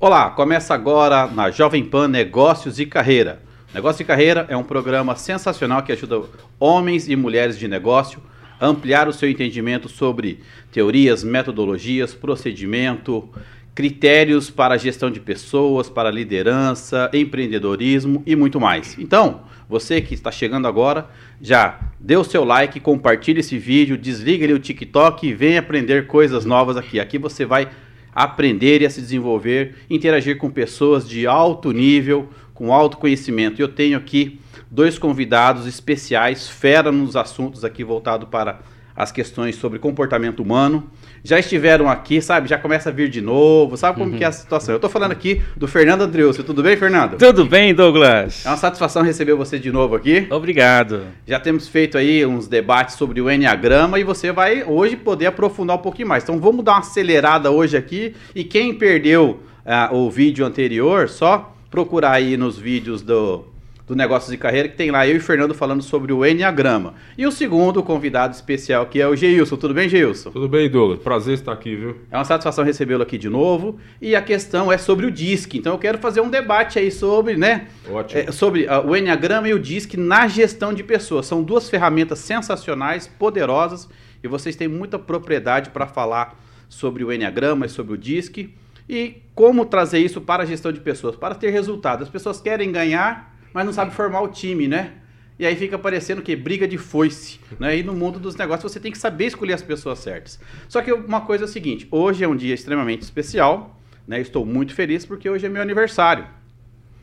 Olá, 0.00 0.30
começa 0.30 0.72
agora 0.72 1.26
na 1.26 1.50
Jovem 1.50 1.84
Pan 1.84 2.06
Negócios 2.06 2.78
e 2.78 2.86
Carreira. 2.86 3.42
Negócio 3.74 4.00
e 4.02 4.04
Carreira 4.04 4.46
é 4.48 4.56
um 4.56 4.62
programa 4.62 5.16
sensacional 5.16 5.82
que 5.82 5.90
ajuda 5.90 6.22
homens 6.56 7.08
e 7.08 7.16
mulheres 7.16 7.58
de 7.58 7.66
negócio 7.66 8.22
a 8.60 8.66
ampliar 8.68 9.08
o 9.08 9.12
seu 9.12 9.28
entendimento 9.28 9.88
sobre 9.88 10.38
teorias, 10.70 11.24
metodologias, 11.24 12.14
procedimento, 12.14 13.28
critérios 13.74 14.48
para 14.48 14.78
gestão 14.78 15.10
de 15.10 15.18
pessoas, 15.18 15.90
para 15.90 16.12
liderança, 16.12 17.10
empreendedorismo 17.12 18.22
e 18.24 18.36
muito 18.36 18.60
mais. 18.60 18.96
Então, 19.00 19.40
você 19.68 20.00
que 20.00 20.14
está 20.14 20.30
chegando 20.30 20.68
agora, 20.68 21.08
já 21.42 21.76
dê 21.98 22.16
o 22.16 22.22
seu 22.22 22.44
like, 22.44 22.78
compartilhe 22.78 23.40
esse 23.40 23.58
vídeo, 23.58 23.98
desliga 23.98 24.44
ali 24.44 24.54
o 24.54 24.60
TikTok 24.60 25.26
e 25.26 25.34
venha 25.34 25.58
aprender 25.58 26.06
coisas 26.06 26.44
novas 26.44 26.76
aqui. 26.76 27.00
Aqui 27.00 27.18
você 27.18 27.44
vai 27.44 27.68
aprender 28.14 28.82
e 28.82 28.86
a 28.86 28.90
se 28.90 29.00
desenvolver, 29.00 29.76
interagir 29.88 30.38
com 30.38 30.50
pessoas 30.50 31.08
de 31.08 31.26
alto 31.26 31.72
nível, 31.72 32.28
com 32.54 32.72
alto 32.72 32.96
conhecimento. 32.96 33.60
Eu 33.60 33.68
tenho 33.68 33.96
aqui 33.96 34.40
dois 34.70 34.98
convidados 34.98 35.66
especiais, 35.66 36.48
fera 36.48 36.90
nos 36.90 37.16
assuntos 37.16 37.64
aqui 37.64 37.84
voltado 37.84 38.26
para 38.26 38.60
as 38.98 39.12
questões 39.12 39.54
sobre 39.54 39.78
comportamento 39.78 40.40
humano. 40.40 40.90
Já 41.22 41.38
estiveram 41.38 41.88
aqui, 41.88 42.20
sabe? 42.20 42.48
Já 42.48 42.58
começa 42.58 42.88
a 42.88 42.92
vir 42.92 43.08
de 43.08 43.20
novo, 43.20 43.76
sabe 43.76 43.96
como 43.96 44.10
uhum. 44.10 44.18
que 44.18 44.24
é 44.24 44.26
a 44.26 44.32
situação? 44.32 44.74
Eu 44.74 44.78
estou 44.78 44.90
falando 44.90 45.12
aqui 45.12 45.40
do 45.56 45.68
Fernando 45.68 46.02
Andreucci. 46.02 46.42
Tudo 46.42 46.64
bem, 46.64 46.76
Fernando? 46.76 47.16
Tudo 47.16 47.46
bem, 47.46 47.72
Douglas. 47.72 48.44
É 48.44 48.48
uma 48.48 48.56
satisfação 48.56 49.02
receber 49.02 49.34
você 49.34 49.56
de 49.56 49.70
novo 49.70 49.94
aqui. 49.94 50.26
Obrigado. 50.30 51.02
Já 51.24 51.38
temos 51.38 51.68
feito 51.68 51.96
aí 51.96 52.26
uns 52.26 52.48
debates 52.48 52.96
sobre 52.96 53.20
o 53.20 53.30
Enneagrama 53.30 54.00
e 54.00 54.04
você 54.04 54.32
vai 54.32 54.64
hoje 54.64 54.96
poder 54.96 55.26
aprofundar 55.26 55.76
um 55.76 55.80
pouquinho 55.80 56.08
mais. 56.08 56.24
Então 56.24 56.40
vamos 56.40 56.64
dar 56.64 56.72
uma 56.72 56.80
acelerada 56.80 57.52
hoje 57.52 57.76
aqui 57.76 58.16
e 58.34 58.42
quem 58.42 58.74
perdeu 58.74 59.38
uh, 59.64 59.94
o 59.94 60.10
vídeo 60.10 60.44
anterior, 60.44 61.08
só 61.08 61.54
procurar 61.70 62.14
aí 62.14 62.36
nos 62.36 62.58
vídeos 62.58 63.00
do 63.00 63.44
do 63.88 63.96
Negócios 63.96 64.30
de 64.30 64.36
Carreira, 64.36 64.68
que 64.68 64.76
tem 64.76 64.90
lá 64.90 65.08
eu 65.08 65.16
e 65.16 65.20
Fernando 65.20 65.54
falando 65.54 65.82
sobre 65.82 66.12
o 66.12 66.24
Enneagrama. 66.24 66.94
E 67.16 67.26
o 67.26 67.32
segundo 67.32 67.82
convidado 67.82 68.34
especial, 68.34 68.84
que 68.86 69.00
é 69.00 69.08
o 69.08 69.16
Geilson. 69.16 69.56
Tudo 69.56 69.72
bem, 69.72 69.88
Geilson? 69.88 70.30
Tudo 70.30 70.46
bem, 70.46 70.68
Douglas. 70.68 71.00
Prazer 71.00 71.34
estar 71.34 71.52
aqui, 71.52 71.74
viu? 71.74 71.96
É 72.10 72.16
uma 72.16 72.24
satisfação 72.24 72.62
recebê-lo 72.64 73.02
aqui 73.02 73.16
de 73.16 73.30
novo. 73.30 73.80
E 74.00 74.14
a 74.14 74.20
questão 74.20 74.70
é 74.70 74.76
sobre 74.76 75.06
o 75.06 75.10
DISC. 75.10 75.54
Então 75.54 75.72
eu 75.72 75.78
quero 75.78 75.96
fazer 75.96 76.20
um 76.20 76.28
debate 76.28 76.78
aí 76.78 76.90
sobre, 76.90 77.36
né? 77.36 77.68
Ótimo. 77.90 78.20
É, 78.20 78.30
sobre 78.30 78.66
uh, 78.66 78.86
o 78.86 78.94
Enneagrama 78.94 79.48
e 79.48 79.54
o 79.54 79.58
DISC 79.58 79.94
na 79.96 80.28
gestão 80.28 80.74
de 80.74 80.84
pessoas. 80.84 81.24
São 81.24 81.42
duas 81.42 81.70
ferramentas 81.70 82.18
sensacionais, 82.18 83.06
poderosas, 83.06 83.88
e 84.22 84.28
vocês 84.28 84.54
têm 84.54 84.68
muita 84.68 84.98
propriedade 84.98 85.70
para 85.70 85.86
falar 85.86 86.38
sobre 86.68 87.02
o 87.04 87.10
Enneagrama 87.10 87.64
e 87.64 87.68
sobre 87.70 87.94
o 87.94 87.96
DISC. 87.96 88.50
E 88.86 89.22
como 89.34 89.64
trazer 89.64 89.98
isso 89.98 90.20
para 90.20 90.42
a 90.42 90.46
gestão 90.46 90.72
de 90.72 90.80
pessoas, 90.80 91.16
para 91.16 91.34
ter 91.34 91.50
resultado. 91.50 92.02
As 92.02 92.08
pessoas 92.08 92.40
querem 92.40 92.72
ganhar, 92.72 93.37
mas 93.52 93.64
não 93.64 93.72
sabe 93.72 93.94
formar 93.94 94.20
o 94.20 94.28
time, 94.28 94.68
né? 94.68 94.92
E 95.38 95.46
aí 95.46 95.54
fica 95.54 95.78
parecendo 95.78 96.20
que 96.20 96.34
briga 96.34 96.66
de 96.66 96.76
foice, 96.76 97.38
né? 97.60 97.78
E 97.78 97.82
no 97.82 97.94
mundo 97.94 98.18
dos 98.18 98.34
negócios 98.34 98.72
você 98.72 98.80
tem 98.80 98.90
que 98.90 98.98
saber 98.98 99.26
escolher 99.26 99.52
as 99.52 99.62
pessoas 99.62 100.00
certas. 100.00 100.40
Só 100.68 100.82
que 100.82 100.92
uma 100.92 101.20
coisa 101.20 101.44
é 101.44 101.46
a 101.46 101.48
seguinte, 101.48 101.86
hoje 101.90 102.24
é 102.24 102.28
um 102.28 102.34
dia 102.34 102.54
extremamente 102.54 103.02
especial, 103.02 103.80
né? 104.06 104.20
Estou 104.20 104.44
muito 104.44 104.74
feliz 104.74 105.06
porque 105.06 105.30
hoje 105.30 105.46
é 105.46 105.48
meu 105.48 105.62
aniversário. 105.62 106.26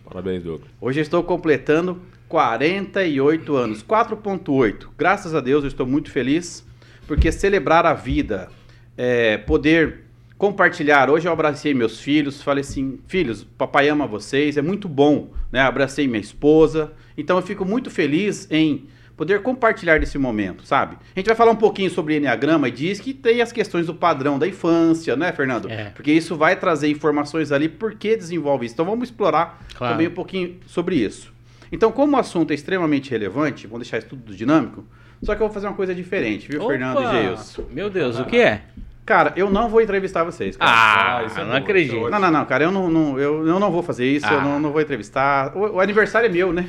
Parabéns, 0.04 0.44
Douglas. 0.44 0.70
Hoje 0.82 1.00
estou 1.00 1.24
completando 1.24 2.02
48 2.28 3.56
anos, 3.56 3.84
4.8. 3.84 4.88
Graças 4.98 5.34
a 5.34 5.40
Deus 5.40 5.64
eu 5.64 5.70
estou 5.70 5.86
muito 5.86 6.12
feliz 6.12 6.66
porque 7.08 7.32
celebrar 7.32 7.86
a 7.86 7.94
vida, 7.94 8.50
é, 8.98 9.38
poder 9.38 10.05
compartilhar. 10.38 11.10
Hoje 11.10 11.28
eu 11.28 11.32
abracei 11.32 11.74
meus 11.74 12.00
filhos, 12.00 12.42
falei 12.42 12.62
assim: 12.62 13.00
filhos, 13.08 13.44
papai 13.44 13.90
ama 13.90 14.08
vocês, 14.08 14.58
é 14.58 14.62
muito 14.62 14.88
bom, 14.88 15.32
né? 15.52 15.62
Abracei 15.62 16.08
minha 16.08 16.20
esposa. 16.20 16.94
Então 17.18 17.38
eu 17.38 17.42
fico 17.42 17.66
muito 17.66 17.90
feliz 17.90 18.48
em 18.52 18.88
poder 19.16 19.42
compartilhar 19.42 20.00
desse 20.00 20.18
momento, 20.18 20.66
sabe? 20.66 20.98
A 21.16 21.20
gente 21.20 21.28
vai 21.28 21.36
falar 21.36 21.52
um 21.52 21.56
pouquinho 21.56 21.90
sobre 21.90 22.18
Enneagrama 22.18 22.68
e 22.68 22.72
diz 22.72 23.00
que 23.00 23.14
tem 23.14 23.42
as 23.42 23.52
questões 23.52 23.88
do 23.88 23.96
padrão 23.96 24.38
da 24.38 24.46
infância, 24.46 25.16
né, 25.16 25.32
Fernando? 25.32 25.70
É. 25.70 25.86
Porque 25.92 26.12
isso 26.12 26.36
vai 26.36 26.58
trazer 26.58 26.90
informações 26.90 27.52
ali 27.52 27.70
por 27.70 27.96
que 27.96 28.18
desenvolve 28.18 28.66
isso. 28.66 28.76
Então 28.76 28.86
vamos 28.86 29.10
explorar 29.10 29.66
claro. 29.74 29.94
também 29.94 30.08
um 30.08 30.14
pouquinho 30.14 30.58
sobre 30.66 30.98
isso. 30.98 31.34
Então, 31.72 31.92
como 31.92 32.16
o 32.16 32.20
assunto 32.20 32.52
é 32.52 32.54
extremamente 32.54 33.10
relevante, 33.10 33.68
vamos 33.68 33.84
deixar 33.84 33.98
isso 33.98 34.08
tudo 34.08 34.36
dinâmico, 34.36 34.86
só 35.24 35.34
que 35.34 35.42
eu 35.42 35.48
vou 35.48 35.54
fazer 35.54 35.68
uma 35.68 35.76
coisa 35.76 35.96
diferente, 35.96 36.48
viu, 36.48 36.62
Opa! 36.62 36.72
Fernando 36.72 37.02
e 37.02 37.12
Geilson? 37.12 37.64
Meu 37.72 37.90
Deus, 37.90 38.20
o 38.20 38.26
que 38.26 38.38
é? 38.38 38.64
Cara, 39.06 39.34
eu 39.36 39.52
não 39.52 39.70
vou 39.70 39.82
entrevistar 39.82 40.24
vocês. 40.24 40.58
Cara. 40.58 40.72
Ah, 40.72 41.18
ah 41.18 41.24
isso 41.26 41.40
é 41.40 41.44
não 41.44 41.52
bom, 41.52 41.58
acredito. 41.58 42.10
Não, 42.10 42.20
não, 42.20 42.32
não, 42.32 42.46
cara, 42.46 42.64
eu 42.64 42.72
não, 42.72 42.90
não 42.90 43.20
eu, 43.20 43.46
eu 43.46 43.60
não 43.60 43.72
vou 43.72 43.84
fazer 43.84 44.04
isso, 44.08 44.26
ah. 44.26 44.34
eu 44.34 44.42
não, 44.42 44.60
não 44.60 44.72
vou 44.72 44.82
entrevistar. 44.82 45.56
O, 45.56 45.76
o 45.76 45.80
aniversário 45.80 46.26
é 46.26 46.30
meu, 46.30 46.52
né? 46.52 46.68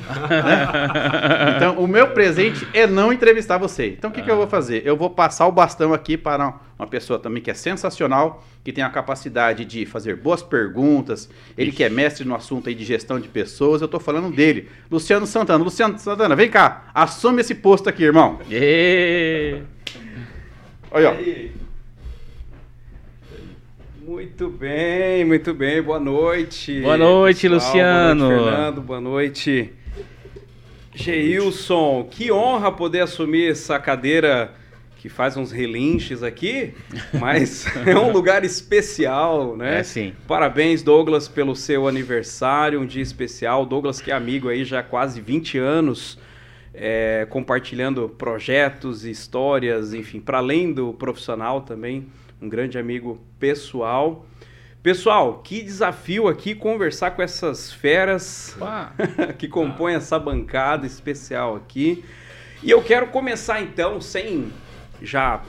então, 1.57 1.79
o 1.79 1.87
meu 1.89 2.09
presente 2.09 2.69
é 2.75 2.87
não 2.87 3.11
entrevistar 3.11 3.57
você. 3.57 3.89
Então, 3.89 4.11
o 4.11 4.13
que, 4.13 4.21
ah. 4.21 4.25
que 4.25 4.31
eu 4.31 4.37
vou 4.37 4.47
fazer? 4.47 4.83
Eu 4.85 4.99
vou 4.99 5.09
passar 5.09 5.47
o 5.47 5.53
bastão 5.53 5.95
aqui 5.95 6.19
para 6.19 6.53
uma 6.79 6.87
pessoa 6.87 7.19
também 7.19 7.43
que 7.43 7.51
é 7.51 7.55
sensacional, 7.55 8.45
que 8.63 8.71
tem 8.71 8.85
a 8.85 8.91
capacidade 8.91 9.65
de 9.65 9.87
fazer 9.87 10.17
boas 10.17 10.43
perguntas, 10.43 11.31
ele 11.57 11.73
que 11.73 11.83
é 11.83 11.89
mestre 11.89 12.29
no 12.29 12.35
assunto 12.35 12.69
aí 12.69 12.75
de 12.75 12.85
gestão 12.85 13.19
de 13.19 13.29
pessoas, 13.29 13.81
eu 13.81 13.89
tô 13.89 13.99
falando 13.99 14.31
dele, 14.31 14.69
Luciano 14.91 15.27
Santana. 15.27 15.65
Luciano 15.65 15.99
Santana, 15.99 16.37
vem 16.37 16.51
cá, 16.51 16.91
assume 16.93 17.41
esse 17.41 17.55
posto 17.55 17.89
aqui, 17.89 18.03
irmão. 18.03 18.41
E... 18.51 19.63
Olha, 20.91 21.13
ó. 21.13 21.66
Muito 24.07 24.49
bem, 24.49 25.25
muito 25.25 25.53
bem. 25.53 25.83
Boa 25.83 25.99
noite. 25.99 26.81
Boa 26.81 26.97
noite, 26.97 27.49
pessoal. 27.49 27.67
Luciano. 27.67 28.21
Boa 28.21 28.37
noite, 28.37 28.45
Fernando. 28.45 28.81
Boa 28.81 29.01
noite, 29.01 29.73
Geilson. 30.95 32.07
Que 32.09 32.31
honra 32.31 32.71
poder 32.71 33.01
assumir 33.01 33.51
essa 33.51 33.81
cadeira 33.81 34.55
que 34.99 35.09
faz 35.09 35.37
uns 35.37 35.51
relinches 35.51 36.23
aqui, 36.23 36.73
mas 37.19 37.67
é 37.85 37.99
um 37.99 38.13
lugar 38.13 38.45
especial, 38.45 39.57
né? 39.57 39.81
É 39.81 39.83
sim. 39.83 40.13
Parabéns, 40.29 40.85
Douglas, 40.85 41.27
pelo 41.27 41.57
seu 41.57 41.89
aniversário, 41.89 42.81
um 42.81 42.87
dia 42.87 43.03
especial. 43.03 43.67
Douglas, 43.67 44.01
que 44.01 44.13
é 44.13 44.15
amigo 44.15 44.49
aí 44.49 44.65
já 44.65 44.79
há 44.79 44.85
quase 44.85 45.21
20 45.21 45.59
anos, 45.59 46.17
é, 46.73 47.27
compartilhando 47.29 48.09
projetos, 48.09 49.05
histórias, 49.05 49.93
enfim, 49.93 50.21
para 50.21 50.39
além 50.39 50.73
do 50.73 50.95
profissional 50.95 51.63
também 51.63 52.07
um 52.41 52.49
grande 52.49 52.79
amigo 52.79 53.21
pessoal. 53.39 54.27
Pessoal, 54.83 55.41
que 55.43 55.63
desafio 55.63 56.29
aqui 56.29 56.55
conversar 56.55 57.11
com 57.13 57.23
essas 57.23 57.73
feras 57.73 58.57
que 59.39 59.49
compõem 59.49 59.95
essa 59.95 60.19
bancada 60.19 60.87
especial 60.87 61.57
aqui. 61.57 62.05
E 62.63 62.71
eu 62.71 62.83
quero 62.83 63.09
começar 63.09 63.61
então, 63.61 64.01
sem 64.01 64.53
já 65.03 65.43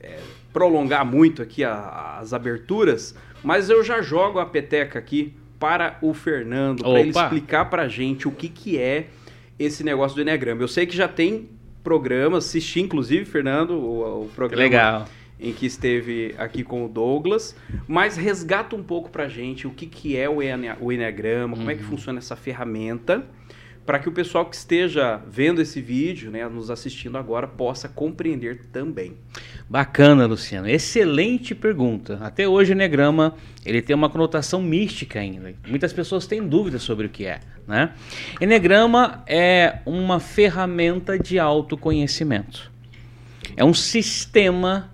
é, 0.00 0.18
prolongar 0.52 1.04
muito 1.04 1.42
aqui 1.42 1.64
a, 1.64 2.18
as 2.20 2.34
aberturas, 2.34 3.14
mas 3.42 3.70
eu 3.70 3.82
já 3.82 4.02
jogo 4.02 4.38
a 4.38 4.46
peteca 4.46 4.98
aqui 4.98 5.34
para 5.58 5.98
o 6.02 6.12
Fernando, 6.12 6.82
para 6.82 7.00
ele 7.00 7.10
explicar 7.10 7.66
para 7.66 7.82
a 7.82 7.88
gente 7.88 8.28
o 8.28 8.30
que, 8.30 8.48
que 8.48 8.78
é 8.78 9.08
esse 9.58 9.82
negócio 9.82 10.14
do 10.14 10.22
Enneagrama. 10.22 10.62
Eu 10.62 10.68
sei 10.68 10.86
que 10.86 10.96
já 10.96 11.08
tem 11.08 11.48
programas, 11.82 12.46
assisti 12.46 12.80
inclusive, 12.80 13.24
Fernando, 13.24 13.70
o, 13.72 14.24
o 14.24 14.28
programa. 14.28 14.62
Legal 14.62 15.06
em 15.40 15.52
que 15.52 15.66
esteve 15.66 16.34
aqui 16.36 16.62
com 16.62 16.84
o 16.84 16.88
Douglas, 16.88 17.56
mas 17.88 18.16
resgata 18.16 18.76
um 18.76 18.82
pouco 18.82 19.10
pra 19.10 19.28
gente 19.28 19.66
o 19.66 19.70
que, 19.70 19.86
que 19.86 20.16
é 20.16 20.28
o, 20.28 20.42
Enneagrama, 20.42 21.54
como 21.54 21.64
uhum. 21.64 21.70
é 21.70 21.74
que 21.74 21.82
uhum. 21.82 21.90
funciona 21.90 22.18
essa 22.18 22.36
ferramenta, 22.36 23.24
para 23.86 23.98
que 23.98 24.08
o 24.08 24.12
pessoal 24.12 24.44
que 24.46 24.54
esteja 24.54 25.20
vendo 25.26 25.60
esse 25.60 25.80
vídeo, 25.80 26.30
né, 26.30 26.46
nos 26.48 26.70
assistindo 26.70 27.16
agora, 27.16 27.48
possa 27.48 27.88
compreender 27.88 28.66
também. 28.66 29.16
Bacana, 29.68 30.26
Luciano. 30.26 30.68
Excelente 30.68 31.54
pergunta. 31.54 32.18
Até 32.20 32.46
hoje 32.46 32.72
o 32.72 32.74
Enneagrama 32.74 33.34
ele 33.64 33.80
tem 33.80 33.96
uma 33.96 34.10
conotação 34.10 34.62
mística 34.62 35.18
ainda. 35.18 35.54
Muitas 35.66 35.92
pessoas 35.92 36.26
têm 36.26 36.46
dúvidas 36.46 36.82
sobre 36.82 37.06
o 37.06 37.08
que 37.08 37.24
é. 37.24 37.40
Né? 37.66 37.92
Enneagrama 38.40 39.24
é 39.26 39.78
uma 39.86 40.20
ferramenta 40.20 41.18
de 41.18 41.38
autoconhecimento. 41.38 42.70
É 43.56 43.64
um 43.64 43.74
sistema 43.74 44.89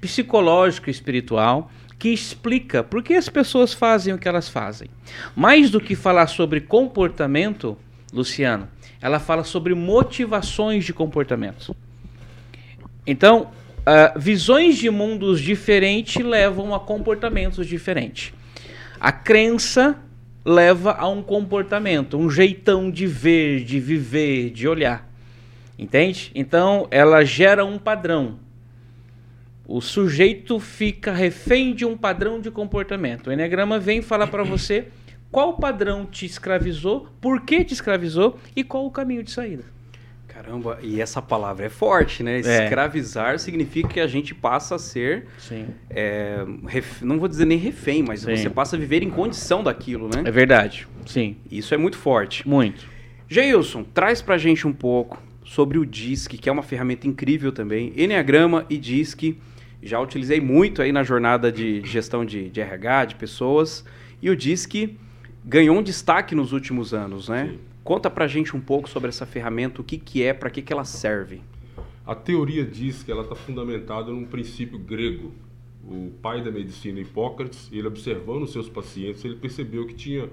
psicológico 0.00 0.88
e 0.88 0.90
espiritual 0.90 1.70
que 1.98 2.10
explica 2.10 2.84
por 2.84 3.02
que 3.02 3.14
as 3.14 3.28
pessoas 3.28 3.72
fazem 3.72 4.14
o 4.14 4.18
que 4.18 4.28
elas 4.28 4.48
fazem. 4.48 4.88
Mais 5.34 5.70
do 5.70 5.80
que 5.80 5.96
falar 5.96 6.28
sobre 6.28 6.60
comportamento, 6.60 7.76
Luciano, 8.12 8.68
ela 9.00 9.18
fala 9.18 9.42
sobre 9.42 9.74
motivações 9.74 10.84
de 10.84 10.92
comportamento. 10.92 11.74
Então, 13.06 13.50
uh, 13.80 14.18
visões 14.18 14.76
de 14.76 14.88
mundos 14.90 15.40
diferentes 15.40 16.24
levam 16.24 16.74
a 16.74 16.78
comportamentos 16.78 17.66
diferentes. 17.66 18.32
A 19.00 19.10
crença 19.10 19.96
leva 20.44 20.92
a 20.92 21.08
um 21.08 21.22
comportamento, 21.22 22.16
um 22.16 22.30
jeitão 22.30 22.90
de 22.90 23.06
ver, 23.06 23.64
de 23.64 23.80
viver, 23.80 24.50
de 24.50 24.68
olhar. 24.68 25.08
Entende? 25.78 26.30
Então, 26.34 26.88
ela 26.90 27.24
gera 27.24 27.64
um 27.64 27.78
padrão 27.78 28.38
o 29.68 29.80
sujeito 29.82 30.58
fica 30.58 31.12
refém 31.12 31.74
de 31.74 31.84
um 31.84 31.96
padrão 31.96 32.40
de 32.40 32.50
comportamento. 32.50 33.26
O 33.28 33.32
Enneagrama 33.32 33.78
vem 33.78 34.00
falar 34.02 34.26
para 34.28 34.42
você 34.42 34.86
qual 35.30 35.58
padrão 35.58 36.06
te 36.06 36.24
escravizou, 36.24 37.06
por 37.20 37.42
que 37.42 37.62
te 37.62 37.74
escravizou 37.74 38.38
e 38.56 38.64
qual 38.64 38.86
o 38.86 38.90
caminho 38.90 39.22
de 39.22 39.30
saída. 39.30 39.64
Caramba, 40.26 40.78
e 40.82 41.00
essa 41.00 41.20
palavra 41.20 41.66
é 41.66 41.68
forte, 41.68 42.22
né? 42.22 42.40
É. 42.40 42.64
Escravizar 42.64 43.38
significa 43.38 43.88
que 43.88 44.00
a 44.00 44.06
gente 44.06 44.34
passa 44.34 44.76
a 44.76 44.78
ser, 44.78 45.26
Sim. 45.36 45.66
é, 45.90 46.44
ref- 46.66 47.02
não 47.02 47.18
vou 47.18 47.28
dizer 47.28 47.44
nem 47.44 47.58
refém, 47.58 48.02
mas 48.02 48.20
Sim. 48.20 48.36
você 48.36 48.48
passa 48.48 48.76
a 48.76 48.78
viver 48.78 49.02
em 49.02 49.10
condição 49.10 49.62
daquilo, 49.62 50.06
né? 50.08 50.22
É 50.24 50.30
verdade. 50.30 50.86
Sim. 51.04 51.36
Isso 51.50 51.74
é 51.74 51.76
muito 51.76 51.98
forte. 51.98 52.46
Muito. 52.48 52.86
Geilson, 53.28 53.82
traz 53.82 54.22
pra 54.22 54.38
gente 54.38 54.66
um 54.66 54.72
pouco 54.72 55.20
sobre 55.44 55.76
o 55.76 55.84
DISC, 55.84 56.38
que 56.38 56.48
é 56.48 56.52
uma 56.52 56.62
ferramenta 56.62 57.06
incrível 57.06 57.50
também. 57.52 57.92
Enneagrama 57.96 58.64
e 58.70 58.78
DISC, 58.78 59.36
já 59.88 60.00
utilizei 60.00 60.40
muito 60.40 60.82
aí 60.82 60.92
na 60.92 61.02
jornada 61.02 61.50
de 61.50 61.80
gestão 61.84 62.24
de, 62.24 62.48
de 62.50 62.60
RH, 62.60 63.06
de 63.06 63.14
pessoas. 63.16 63.84
E 64.20 64.30
o 64.30 64.36
DISC 64.36 64.96
ganhou 65.44 65.76
um 65.76 65.82
destaque 65.82 66.34
nos 66.34 66.52
últimos 66.52 66.92
anos, 66.92 67.28
né? 67.28 67.48
Sim. 67.50 67.58
Conta 67.82 68.10
pra 68.10 68.26
gente 68.26 68.54
um 68.54 68.60
pouco 68.60 68.88
sobre 68.88 69.08
essa 69.08 69.24
ferramenta, 69.24 69.80
o 69.80 69.84
que, 69.84 69.96
que 69.96 70.22
é, 70.22 70.34
pra 70.34 70.50
que, 70.50 70.60
que 70.60 70.72
ela 70.72 70.84
serve. 70.84 71.40
A 72.06 72.14
teoria 72.14 72.64
diz 72.64 73.02
que 73.02 73.10
ela 73.10 73.22
está 73.22 73.34
fundamentada 73.34 74.10
num 74.10 74.24
princípio 74.24 74.78
grego. 74.78 75.32
O 75.84 76.12
pai 76.20 76.42
da 76.42 76.50
medicina, 76.50 77.00
Hipócrates, 77.00 77.70
ele 77.72 77.86
observando 77.86 78.42
os 78.42 78.52
seus 78.52 78.68
pacientes, 78.68 79.24
ele 79.24 79.36
percebeu 79.36 79.86
que 79.86 79.94
tinha 79.94 80.28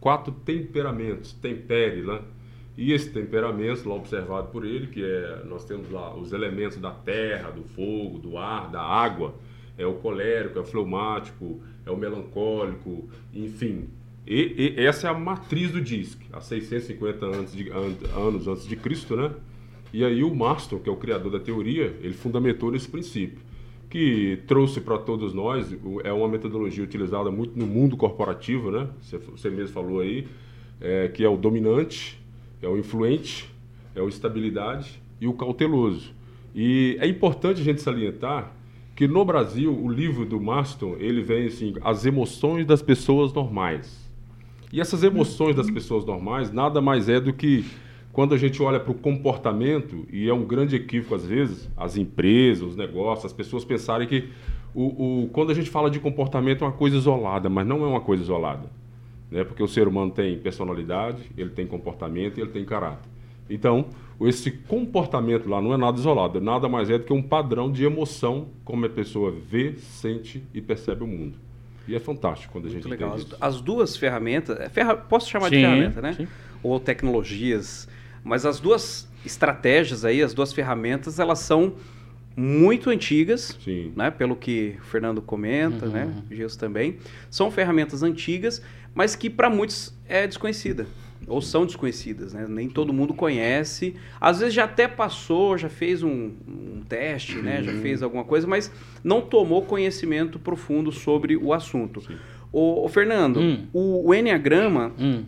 quatro 0.00 0.32
temperamentos, 0.32 1.34
tempere, 1.34 2.02
né? 2.02 2.20
E 2.76 2.92
esse 2.92 3.10
temperamento, 3.10 3.88
lá 3.88 3.94
observado 3.94 4.48
por 4.48 4.64
ele, 4.64 4.88
que 4.88 5.02
é, 5.04 5.42
nós 5.46 5.64
temos 5.64 5.90
lá 5.90 6.14
os 6.16 6.32
elementos 6.32 6.76
da 6.78 6.90
terra, 6.90 7.50
do 7.50 7.62
fogo, 7.62 8.18
do 8.18 8.36
ar, 8.36 8.70
da 8.70 8.82
água, 8.82 9.34
é 9.78 9.86
o 9.86 9.94
colérico, 9.94 10.58
é 10.58 10.62
o 10.62 10.64
fleumático, 10.64 11.60
é 11.86 11.90
o 11.90 11.96
melancólico, 11.96 13.08
enfim. 13.32 13.88
E, 14.26 14.74
e 14.76 14.84
essa 14.86 15.06
é 15.06 15.10
a 15.10 15.14
matriz 15.14 15.70
do 15.70 15.80
DISC, 15.80 16.20
há 16.32 16.40
650 16.40 17.26
anos, 17.26 17.52
de, 17.52 17.70
an- 17.70 17.94
anos 18.16 18.48
antes 18.48 18.66
de 18.66 18.74
Cristo, 18.74 19.14
né? 19.16 19.30
E 19.92 20.04
aí 20.04 20.24
o 20.24 20.34
Marston, 20.34 20.78
que 20.80 20.88
é 20.88 20.92
o 20.92 20.96
criador 20.96 21.30
da 21.30 21.38
teoria, 21.38 21.94
ele 22.02 22.14
fundamentou 22.14 22.72
nesse 22.72 22.88
princípio, 22.88 23.38
que 23.88 24.40
trouxe 24.48 24.80
para 24.80 24.98
todos 24.98 25.32
nós, 25.32 25.72
é 26.02 26.12
uma 26.12 26.26
metodologia 26.28 26.82
utilizada 26.82 27.30
muito 27.30 27.56
no 27.56 27.66
mundo 27.66 27.96
corporativo, 27.96 28.70
né? 28.72 28.88
Você, 29.00 29.18
você 29.18 29.50
mesmo 29.50 29.72
falou 29.72 30.00
aí, 30.00 30.26
é, 30.80 31.06
que 31.08 31.22
é 31.22 31.28
o 31.28 31.36
dominante, 31.36 32.18
é 32.64 32.68
o 32.68 32.76
influente, 32.78 33.48
é 33.94 34.00
o 34.02 34.08
estabilidade 34.08 35.00
e 35.20 35.26
o 35.26 35.32
cauteloso. 35.32 36.12
E 36.54 36.96
é 37.00 37.06
importante 37.06 37.60
a 37.60 37.64
gente 37.64 37.80
salientar 37.82 38.52
que 38.94 39.08
no 39.08 39.24
Brasil 39.24 39.72
o 39.76 39.88
livro 39.90 40.24
do 40.24 40.40
Marston 40.40 40.96
ele 40.98 41.20
vem 41.20 41.46
assim, 41.46 41.74
as 41.82 42.06
emoções 42.06 42.64
das 42.66 42.80
pessoas 42.80 43.32
normais. 43.32 44.08
E 44.72 44.80
essas 44.80 45.02
emoções 45.02 45.54
das 45.56 45.70
pessoas 45.70 46.04
normais 46.04 46.52
nada 46.52 46.80
mais 46.80 47.08
é 47.08 47.20
do 47.20 47.32
que 47.32 47.64
quando 48.12 48.34
a 48.34 48.38
gente 48.38 48.62
olha 48.62 48.78
para 48.78 48.92
o 48.92 48.94
comportamento, 48.94 50.06
e 50.12 50.28
é 50.28 50.32
um 50.34 50.44
grande 50.44 50.76
equívoco 50.76 51.16
às 51.16 51.26
vezes, 51.26 51.68
as 51.76 51.96
empresas, 51.96 52.62
os 52.62 52.76
negócios, 52.76 53.24
as 53.26 53.32
pessoas 53.32 53.64
pensarem 53.64 54.06
que 54.06 54.28
o, 54.72 55.24
o- 55.24 55.28
quando 55.32 55.50
a 55.50 55.54
gente 55.54 55.68
fala 55.68 55.90
de 55.90 55.98
comportamento 55.98 56.62
é 56.62 56.66
uma 56.68 56.72
coisa 56.72 56.96
isolada, 56.96 57.48
mas 57.48 57.66
não 57.66 57.84
é 57.84 57.88
uma 57.88 58.00
coisa 58.00 58.22
isolada. 58.22 58.70
Né? 59.30 59.44
Porque 59.44 59.62
o 59.62 59.68
ser 59.68 59.88
humano 59.88 60.10
tem 60.10 60.38
personalidade, 60.38 61.22
ele 61.36 61.50
tem 61.50 61.66
comportamento 61.66 62.38
e 62.38 62.40
ele 62.42 62.50
tem 62.50 62.64
caráter. 62.64 63.08
Então, 63.50 63.86
esse 64.22 64.50
comportamento 64.50 65.48
lá 65.48 65.60
não 65.60 65.74
é 65.74 65.76
nada 65.76 65.98
isolado, 65.98 66.40
nada 66.40 66.68
mais 66.68 66.88
é 66.88 66.96
do 66.98 67.04
que 67.04 67.12
um 67.12 67.22
padrão 67.22 67.70
de 67.70 67.84
emoção, 67.84 68.46
como 68.64 68.86
a 68.86 68.88
pessoa 68.88 69.30
vê, 69.32 69.74
sente 69.78 70.42
e 70.54 70.60
percebe 70.60 71.02
o 71.04 71.06
mundo. 71.06 71.36
E 71.86 71.94
é 71.94 71.98
fantástico 72.00 72.52
quando 72.52 72.66
a 72.66 72.70
gente 72.70 72.86
Muito 72.86 72.90
legal. 72.90 73.10
As, 73.14 73.20
entende 73.20 73.34
isso. 73.34 73.44
as 73.44 73.60
duas 73.60 73.96
ferramentas, 73.96 74.58
é 74.58 74.68
ferra- 74.70 74.96
posso 74.96 75.28
chamar 75.28 75.50
de 75.50 75.56
Sim, 75.56 75.62
ferramenta, 75.62 76.00
né? 76.00 76.12
sim. 76.14 76.28
Ou 76.62 76.80
tecnologias, 76.80 77.86
mas 78.22 78.46
as 78.46 78.58
duas 78.58 79.06
estratégias 79.26 80.04
aí, 80.04 80.22
as 80.22 80.32
duas 80.32 80.52
ferramentas, 80.52 81.18
elas 81.18 81.40
são 81.40 81.74
muito 82.36 82.88
antigas, 82.90 83.56
Sim. 83.62 83.92
né? 83.94 84.10
Pelo 84.10 84.34
que 84.34 84.76
o 84.80 84.84
Fernando 84.84 85.22
comenta, 85.22 85.86
Uhum. 85.86 85.92
né? 85.92 86.14
O 86.30 86.34
Gilson 86.34 86.58
também. 86.58 86.96
São 87.30 87.50
ferramentas 87.50 88.02
antigas, 88.02 88.60
mas 88.94 89.16
que 89.16 89.28
para 89.28 89.50
muitos 89.50 89.92
é 90.08 90.26
desconhecida. 90.26 90.86
Ou 91.26 91.40
são 91.40 91.64
desconhecidas, 91.64 92.34
né? 92.34 92.44
Nem 92.46 92.68
todo 92.68 92.92
mundo 92.92 93.14
conhece. 93.14 93.94
Às 94.20 94.40
vezes 94.40 94.52
já 94.54 94.64
até 94.64 94.86
passou, 94.86 95.56
já 95.56 95.70
fez 95.70 96.02
um, 96.02 96.32
um 96.46 96.82
teste, 96.86 97.36
né? 97.36 97.62
Já 97.62 97.72
fez 97.72 98.02
alguma 98.02 98.24
coisa, 98.24 98.46
mas 98.46 98.70
não 99.02 99.22
tomou 99.22 99.62
conhecimento 99.62 100.38
profundo 100.38 100.92
sobre 100.92 101.34
o 101.34 101.54
assunto. 101.54 102.02
Ô, 102.52 102.86
Fernando, 102.88 103.40
Hum. 103.40 103.66
o, 103.72 104.08
o 104.10 104.14
Enneagrama, 104.14 104.92
Hum. 104.98 105.24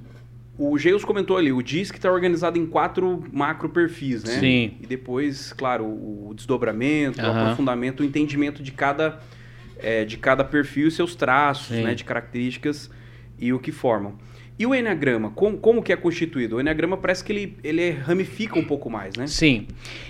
o 0.58 0.76
Geus 0.76 1.02
comentou 1.02 1.38
ali, 1.38 1.50
o 1.50 1.62
DISC 1.62 1.96
está 1.96 2.12
organizado 2.12 2.58
em 2.58 2.66
quatro 2.66 3.24
macro 3.32 3.70
perfis, 3.70 4.22
né? 4.22 4.38
Sim. 4.38 4.74
E 4.82 4.86
depois, 4.86 5.54
claro, 5.54 5.84
o, 5.86 6.28
o 6.28 6.34
desdobramento, 6.34 7.22
o 7.22 7.26
aprofundamento, 7.26 8.00
o 8.00 8.04
entendimento 8.04 8.62
de 8.62 8.70
cada, 8.70 9.18
é, 9.78 10.04
de 10.04 10.18
cada 10.18 10.44
perfil 10.44 10.88
e 10.88 10.90
seus 10.90 11.14
traços, 11.14 11.74
Sim. 11.74 11.84
né? 11.84 11.94
De 11.94 12.04
características 12.04 12.90
e 13.38 13.52
o 13.52 13.58
que 13.58 13.72
formam. 13.72 14.14
E 14.58 14.64
o 14.64 14.74
Enneagrama, 14.74 15.30
como, 15.30 15.58
como 15.58 15.82
que 15.82 15.92
é 15.92 15.96
constituído? 15.96 16.56
O 16.56 16.60
Enneagrama 16.60 16.96
parece 16.96 17.22
que 17.22 17.30
ele, 17.30 17.58
ele 17.62 17.90
ramifica 17.90 18.58
um 18.58 18.64
pouco 18.64 18.88
mais, 18.88 19.14
né? 19.14 19.26
Sim. 19.26 19.66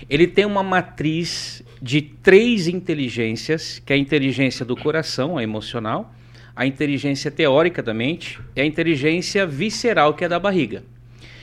Ele 0.09 0.25
tem 0.25 0.45
uma 0.45 0.63
matriz 0.63 1.61
de 1.81 2.01
três 2.01 2.67
inteligências, 2.67 3.81
que 3.85 3.91
é 3.91 3.95
a 3.97 3.99
inteligência 3.99 4.65
do 4.65 4.75
coração, 4.75 5.37
a 5.37 5.43
emocional, 5.43 6.13
a 6.55 6.65
inteligência 6.65 7.29
teórica 7.29 7.83
da 7.83 7.93
mente 7.93 8.39
e 8.55 8.61
a 8.61 8.65
inteligência 8.65 9.45
visceral, 9.45 10.13
que 10.13 10.23
é 10.23 10.29
da 10.29 10.39
barriga. 10.39 10.83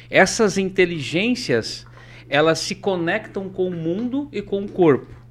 Essas 0.08 0.56
inteligências, 0.56 1.86
elas 2.28 2.58
se 2.60 2.74
conectam 2.74 3.50
com 3.50 3.68
o 3.68 3.70
mundo 3.70 4.28
e 4.32 4.40
com 4.40 4.64
o 4.64 4.68
corpo. 4.68 5.23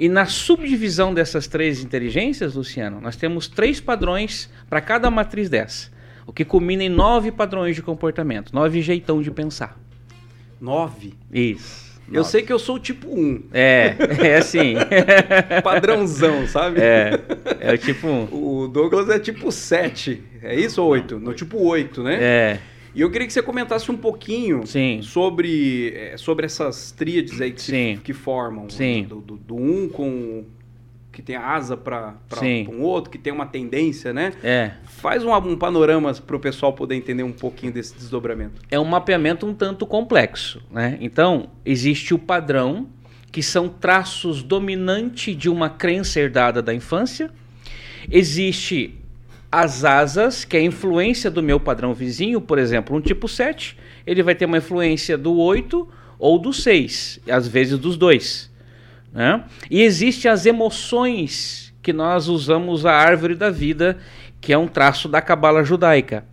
E 0.00 0.08
na 0.08 0.24
subdivisão 0.24 1.12
dessas 1.12 1.46
três 1.46 1.84
inteligências, 1.84 2.54
Luciano, 2.54 3.02
nós 3.02 3.16
temos 3.16 3.46
três 3.46 3.80
padrões 3.80 4.48
para 4.66 4.80
cada 4.80 5.10
matriz 5.10 5.50
dessa. 5.50 5.90
O 6.26 6.32
que 6.32 6.42
culmina 6.42 6.82
em 6.82 6.88
nove 6.88 7.30
padrões 7.30 7.76
de 7.76 7.82
comportamento, 7.82 8.50
nove 8.54 8.80
jeitão 8.80 9.20
de 9.20 9.30
pensar. 9.30 9.78
Nove. 10.58 11.12
Isso. 11.30 12.00
Eu 12.10 12.24
sei 12.24 12.40
que 12.40 12.50
eu 12.50 12.58
sou 12.58 12.76
o 12.76 12.78
tipo 12.78 13.08
1, 13.08 13.42
É, 13.52 13.94
é 14.26 14.36
assim. 14.38 14.74
padrãozão, 15.62 16.46
sabe? 16.46 16.80
É, 16.80 17.20
é 17.60 17.74
o 17.74 17.76
tipo 17.76 18.06
um. 18.06 18.24
O 18.32 18.68
Douglas 18.68 19.10
é 19.10 19.18
tipo 19.18 19.52
7, 19.52 20.22
é 20.42 20.58
isso 20.58 20.82
ou 20.82 20.88
8? 20.88 21.18
No 21.18 21.34
tipo 21.34 21.58
8, 21.58 22.02
né? 22.02 22.18
É, 22.18 22.58
E 22.94 23.00
eu 23.00 23.10
queria 23.10 23.26
que 23.26 23.32
você 23.32 23.42
comentasse 23.42 23.90
um 23.90 23.96
pouquinho 23.96 24.66
Sim. 24.66 25.00
sobre, 25.02 25.92
é, 25.94 26.16
sobre 26.16 26.46
essas 26.46 26.90
tríades 26.92 27.40
aí 27.40 27.52
que, 27.52 27.62
se- 27.62 27.70
Sim. 27.70 28.00
que 28.02 28.12
formam. 28.12 28.68
Sim. 28.68 29.04
Do, 29.08 29.20
do, 29.20 29.36
do 29.36 29.54
um 29.56 29.88
com. 29.88 30.44
que 31.12 31.22
tem 31.22 31.36
a 31.36 31.46
asa 31.54 31.76
para 31.76 32.14
um 32.68 32.82
outro, 32.82 33.10
que 33.10 33.18
tem 33.18 33.32
uma 33.32 33.46
tendência, 33.46 34.12
né? 34.12 34.32
é. 34.42 34.72
Faz 34.86 35.24
um, 35.24 35.32
um 35.34 35.56
panorama 35.56 36.12
para 36.14 36.36
o 36.36 36.40
pessoal 36.40 36.72
poder 36.72 36.94
entender 36.94 37.22
um 37.22 37.32
pouquinho 37.32 37.72
desse 37.72 37.94
desdobramento. 37.94 38.60
É 38.70 38.78
um 38.78 38.84
mapeamento 38.84 39.46
um 39.46 39.54
tanto 39.54 39.86
complexo, 39.86 40.60
né? 40.70 40.98
Então, 41.00 41.48
existe 41.64 42.12
o 42.14 42.18
padrão, 42.18 42.88
que 43.32 43.42
são 43.42 43.68
traços 43.68 44.42
dominantes 44.42 45.36
de 45.36 45.48
uma 45.48 45.70
crença 45.70 46.18
herdada 46.20 46.60
da 46.60 46.74
infância. 46.74 47.30
Existe 48.10 48.94
as 49.50 49.84
asas, 49.84 50.44
que 50.44 50.56
é 50.56 50.60
a 50.60 50.64
influência 50.64 51.30
do 51.30 51.42
meu 51.42 51.58
padrão 51.58 51.92
vizinho, 51.92 52.40
por 52.40 52.58
exemplo, 52.58 52.96
um 52.96 53.00
tipo 53.00 53.26
7, 53.26 53.76
ele 54.06 54.22
vai 54.22 54.34
ter 54.34 54.44
uma 54.44 54.58
influência 54.58 55.18
do 55.18 55.36
8 55.36 55.88
ou 56.18 56.38
do 56.38 56.52
6, 56.52 57.20
às 57.28 57.48
vezes 57.48 57.78
dos 57.78 57.96
dois. 57.96 58.50
Né? 59.12 59.42
E 59.70 59.82
existe 59.82 60.28
as 60.28 60.46
emoções 60.46 61.74
que 61.82 61.92
nós 61.92 62.28
usamos 62.28 62.86
a 62.86 62.92
árvore 62.92 63.34
da 63.34 63.50
vida, 63.50 63.98
que 64.40 64.52
é 64.52 64.58
um 64.58 64.68
traço 64.68 65.08
da 65.08 65.20
cabala 65.20 65.64
judaica. 65.64 66.24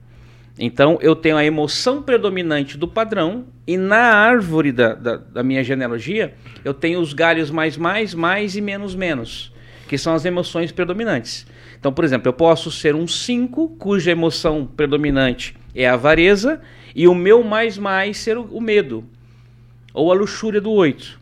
Então 0.59 0.97
eu 1.01 1.15
tenho 1.15 1.38
a 1.38 1.45
emoção 1.45 2.01
predominante 2.01 2.77
do 2.77 2.88
padrão 2.88 3.45
e 3.65 3.77
na 3.77 3.97
árvore 3.97 4.71
da, 4.71 4.93
da, 4.95 5.15
da 5.17 5.43
minha 5.43 5.63
genealogia 5.63 6.33
eu 6.65 6.74
tenho 6.74 7.00
os 7.00 7.13
galhos 7.13 7.51
mais 7.51 7.77
mais, 7.77 8.15
mais 8.15 8.55
e 8.55 8.62
menos 8.62 8.95
menos, 8.95 9.53
que 9.88 10.00
são 10.00 10.15
as 10.15 10.25
emoções 10.25 10.71
predominantes. 10.71 11.45
Então, 11.79 11.93
por 11.93 12.03
exemplo, 12.03 12.27
eu 12.27 12.34
posso 12.34 12.72
ser 12.72 12.96
um 12.96 13.07
5, 13.07 13.69
cuja 13.77 14.12
emoção 14.12 14.65
predominante 14.65 15.55
é 15.75 15.88
a 15.88 15.93
avareza, 15.93 16.62
e 16.96 17.07
o 17.07 17.13
meu 17.13 17.43
mais 17.43 17.77
mais 17.77 18.17
ser 18.17 18.38
o, 18.38 18.60
medo, 18.60 19.03
ou 19.93 20.12
a 20.12 20.15
luxúria 20.15 20.60
do 20.60 20.72
8. 20.72 21.19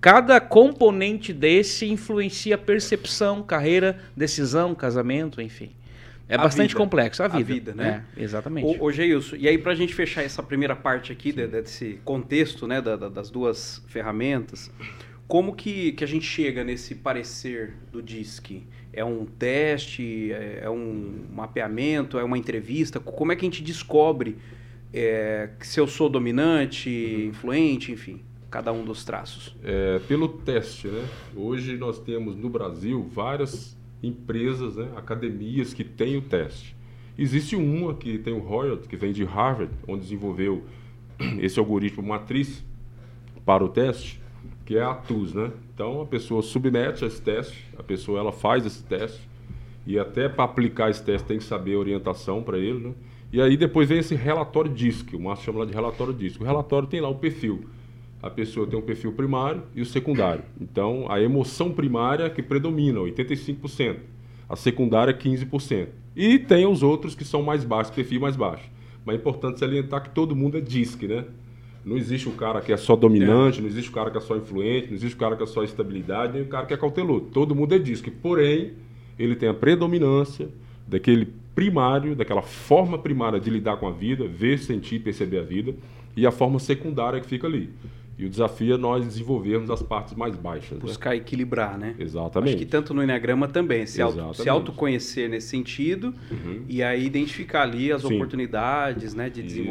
Cada 0.00 0.38
componente 0.40 1.32
desse 1.32 1.86
influencia 1.88 2.56
a 2.56 2.58
percepção, 2.58 3.42
carreira, 3.42 3.98
decisão, 4.16 4.74
casamento, 4.74 5.40
enfim. 5.40 5.70
É 6.28 6.34
A 6.34 6.38
bastante 6.38 6.70
vida. 6.70 6.78
complexo, 6.78 7.22
a 7.22 7.26
A 7.26 7.28
vida. 7.28 7.44
vida, 7.54 7.74
né? 7.74 8.04
É, 8.16 8.22
exatamente. 8.22 8.78
Ô, 8.80 8.86
ô 8.86 8.90
Geilson, 8.92 9.36
e 9.36 9.46
aí 9.48 9.56
pra 9.56 9.74
gente 9.74 9.94
fechar 9.94 10.22
essa 10.22 10.42
primeira 10.42 10.74
parte 10.74 11.12
aqui 11.12 11.32
de- 11.32 11.46
desse 11.46 12.00
contexto, 12.04 12.66
né, 12.66 12.80
da- 12.80 12.96
da- 12.96 13.08
das 13.08 13.30
duas 13.30 13.82
ferramentas, 13.88 14.70
Como 15.26 15.54
que, 15.54 15.92
que 15.92 16.04
a 16.04 16.06
gente 16.06 16.26
chega 16.26 16.62
nesse 16.62 16.94
parecer 16.96 17.72
do 17.90 18.02
DISC? 18.02 18.62
É 18.96 19.04
um 19.04 19.24
teste? 19.24 20.32
É, 20.32 20.60
é 20.64 20.70
um 20.70 21.26
mapeamento? 21.32 22.18
É 22.18 22.24
uma 22.24 22.38
entrevista? 22.38 23.00
Como 23.00 23.32
é 23.32 23.36
que 23.36 23.44
a 23.44 23.48
gente 23.48 23.62
descobre 23.62 24.36
é, 24.92 25.50
se 25.60 25.80
eu 25.80 25.86
sou 25.86 26.08
dominante, 26.08 26.88
uhum. 26.88 27.28
influente, 27.28 27.92
enfim, 27.92 28.20
cada 28.50 28.72
um 28.72 28.84
dos 28.84 29.04
traços? 29.04 29.56
É, 29.64 29.98
pelo 30.06 30.28
teste, 30.28 30.86
né? 30.86 31.04
Hoje 31.34 31.76
nós 31.76 31.98
temos 31.98 32.36
no 32.36 32.48
Brasil 32.48 33.02
várias 33.12 33.76
empresas, 34.02 34.76
né, 34.76 34.88
academias 34.96 35.72
que 35.72 35.82
têm 35.82 36.16
o 36.16 36.22
teste. 36.22 36.76
Existe 37.16 37.56
uma 37.56 37.94
que 37.94 38.18
tem 38.18 38.34
o 38.34 38.38
Royal, 38.38 38.76
que 38.76 38.96
vem 38.96 39.12
de 39.12 39.24
Harvard, 39.24 39.72
onde 39.86 40.02
desenvolveu 40.02 40.64
esse 41.40 41.58
algoritmo 41.58 42.02
matriz 42.02 42.62
para 43.44 43.64
o 43.64 43.68
teste, 43.68 44.20
que 44.64 44.76
é 44.76 44.82
a 44.82 44.94
TUS, 44.94 45.34
né? 45.34 45.50
Então 45.74 46.00
a 46.00 46.06
pessoa 46.06 46.42
submete 46.42 47.04
esse 47.04 47.20
teste, 47.20 47.66
a 47.78 47.82
pessoa 47.82 48.18
ela 48.18 48.32
faz 48.32 48.64
esse 48.64 48.82
teste 48.82 49.20
e 49.86 49.98
até 49.98 50.28
para 50.28 50.44
aplicar 50.44 50.90
esse 50.90 51.02
teste 51.02 51.26
tem 51.26 51.38
que 51.38 51.44
saber 51.44 51.74
a 51.74 51.78
orientação 51.78 52.42
para 52.42 52.58
ele, 52.58 52.88
né? 52.88 52.94
E 53.32 53.40
aí 53.40 53.56
depois 53.56 53.88
vem 53.88 53.98
esse 53.98 54.14
relatório 54.14 54.72
DISC, 54.72 55.14
o 55.14 55.20
Márcio 55.20 55.46
chama 55.46 55.60
lá 55.60 55.64
de 55.64 55.72
relatório 55.72 56.14
DISC. 56.14 56.40
O 56.40 56.44
relatório 56.44 56.86
tem 56.86 57.00
lá 57.00 57.08
o 57.08 57.16
perfil. 57.16 57.64
A 58.22 58.30
pessoa 58.30 58.66
tem 58.66 58.78
um 58.78 58.82
perfil 58.82 59.12
primário 59.12 59.64
e 59.74 59.82
o 59.82 59.86
secundário. 59.86 60.44
Então 60.60 61.10
a 61.10 61.20
emoção 61.20 61.72
primária 61.72 62.30
que 62.30 62.42
predomina, 62.42 63.00
85%. 63.00 63.96
A 64.48 64.56
secundária 64.56 65.12
15%. 65.12 65.88
E 66.14 66.38
tem 66.38 66.64
os 66.64 66.82
outros 66.82 67.14
que 67.14 67.24
são 67.24 67.42
mais 67.42 67.64
baixos, 67.64 67.94
perfil 67.94 68.20
mais 68.20 68.36
baixo. 68.36 68.70
Mas 69.04 69.16
é 69.16 69.18
importante 69.18 69.58
salientar 69.58 70.02
que 70.02 70.10
todo 70.10 70.36
mundo 70.36 70.56
é 70.56 70.60
DISC, 70.60 71.02
né? 71.08 71.24
Não 71.84 71.96
existe 71.96 72.28
o 72.28 72.32
cara 72.32 72.60
que 72.60 72.72
é 72.72 72.76
só 72.76 72.96
dominante, 72.96 73.58
é. 73.58 73.62
não 73.62 73.68
existe 73.68 73.90
o 73.90 73.92
cara 73.92 74.10
que 74.10 74.16
é 74.16 74.20
só 74.20 74.36
influente, 74.36 74.88
não 74.88 74.94
existe 74.94 75.14
o 75.14 75.18
cara 75.18 75.36
que 75.36 75.42
é 75.42 75.46
só 75.46 75.62
estabilidade, 75.62 76.32
nem 76.32 76.42
o 76.42 76.46
cara 76.46 76.66
que 76.66 76.72
é 76.72 76.76
cauteloso. 76.76 77.26
Todo 77.32 77.54
mundo 77.54 77.74
é 77.74 77.78
DISC. 77.78 78.10
Porém, 78.10 78.72
ele 79.18 79.36
tem 79.36 79.48
a 79.48 79.54
predominância 79.54 80.48
daquele 80.86 81.28
primário, 81.54 82.16
daquela 82.16 82.42
forma 82.42 82.98
primária 82.98 83.38
de 83.38 83.50
lidar 83.50 83.76
com 83.76 83.86
a 83.86 83.92
vida, 83.92 84.26
ver, 84.26 84.58
sentir, 84.58 84.98
perceber 85.00 85.38
a 85.38 85.42
vida, 85.42 85.74
e 86.16 86.26
a 86.26 86.30
forma 86.30 86.58
secundária 86.58 87.20
que 87.20 87.26
fica 87.26 87.46
ali. 87.46 87.70
E 88.16 88.24
o 88.24 88.28
desafio 88.28 88.74
é 88.74 88.78
nós 88.78 89.04
desenvolvermos 89.04 89.70
as 89.70 89.82
partes 89.82 90.14
mais 90.14 90.36
baixas. 90.36 90.78
Né? 90.78 90.80
Buscar 90.80 91.10
né? 91.10 91.16
equilibrar, 91.16 91.76
né? 91.76 91.96
Exatamente. 91.98 92.50
Acho 92.50 92.58
que 92.58 92.66
tanto 92.66 92.94
no 92.94 93.02
Enneagrama 93.02 93.48
também, 93.48 93.86
se, 93.86 94.00
auto, 94.00 94.34
se 94.34 94.48
autoconhecer 94.48 95.28
nesse 95.28 95.48
sentido 95.48 96.14
uhum. 96.30 96.62
e 96.68 96.82
aí 96.82 97.04
identificar 97.04 97.62
ali 97.62 97.90
as 97.90 98.02
Sim. 98.02 98.14
oportunidades 98.14 99.14
né, 99.14 99.28
de 99.28 99.44
Isso. 99.44 99.62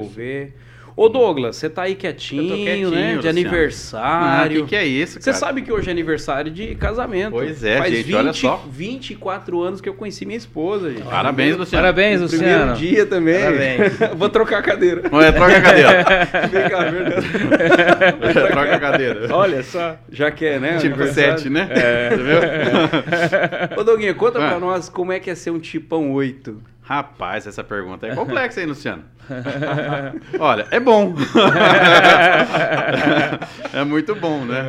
Ô 0.96 1.10
Douglas, 1.10 1.56
você 1.56 1.70
tá 1.70 1.84
aí 1.84 1.96
quietinho, 1.96 2.56
quietinho 2.56 2.92
né? 2.92 3.10
De 3.10 3.16
Luciano. 3.16 3.40
aniversário. 3.40 4.62
O 4.62 4.64
que, 4.64 4.70
que, 4.70 4.76
é 4.76 4.86
isso, 4.86 5.20
Você 5.20 5.34
sabe 5.34 5.64
que 5.64 5.72
hoje 5.72 5.90
é 5.90 5.92
aniversário 5.92 6.52
de 6.52 6.76
casamento. 6.76 7.32
Pois 7.32 7.64
é, 7.64 7.78
Faz 7.78 7.94
gente, 7.94 8.06
20, 8.06 8.16
olha 8.16 8.34
só. 8.34 8.64
24 8.70 9.62
anos 9.62 9.82
que 9.82 9.90
eu 9.90 9.96
conheci 9.96 10.24
minha 10.26 10.38
esposa, 10.38 10.92
gente. 10.92 11.04
Parabéns, 11.04 11.58
Luciano. 11.58 11.84
Parabéns, 11.84 12.22
Luciano. 12.22 12.44
Primeiro 12.44 12.74
dia 12.76 13.06
também. 13.08 13.40
Parabéns. 13.40 13.94
Vou 14.16 14.30
trocar 14.30 14.60
a 14.60 14.62
cadeira. 14.62 15.10
Não 15.12 15.22
é, 15.22 15.32
troca 15.32 15.58
a 15.58 15.62
cadeira. 15.62 16.06
Vem 16.52 16.70
cá, 16.70 16.84
verdade. 16.84 17.28
troca 18.52 18.76
a 18.76 18.80
cadeira. 18.80 19.36
Olha 19.36 19.64
só. 19.64 19.98
Já 20.12 20.30
que 20.30 20.46
é, 20.46 20.60
né? 20.60 20.78
Tipo 20.78 21.04
7, 21.06 21.50
né? 21.50 21.70
É. 21.72 22.10
Viu? 22.16 23.80
Ô, 23.80 23.84
Doguinha, 23.84 24.14
conta 24.14 24.44
ah. 24.44 24.50
pra 24.50 24.60
nós 24.60 24.90
como 24.90 25.12
é 25.12 25.20
que 25.20 25.30
é 25.30 25.36
ser 25.36 25.50
um 25.50 25.60
tipão 25.60 26.12
8. 26.12 26.73
Rapaz, 26.84 27.48
essa 27.48 27.64
pergunta 27.64 28.06
é 28.06 28.12
complexa, 28.14 28.60
hein, 28.60 28.68
Luciano? 28.68 29.06
Olha, 30.38 30.68
é 30.70 30.82
bom. 30.82 31.16
é 33.72 33.86
muito 33.86 34.14
bom, 34.16 34.44
né? 34.44 34.66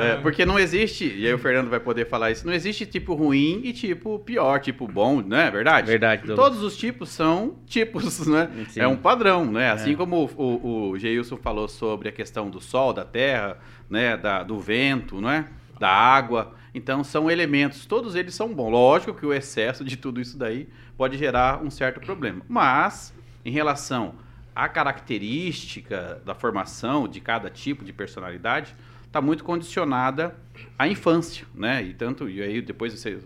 É, 0.00 0.16
porque 0.16 0.46
não 0.46 0.58
existe, 0.58 1.14
e 1.14 1.26
aí 1.26 1.34
o 1.34 1.38
Fernando 1.38 1.68
vai 1.68 1.78
poder 1.78 2.08
falar 2.08 2.30
isso, 2.30 2.46
não 2.46 2.54
existe 2.54 2.86
tipo 2.86 3.14
ruim 3.14 3.60
e 3.64 3.74
tipo 3.74 4.18
pior, 4.20 4.60
tipo 4.60 4.88
bom, 4.88 5.20
não 5.20 5.36
é 5.36 5.50
verdade? 5.50 5.86
Verdade. 5.86 6.34
Todos 6.34 6.62
os 6.62 6.74
tipos 6.74 7.10
são 7.10 7.56
tipos, 7.66 8.26
né? 8.26 8.48
Sim. 8.70 8.80
É 8.80 8.88
um 8.88 8.96
padrão, 8.96 9.44
né? 9.44 9.70
Assim 9.70 9.92
é. 9.92 9.96
como 9.96 10.24
o, 10.24 10.42
o, 10.42 10.90
o 10.90 10.98
Geilson 10.98 11.36
falou 11.36 11.68
sobre 11.68 12.08
a 12.08 12.12
questão 12.12 12.48
do 12.48 12.62
sol, 12.62 12.94
da 12.94 13.04
terra, 13.04 13.58
né? 13.90 14.16
Da, 14.16 14.42
do 14.42 14.58
vento, 14.58 15.20
não 15.20 15.30
é? 15.30 15.44
Da 15.78 15.90
água. 15.90 16.54
Então 16.74 17.04
são 17.04 17.30
elementos, 17.30 17.84
todos 17.84 18.14
eles 18.14 18.34
são 18.34 18.54
bons. 18.54 18.70
Lógico 18.70 19.12
que 19.12 19.26
o 19.26 19.34
excesso 19.34 19.84
de 19.84 19.96
tudo 19.96 20.20
isso 20.20 20.38
daí 20.38 20.68
pode 20.98 21.16
gerar 21.16 21.62
um 21.62 21.70
certo 21.70 22.00
problema. 22.00 22.42
Mas, 22.48 23.14
em 23.44 23.52
relação 23.52 24.16
à 24.54 24.68
característica 24.68 26.20
da 26.26 26.34
formação 26.34 27.06
de 27.06 27.20
cada 27.20 27.48
tipo 27.48 27.84
de 27.84 27.92
personalidade, 27.92 28.74
está 29.06 29.22
muito 29.22 29.44
condicionada 29.44 30.36
à 30.76 30.88
infância, 30.88 31.46
né? 31.54 31.82
E 31.84 31.94
tanto, 31.94 32.28
e 32.28 32.42
aí 32.42 32.60
depois 32.60 32.92
você, 32.92 33.20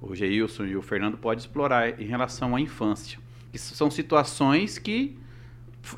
o 0.00 0.14
Geilson 0.16 0.64
e 0.64 0.76
o 0.76 0.82
Fernando 0.82 1.16
podem 1.16 1.38
explorar 1.38 2.00
em 2.00 2.06
relação 2.06 2.56
à 2.56 2.60
infância. 2.60 3.20
Que 3.52 3.58
são 3.58 3.88
situações 3.88 4.78
que 4.78 5.16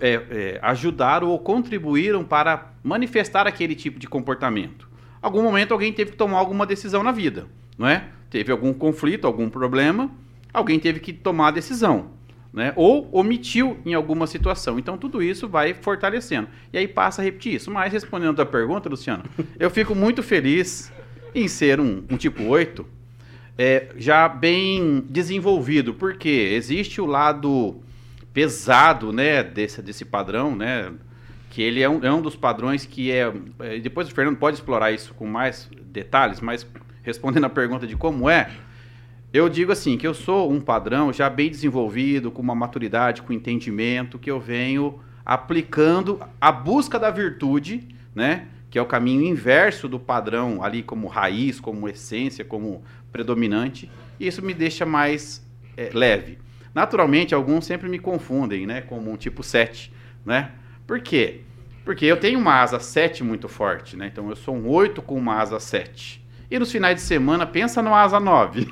é, 0.00 0.12
é, 0.12 0.59
ajudaram 0.61 1.28
ou 1.28 1.38
contribuíram 1.38 2.23
para 2.23 2.71
manifestar 2.83 3.47
aquele 3.47 3.75
tipo 3.75 3.99
de 3.99 4.07
comportamento. 4.07 4.88
Algum 5.23 5.43
momento 5.43 5.73
alguém 5.73 5.90
teve 5.90 6.11
que 6.11 6.16
tomar 6.19 6.37
alguma 6.37 6.66
decisão 6.66 7.02
na 7.02 7.12
vida, 7.12 7.47
não 7.78 7.88
é? 7.88 8.11
Teve 8.28 8.52
algum 8.52 8.75
conflito, 8.75 9.26
algum 9.26 9.49
problema, 9.49 10.11
alguém 10.54 10.78
teve 10.78 11.00
que 11.00 11.12
tomar 11.12 11.49
a 11.49 11.50
decisão. 11.50 12.14
Né? 12.52 12.73
Ou 12.76 13.08
omitiu 13.11 13.76
em 13.84 13.94
alguma 13.94 14.28
situação. 14.28 14.78
Então 14.78 14.96
tudo 14.96 15.20
isso 15.20 15.49
vai 15.49 15.75
fortalecendo. 15.75 16.49
E 16.73 16.78
aí 16.78 16.87
passa 16.87 17.20
a 17.20 17.25
repetir 17.25 17.54
isso. 17.54 17.68
Mas 17.68 17.92
respondendo 17.92 18.40
a 18.40 18.46
pergunta, 18.46 18.88
Luciano, 18.88 19.25
eu 19.58 19.68
fico 19.68 19.92
muito 19.92 20.23
feliz 20.23 20.92
em 21.34 21.49
ser 21.49 21.80
um, 21.80 22.04
um 22.08 22.16
tipo 22.16 22.44
8, 22.44 22.87
é, 23.58 23.88
já 23.96 24.28
bem 24.28 25.04
desenvolvido, 25.11 25.94
porque 25.94 26.28
existe 26.28 27.00
o 27.00 27.06
lado 27.06 27.82
pesado 28.32 29.12
né, 29.12 29.42
desse, 29.42 29.82
desse 29.82 30.04
padrão, 30.04 30.54
né? 30.54 30.92
Que 31.50 31.62
ele 31.62 31.80
é 31.80 31.88
um, 31.88 32.04
é 32.04 32.12
um 32.12 32.20
dos 32.20 32.34
padrões 32.34 32.84
que 32.84 33.12
é, 33.12 33.32
é. 33.61 33.78
Depois 33.78 34.08
o 34.08 34.12
Fernando 34.12 34.37
pode 34.37 34.56
explorar 34.56 34.90
isso 34.90 35.14
com 35.14 35.26
mais 35.26 35.70
detalhes, 35.87 36.40
mas 36.40 36.66
respondendo 37.02 37.44
a 37.44 37.50
pergunta 37.50 37.87
de 37.87 37.96
como 37.96 38.28
é, 38.28 38.50
eu 39.34 39.48
digo 39.48 39.72
assim, 39.72 39.98
que 39.98 40.06
eu 40.06 40.14
sou 40.14 40.48
um 40.48 40.60
padrão 40.60 41.12
já 41.12 41.28
bem 41.28 41.50
desenvolvido, 41.50 42.30
com 42.30 42.40
uma 42.40 42.54
maturidade, 42.54 43.20
com 43.20 43.32
entendimento, 43.32 44.16
que 44.16 44.30
eu 44.30 44.38
venho 44.38 45.00
aplicando 45.26 46.20
a 46.40 46.52
busca 46.52 47.00
da 47.00 47.10
virtude, 47.10 47.88
né? 48.14 48.46
Que 48.70 48.78
é 48.78 48.82
o 48.82 48.86
caminho 48.86 49.22
inverso 49.22 49.88
do 49.88 49.98
padrão 49.98 50.62
ali 50.62 50.84
como 50.84 51.08
raiz, 51.08 51.58
como 51.58 51.88
essência, 51.88 52.44
como 52.44 52.84
predominante. 53.10 53.90
E 54.20 54.28
isso 54.28 54.40
me 54.40 54.54
deixa 54.54 54.86
mais 54.86 55.44
é, 55.76 55.90
leve. 55.92 56.38
Naturalmente, 56.72 57.34
alguns 57.34 57.66
sempre 57.66 57.88
me 57.88 57.98
confundem, 57.98 58.66
né? 58.66 58.82
Como 58.82 59.10
um 59.10 59.16
tipo 59.16 59.42
7, 59.42 59.92
né? 60.24 60.52
Por 60.86 61.00
quê? 61.00 61.40
Porque 61.84 62.06
eu 62.06 62.18
tenho 62.18 62.38
uma 62.38 62.62
asa 62.62 62.78
7 62.78 63.24
muito 63.24 63.48
forte, 63.48 63.96
né? 63.96 64.06
Então 64.12 64.30
eu 64.30 64.36
sou 64.36 64.54
um 64.54 64.68
8 64.68 65.02
com 65.02 65.16
uma 65.16 65.40
asa 65.40 65.58
7. 65.58 66.24
E 66.50 66.58
nos 66.58 66.70
finais 66.70 66.96
de 66.96 67.02
semana, 67.02 67.46
pensa 67.46 67.80
no 67.80 67.94
Asa 67.94 68.20
9. 68.20 68.68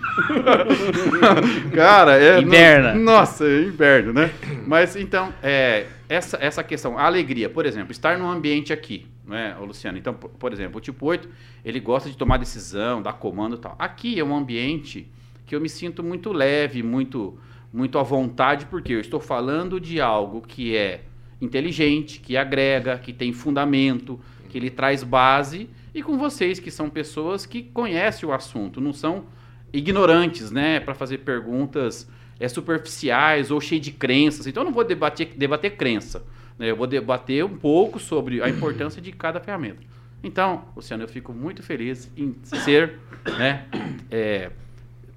Cara, 1.75 2.23
é. 2.23 2.41
Inverna. 2.41 2.95
No, 2.95 3.03
nossa, 3.03 3.47
é 3.47 3.63
inverno, 3.63 4.13
né? 4.13 4.31
Mas 4.67 4.95
então, 4.95 5.33
é, 5.43 5.87
essa, 6.09 6.37
essa 6.41 6.63
questão, 6.63 6.99
a 6.99 7.05
alegria, 7.05 7.49
por 7.49 7.65
exemplo, 7.65 7.91
estar 7.91 8.19
num 8.19 8.31
ambiente 8.31 8.73
aqui, 8.73 9.07
né, 9.27 9.57
Luciano? 9.59 9.97
Então, 9.97 10.13
por, 10.13 10.29
por 10.31 10.53
exemplo, 10.53 10.79
o 10.79 10.81
tipo 10.81 11.07
8, 11.07 11.29
ele 11.65 11.81
gosta 11.81 12.11
de 12.11 12.17
tomar 12.17 12.37
decisão, 12.37 13.01
dar 13.01 13.15
comando 13.15 13.57
e 13.57 13.59
tal. 13.59 13.75
Aqui 13.79 14.19
é 14.21 14.25
um 14.25 14.37
ambiente 14.37 15.11
que 15.47 15.55
eu 15.55 15.61
me 15.61 15.69
sinto 15.69 16.03
muito 16.03 16.31
leve, 16.31 16.83
muito, 16.83 17.39
muito 17.73 17.99
à 17.99 18.03
vontade, 18.03 18.67
porque 18.67 18.93
eu 18.93 19.01
estou 19.01 19.19
falando 19.19 19.81
de 19.81 20.01
algo 20.01 20.43
que 20.43 20.77
é 20.77 21.01
inteligente, 21.41 22.21
que 22.21 22.37
agrega, 22.37 22.99
que 22.99 23.13
tem 23.13 23.33
fundamento, 23.33 24.21
que 24.49 24.59
ele 24.59 24.71
traz 24.71 25.03
base 25.03 25.69
e 25.95 26.03
com 26.03 26.17
vocês 26.17 26.59
que 26.59 26.71
são 26.71 26.89
pessoas 26.89 27.45
que 27.45 27.63
conhecem 27.63 28.29
o 28.29 28.33
assunto, 28.33 28.81
não 28.81 28.93
são 28.93 29.25
ignorantes, 29.73 30.51
né, 30.51 30.81
para 30.81 30.95
fazer 30.95 31.19
perguntas 31.19 32.09
é, 32.39 32.49
superficiais 32.49 33.51
ou 33.51 33.61
cheias 33.61 33.85
de 33.85 33.93
crenças. 33.93 34.47
Então 34.47 34.63
eu 34.63 34.67
não 34.67 34.73
vou 34.73 34.85
debater, 34.85 35.33
debater 35.37 35.77
crença, 35.77 36.23
né, 36.59 36.71
eu 36.71 36.77
vou 36.77 36.87
debater 36.87 37.45
um 37.45 37.57
pouco 37.57 37.99
sobre 37.99 38.43
a 38.43 38.49
importância 38.49 39.01
de 39.01 39.13
cada 39.13 39.41
ferramenta. 39.41 39.83
Então, 40.23 40.65
Luciano, 40.77 41.03
eu 41.03 41.09
fico 41.09 41.33
muito 41.33 41.63
feliz 41.63 42.11
em 42.17 42.37
ser 42.45 42.99
né, 43.39 43.67
é, 44.11 44.51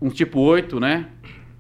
um 0.02 0.10
tipo 0.10 0.40
8, 0.40 0.80
né, 0.80 1.08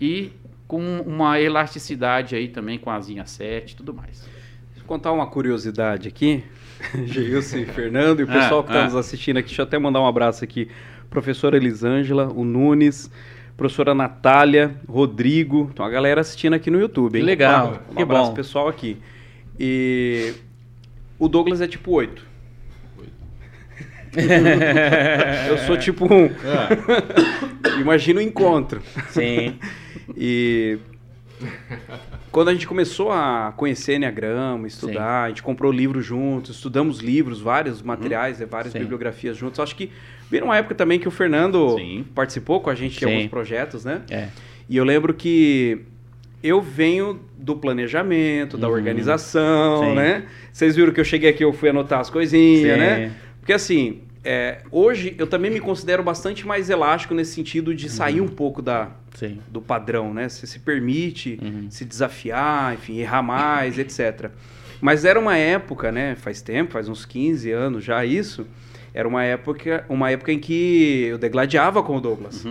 e 0.01 0.31
com 0.67 0.99
uma 1.01 1.39
elasticidade 1.39 2.35
aí 2.35 2.47
também 2.47 2.79
com 2.79 2.89
a 2.89 2.95
asinha 2.95 3.25
7 3.25 3.71
e 3.71 3.75
tudo 3.75 3.93
mais. 3.93 4.27
Contar 4.85 5.11
uma 5.11 5.25
curiosidade 5.27 6.07
aqui. 6.07 6.43
Geilson 7.05 7.57
e 7.57 7.65
Fernando, 7.65 8.19
e 8.19 8.23
o 8.23 8.27
pessoal 8.27 8.59
ah, 8.59 8.63
que 8.63 8.69
está 8.69 8.81
ah. 8.81 8.85
nos 8.85 8.95
assistindo 8.95 9.37
aqui, 9.37 9.47
deixa 9.47 9.61
eu 9.61 9.65
até 9.65 9.79
mandar 9.79 10.01
um 10.01 10.07
abraço 10.07 10.43
aqui. 10.43 10.69
Professora 11.09 11.55
Elisângela, 11.57 12.27
o 12.27 12.43
Nunes, 12.43 13.09
professora 13.55 13.95
Natália, 13.95 14.75
Rodrigo, 14.87 15.69
então 15.73 15.85
a 15.85 15.89
galera 15.89 16.21
assistindo 16.21 16.53
aqui 16.53 16.69
no 16.69 16.79
YouTube. 16.79 17.15
Hein? 17.15 17.21
Que 17.21 17.25
legal, 17.25 17.81
um, 17.89 17.91
um 17.91 17.95
que 17.95 18.03
abraço 18.03 18.29
bom. 18.29 18.35
pessoal 18.35 18.67
aqui. 18.67 18.97
E 19.59 20.33
o 21.17 21.27
Douglas 21.27 21.61
é 21.61 21.67
tipo 21.67 21.91
8. 21.91 22.35
eu 25.49 25.57
sou 25.59 25.77
tipo 25.77 26.05
um. 26.05 26.29
Imagina 27.81 28.19
o 28.19 28.23
encontro. 28.23 28.81
Sim. 29.09 29.59
E 30.15 30.79
quando 32.35 32.49
a 32.49 32.53
gente 32.53 32.67
começou 32.67 33.13
a 33.13 33.53
conhecer 33.55 33.93
Enneagrama, 33.93 34.67
estudar, 34.67 35.23
a 35.23 35.29
gente 35.29 35.41
comprou 35.41 35.71
livros 35.71 36.05
juntos, 36.05 36.57
estudamos 36.57 36.99
livros, 36.99 37.39
vários 37.39 37.81
materiais, 37.81 38.41
eh, 38.41 38.45
várias 38.45 38.73
Sim. 38.73 38.79
bibliografias 38.79 39.37
juntos. 39.37 39.57
Acho 39.57 39.73
que 39.73 39.89
veio 40.29 40.43
uma 40.43 40.57
época 40.57 40.75
também 40.75 40.99
que 40.99 41.07
o 41.07 41.11
Fernando 41.11 41.77
Sim. 41.77 42.05
participou 42.13 42.59
com 42.59 42.69
a 42.69 42.75
gente 42.75 42.95
de 42.95 42.99
Sim. 42.99 43.05
alguns 43.05 43.27
projetos, 43.27 43.85
né? 43.85 44.01
É. 44.09 44.27
E 44.67 44.75
eu 44.75 44.83
lembro 44.83 45.13
que 45.13 45.79
eu 46.43 46.61
venho 46.61 47.21
do 47.37 47.55
planejamento, 47.55 48.57
da 48.57 48.67
Uhum. 48.67 48.73
organização, 48.73 49.85
Sim. 49.85 49.95
né? 49.95 50.25
Vocês 50.51 50.75
viram 50.75 50.91
que 50.91 50.99
eu 50.99 51.05
cheguei 51.05 51.29
aqui, 51.29 51.41
eu 51.41 51.53
fui 51.53 51.69
anotar 51.69 52.01
as 52.01 52.09
coisinhas, 52.09 52.73
Sim. 52.73 52.79
né? 52.79 53.11
Porque 53.39 53.53
assim, 53.53 54.01
é, 54.25 54.61
hoje 54.71 55.15
eu 55.17 55.27
também 55.27 55.49
me 55.51 55.59
considero 55.59 56.01
bastante 56.03 56.45
mais 56.45 56.69
elástico 56.69 57.13
nesse 57.13 57.33
sentido 57.33 57.73
de 57.73 57.89
sair 57.89 58.19
Uhum. 58.19 58.25
um 58.27 58.29
pouco 58.29 58.61
da, 58.61 58.89
Sim. 59.15 59.39
do 59.47 59.61
padrão, 59.61 60.13
né? 60.13 60.27
Você 60.27 60.45
se 60.47 60.59
permite 60.59 61.39
Uhum. 61.41 61.67
se 61.69 61.85
desafiar, 61.85 62.73
enfim, 62.73 62.97
errar 62.97 63.21
mais, 63.21 63.77
etc. 63.79 64.29
Mas 64.81 65.05
era 65.05 65.19
uma 65.19 65.37
época, 65.37 65.91
né? 65.91 66.15
Faz 66.15 66.41
tempo, 66.41 66.73
faz 66.73 66.89
uns 66.89 67.05
15 67.05 67.51
anos 67.51 67.83
já 67.83 68.03
isso. 68.03 68.45
Era 68.93 69.07
uma 69.07 69.23
época, 69.23 69.85
uma 69.89 70.09
época 70.11 70.31
em 70.31 70.39
que 70.39 71.05
eu 71.09 71.17
degladiava 71.17 71.81
com 71.83 71.97
o 71.97 72.01
Douglas. 72.01 72.43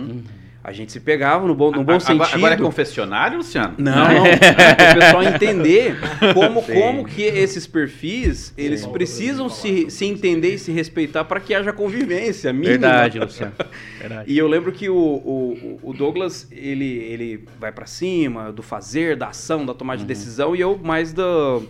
A 0.67 0.71
gente 0.71 0.91
se 0.91 0.99
pegava 0.99 1.45
no 1.47 1.53
bom, 1.53 1.67
no 1.67 1.83
bom 1.83 1.93
Agora- 1.93 1.99
sentido. 1.99 2.23
Agora 2.33 2.55
é 2.55 2.57
confessionário, 2.57 3.37
Luciano? 3.37 3.75
Não, 3.77 3.93
não. 3.95 4.25
É 4.25 4.31
o 4.91 4.99
pessoal 4.99 5.23
entender 5.23 5.95
como, 6.33 6.63
Sim. 6.63 6.73
como 6.73 7.05
que 7.05 7.21
esses 7.21 7.67
perfis, 7.67 8.51
eles 8.57 8.83
precisam 8.87 9.47
se, 9.47 9.91
se 9.91 10.05
entender 10.05 10.55
e 10.55 10.57
se 10.57 10.71
respeitar 10.71 11.23
para 11.25 11.39
que 11.39 11.53
haja 11.53 11.71
convivência 11.71 12.51
mínima. 12.51 12.71
Verdade, 12.79 13.19
Luciano. 13.19 13.53
Verdade. 13.99 14.25
E 14.33 14.35
eu 14.39 14.47
lembro 14.47 14.71
que 14.71 14.89
o, 14.89 14.95
o, 14.95 15.79
o 15.83 15.93
Douglas, 15.93 16.47
ele, 16.51 16.85
ele 16.97 17.45
vai 17.59 17.71
pra 17.71 17.85
cima 17.85 18.51
do 18.51 18.63
fazer, 18.63 19.15
da 19.15 19.27
ação, 19.27 19.65
da 19.67 19.73
tomada 19.75 19.99
Uhum. 19.99 20.07
de 20.07 20.13
decisão, 20.13 20.55
e 20.55 20.61
eu 20.61 20.79
mais 20.83 21.13
do, 21.13 21.61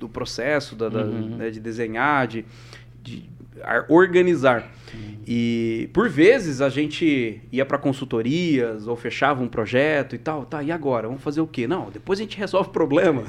do 0.00 0.08
processo, 0.08 0.74
da, 0.74 0.88
da- 0.88 1.04
Uhum. 1.04 1.36
né, 1.36 1.50
de 1.50 1.60
desenhar, 1.60 2.26
de, 2.26 2.46
de 3.02 3.24
organizar. 3.88 4.70
E 5.30 5.90
por 5.92 6.08
vezes 6.08 6.62
a 6.62 6.70
gente 6.70 7.42
ia 7.52 7.66
pra 7.66 7.76
consultorias 7.76 8.88
ou 8.88 8.96
fechava 8.96 9.42
um 9.42 9.46
projeto 9.46 10.14
e 10.14 10.18
tal, 10.18 10.46
tá, 10.46 10.62
e 10.62 10.72
agora? 10.72 11.06
Vamos 11.06 11.22
fazer 11.22 11.42
o 11.42 11.46
quê? 11.46 11.66
Não, 11.66 11.90
depois 11.90 12.18
a 12.18 12.22
gente 12.22 12.38
resolve 12.38 12.70
o 12.70 12.72
problema. 12.72 13.24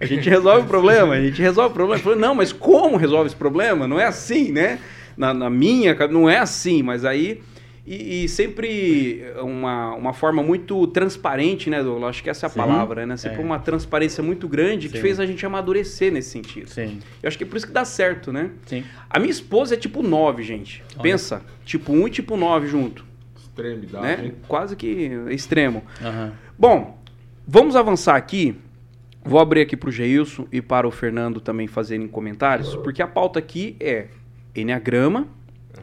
a 0.00 0.06
gente 0.06 0.30
resolve 0.30 0.62
o 0.62 0.68
problema, 0.68 1.14
a 1.14 1.20
gente 1.20 1.42
resolve 1.42 1.70
o 1.70 1.74
problema. 1.74 2.00
Falei, 2.00 2.18
não, 2.20 2.36
mas 2.36 2.52
como 2.52 2.96
resolve 2.96 3.26
esse 3.26 3.36
problema? 3.36 3.88
Não 3.88 3.98
é 3.98 4.04
assim, 4.04 4.52
né? 4.52 4.78
Na, 5.16 5.34
na 5.34 5.50
minha, 5.50 5.96
não 6.06 6.30
é 6.30 6.38
assim, 6.38 6.84
mas 6.84 7.04
aí. 7.04 7.42
E, 7.86 8.24
e 8.24 8.28
sempre 8.28 9.22
uma, 9.42 9.94
uma 9.94 10.12
forma 10.14 10.42
muito 10.42 10.86
transparente, 10.86 11.68
né, 11.68 11.82
Douglas? 11.82 12.10
Acho 12.10 12.22
que 12.22 12.30
essa 12.30 12.46
é 12.46 12.48
a 12.48 12.50
Sim. 12.50 12.56
palavra, 12.58 13.04
né? 13.04 13.14
Sempre 13.18 13.42
É. 13.42 13.44
uma 13.44 13.58
transparência 13.58 14.22
muito 14.22 14.48
grande 14.48 14.88
que 14.88 14.96
Sim. 14.96 15.02
fez 15.02 15.20
a 15.20 15.26
gente 15.26 15.44
amadurecer 15.44 16.10
nesse 16.10 16.30
sentido. 16.30 16.70
Sim. 16.70 17.00
Eu 17.22 17.28
acho 17.28 17.36
que 17.36 17.44
é 17.44 17.46
por 17.46 17.56
isso 17.58 17.66
que 17.66 17.72
dá 17.74 17.84
certo, 17.84 18.32
né? 18.32 18.50
Sim. 18.64 18.84
A 19.10 19.18
minha 19.18 19.30
esposa 19.30 19.74
é 19.74 19.76
tipo 19.76 20.02
9, 20.02 20.42
gente. 20.42 20.82
Olha. 20.94 21.02
Pensa, 21.02 21.42
tipo 21.64 21.92
1 21.92 22.08
e 22.08 22.10
tipo 22.10 22.36
9 22.38 22.66
junto, 22.68 23.04
Extremidade. 23.36 24.22
né? 24.22 24.32
Quase 24.48 24.74
que 24.76 25.10
extremo. 25.30 25.82
Aham. 26.02 26.32
Bom, 26.58 26.98
vamos 27.46 27.76
avançar 27.76 28.16
aqui. 28.16 28.56
Vou 29.22 29.38
abrir 29.40 29.60
aqui 29.60 29.76
para 29.76 29.88
o 29.90 29.92
Geilson 29.92 30.46
e 30.50 30.62
para 30.62 30.88
o 30.88 30.90
Fernando 30.90 31.38
também 31.40 31.66
fazerem 31.66 32.08
comentários, 32.08 32.76
porque 32.76 33.02
a 33.02 33.06
pauta 33.06 33.38
aqui 33.38 33.76
é 33.80 34.06
Enneagrama 34.54 35.26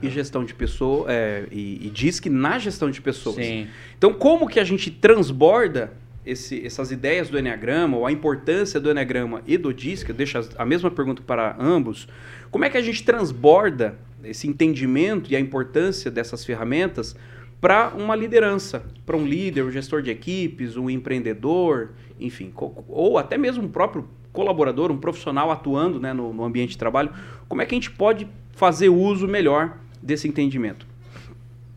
e 0.01 0.09
gestão 0.09 0.43
de 0.43 0.53
pessoas, 0.53 1.09
é, 1.09 1.45
e, 1.51 1.87
e 1.87 1.89
diz 1.89 2.19
que 2.19 2.29
na 2.29 2.57
gestão 2.59 2.89
de 2.89 3.01
pessoas. 3.01 3.35
Sim. 3.37 3.67
Então, 3.97 4.13
como 4.13 4.47
que 4.47 4.59
a 4.59 4.63
gente 4.63 4.89
transborda 4.91 5.91
esse- 6.25 6.65
essas 6.65 6.91
ideias 6.91 7.29
do 7.29 7.37
Enneagrama, 7.39 7.97
ou 7.97 8.05
a 8.05 8.11
importância 8.11 8.79
do 8.79 8.89
Enneagrama 8.91 9.41
e 9.47 9.57
do 9.57 9.73
DISC, 9.73 10.09
eu 10.09 10.15
deixo 10.15 10.39
a 10.57 10.65
mesma 10.65 10.91
pergunta 10.91 11.21
para 11.21 11.55
ambos, 11.59 12.07
como 12.51 12.63
é 12.65 12.69
que 12.69 12.77
a 12.77 12.81
gente 12.81 13.03
transborda 13.03 13.97
esse 14.23 14.47
entendimento 14.47 15.31
e 15.31 15.35
a 15.35 15.39
importância 15.39 16.11
dessas 16.11 16.45
ferramentas 16.45 17.15
para 17.59 17.89
uma 17.95 18.15
liderança, 18.15 18.83
para 19.05 19.15
um 19.17 19.25
líder, 19.25 19.63
um 19.63 19.71
gestor 19.71 20.01
de 20.01 20.09
equipes, 20.11 20.77
um 20.77 20.89
empreendedor, 20.89 21.89
enfim, 22.19 22.51
ou 22.87 23.17
até 23.17 23.37
mesmo 23.37 23.63
um 23.63 23.67
próprio 23.67 24.07
colaborador, 24.31 24.91
um 24.91 24.97
profissional 24.97 25.51
atuando 25.51 25.99
né, 25.99 26.13
no, 26.13 26.33
no 26.33 26.43
ambiente 26.43 26.71
de 26.71 26.77
trabalho, 26.77 27.11
como 27.47 27.61
é 27.61 27.65
que 27.65 27.75
a 27.75 27.77
gente 27.77 27.91
pode 27.91 28.27
fazer 28.53 28.89
uso 28.89 29.27
melhor 29.27 29.77
desse 30.01 30.27
entendimento? 30.27 30.85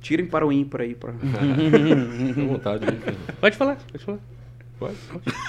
Tirem 0.00 0.26
para 0.26 0.46
o 0.46 0.52
ímpar 0.52 0.82
aí. 0.82 0.94
Para... 0.94 1.12
Fica 1.14 2.40
à 2.40 2.44
vontade. 2.44 2.84
hein, 2.84 2.98
Fernando? 3.02 3.34
Pode 3.40 3.56
falar, 3.56 3.76
pode 3.90 4.04
falar. 4.04 4.18
Pode? 4.78 4.94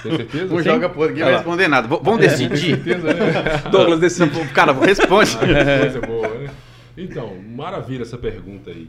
Tem 0.02 0.16
certeza? 0.16 0.46
Não 0.46 0.62
joga 0.62 0.88
por 0.88 1.08
ninguém 1.08 1.24
vai 1.24 1.34
responder 1.34 1.68
nada. 1.68 1.88
V- 1.88 2.00
Vamos 2.02 2.20
decidir. 2.20 2.56
certeza, 2.76 3.12
né? 3.12 3.22
Douglas, 3.70 4.00
decide. 4.00 4.30
Cara, 4.54 4.72
responde. 4.72 5.36
Ah, 5.36 5.80
coisa 5.80 6.00
boa, 6.00 6.28
né? 6.28 6.50
Então, 6.96 7.36
maravilha 7.54 8.02
essa 8.02 8.16
pergunta 8.16 8.70
aí. 8.70 8.88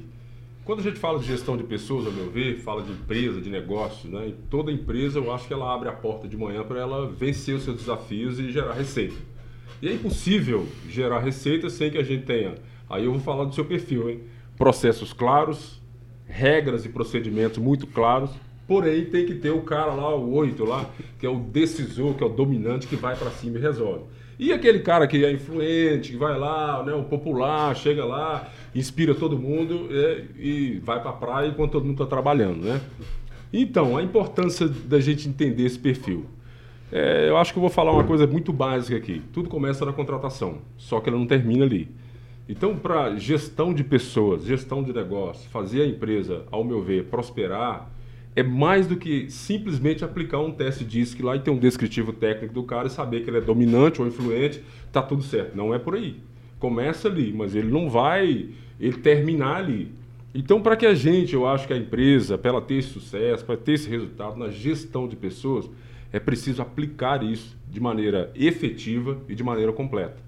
Quando 0.64 0.80
a 0.80 0.84
gente 0.84 1.00
fala 1.00 1.18
de 1.20 1.26
gestão 1.26 1.58
de 1.58 1.64
pessoas, 1.64 2.06
ao 2.06 2.12
meu 2.12 2.30
ver, 2.30 2.60
fala 2.62 2.84
de 2.84 2.92
empresa, 2.92 3.42
de 3.42 3.50
negócio, 3.50 4.10
né? 4.10 4.28
E 4.28 4.32
toda 4.50 4.72
empresa, 4.72 5.18
eu 5.20 5.34
acho 5.34 5.48
que 5.48 5.54
ela 5.54 5.74
abre 5.74 5.90
a 5.90 5.94
porta 5.94 6.28
de 6.28 6.38
manhã 6.38 6.64
para 6.64 6.80
ela 6.80 7.10
vencer 7.10 7.56
os 7.56 7.64
seus 7.64 7.78
desafios 7.78 8.38
e 8.40 8.52
gerar 8.52 8.74
receita. 8.74 9.16
E 9.82 9.88
é 9.90 9.94
impossível 9.94 10.68
gerar 10.90 11.20
receita 11.20 11.70
sem 11.70 11.90
que 11.90 11.98
a 11.98 12.04
gente 12.04 12.24
tenha. 12.26 12.56
Aí 12.90 13.06
eu 13.06 13.12
vou 13.12 13.22
falar 13.22 13.46
do 13.46 13.54
seu 13.54 13.66
perfil, 13.66 14.10
hein? 14.10 14.22
Processos 14.58 15.14
claros, 15.14 15.82
regras 16.26 16.86
e 16.86 16.90
procedimentos 16.90 17.58
muito 17.58 17.88
claros. 17.88 18.32
Porém, 18.68 19.06
tem 19.06 19.26
que 19.26 19.36
ter 19.36 19.52
o 19.52 19.62
cara 19.62 19.94
lá, 19.94 20.14
o 20.14 20.34
oito 20.36 20.66
lá, 20.66 20.90
que 21.18 21.26
é 21.26 21.30
o 21.30 21.40
decisor, 21.40 22.16
que 22.16 22.24
é 22.24 22.26
o 22.28 22.30
dominante, 22.30 22.86
que 22.86 22.98
vai 22.98 23.16
para 23.16 23.30
cima 23.32 23.58
e 23.58 23.62
resolve. 23.62 24.04
E 24.40 24.54
aquele 24.54 24.80
cara 24.80 25.08
que 25.08 25.24
é 25.26 25.32
influente, 25.32 26.12
que 26.12 26.18
vai 26.18 26.38
lá, 26.38 26.84
né, 26.84 26.94
o 26.94 27.04
popular, 27.04 27.76
chega 27.76 28.06
lá, 28.06 28.52
inspira 28.76 29.16
todo 29.16 29.40
mundo 29.40 29.88
é, 29.90 30.26
e 30.38 30.80
vai 30.84 31.02
para 31.02 31.10
a 31.10 31.14
praia 31.14 31.48
enquanto 31.48 31.72
todo 31.72 31.86
mundo 31.86 32.04
está 32.04 32.06
trabalhando, 32.06 32.64
né? 32.64 32.82
Então, 33.52 33.98
a 33.98 34.04
importância 34.04 34.68
da 34.68 35.00
gente 35.00 35.28
entender 35.28 35.64
esse 35.64 35.80
perfil. 35.80 36.26
É, 36.92 37.28
eu 37.28 37.38
acho 37.38 37.52
que 37.52 37.58
eu 37.58 37.62
vou 37.62 37.70
falar 37.70 37.92
uma 37.92 38.04
coisa 38.04 38.28
muito 38.28 38.54
básica 38.54 38.96
aqui. 38.96 39.22
Tudo 39.34 39.50
começa 39.50 39.86
na 39.86 39.94
contratação, 39.94 40.60
só 40.78 41.00
que 41.00 41.10
ela 41.10 41.18
não 41.18 41.26
termina 41.26 41.66
ali. 41.66 41.90
Então, 42.50 42.78
para 42.78 43.16
gestão 43.18 43.74
de 43.74 43.84
pessoas, 43.84 44.46
gestão 44.46 44.82
de 44.82 44.94
negócio, 44.94 45.50
fazer 45.50 45.82
a 45.82 45.86
empresa, 45.86 46.46
ao 46.50 46.64
meu 46.64 46.82
ver, 46.82 47.06
prosperar, 47.06 47.92
é 48.38 48.44
mais 48.44 48.88
do 48.88 48.96
que 48.96 49.30
simplesmente 49.30 50.06
aplicar 50.06 50.40
um 50.40 50.52
teste 50.52 50.86
DISC 50.86 51.22
lá 51.22 51.36
e 51.36 51.40
ter 51.40 51.50
um 51.50 51.58
descritivo 51.58 52.14
técnico 52.14 52.54
do 52.54 52.64
cara 52.64 52.88
e 52.88 52.92
saber 52.92 53.24
que 53.24 53.30
ele 53.30 53.40
é 53.40 53.42
dominante 53.42 54.02
ou 54.02 54.08
influente, 54.08 54.64
tá 54.92 55.02
tudo 55.02 55.24
certo. 55.24 55.58
Não 55.58 55.74
é 55.74 55.80
por 55.80 55.96
aí. 55.96 56.18
Começa 56.60 57.08
ali, 57.08 57.34
mas 57.34 57.54
ele 57.54 57.70
não 57.70 57.90
vai 57.90 58.50
ele 58.80 58.98
terminar 58.98 59.58
ali. 59.58 59.92
Então, 60.34 60.62
para 60.62 60.78
que 60.78 60.86
a 60.86 60.94
gente, 60.94 61.34
eu 61.34 61.48
acho 61.48 61.68
que 61.68 61.74
a 61.74 61.78
empresa, 61.78 62.38
para 62.38 62.52
ela 62.52 62.62
ter 62.62 62.76
esse 62.76 62.90
sucesso, 62.90 63.44
para 63.44 63.58
ter 63.58 63.74
esse 63.74 63.90
resultado 63.90 64.38
na 64.38 64.50
gestão 64.50 65.08
de 65.08 65.16
pessoas, 65.16 65.70
é 66.14 66.20
preciso 66.20 66.62
aplicar 66.62 67.24
isso 67.24 67.58
de 67.68 67.82
maneira 67.82 68.32
efetiva 68.36 69.18
e 69.28 69.36
de 69.36 69.44
maneira 69.44 69.74
completa. 69.74 70.27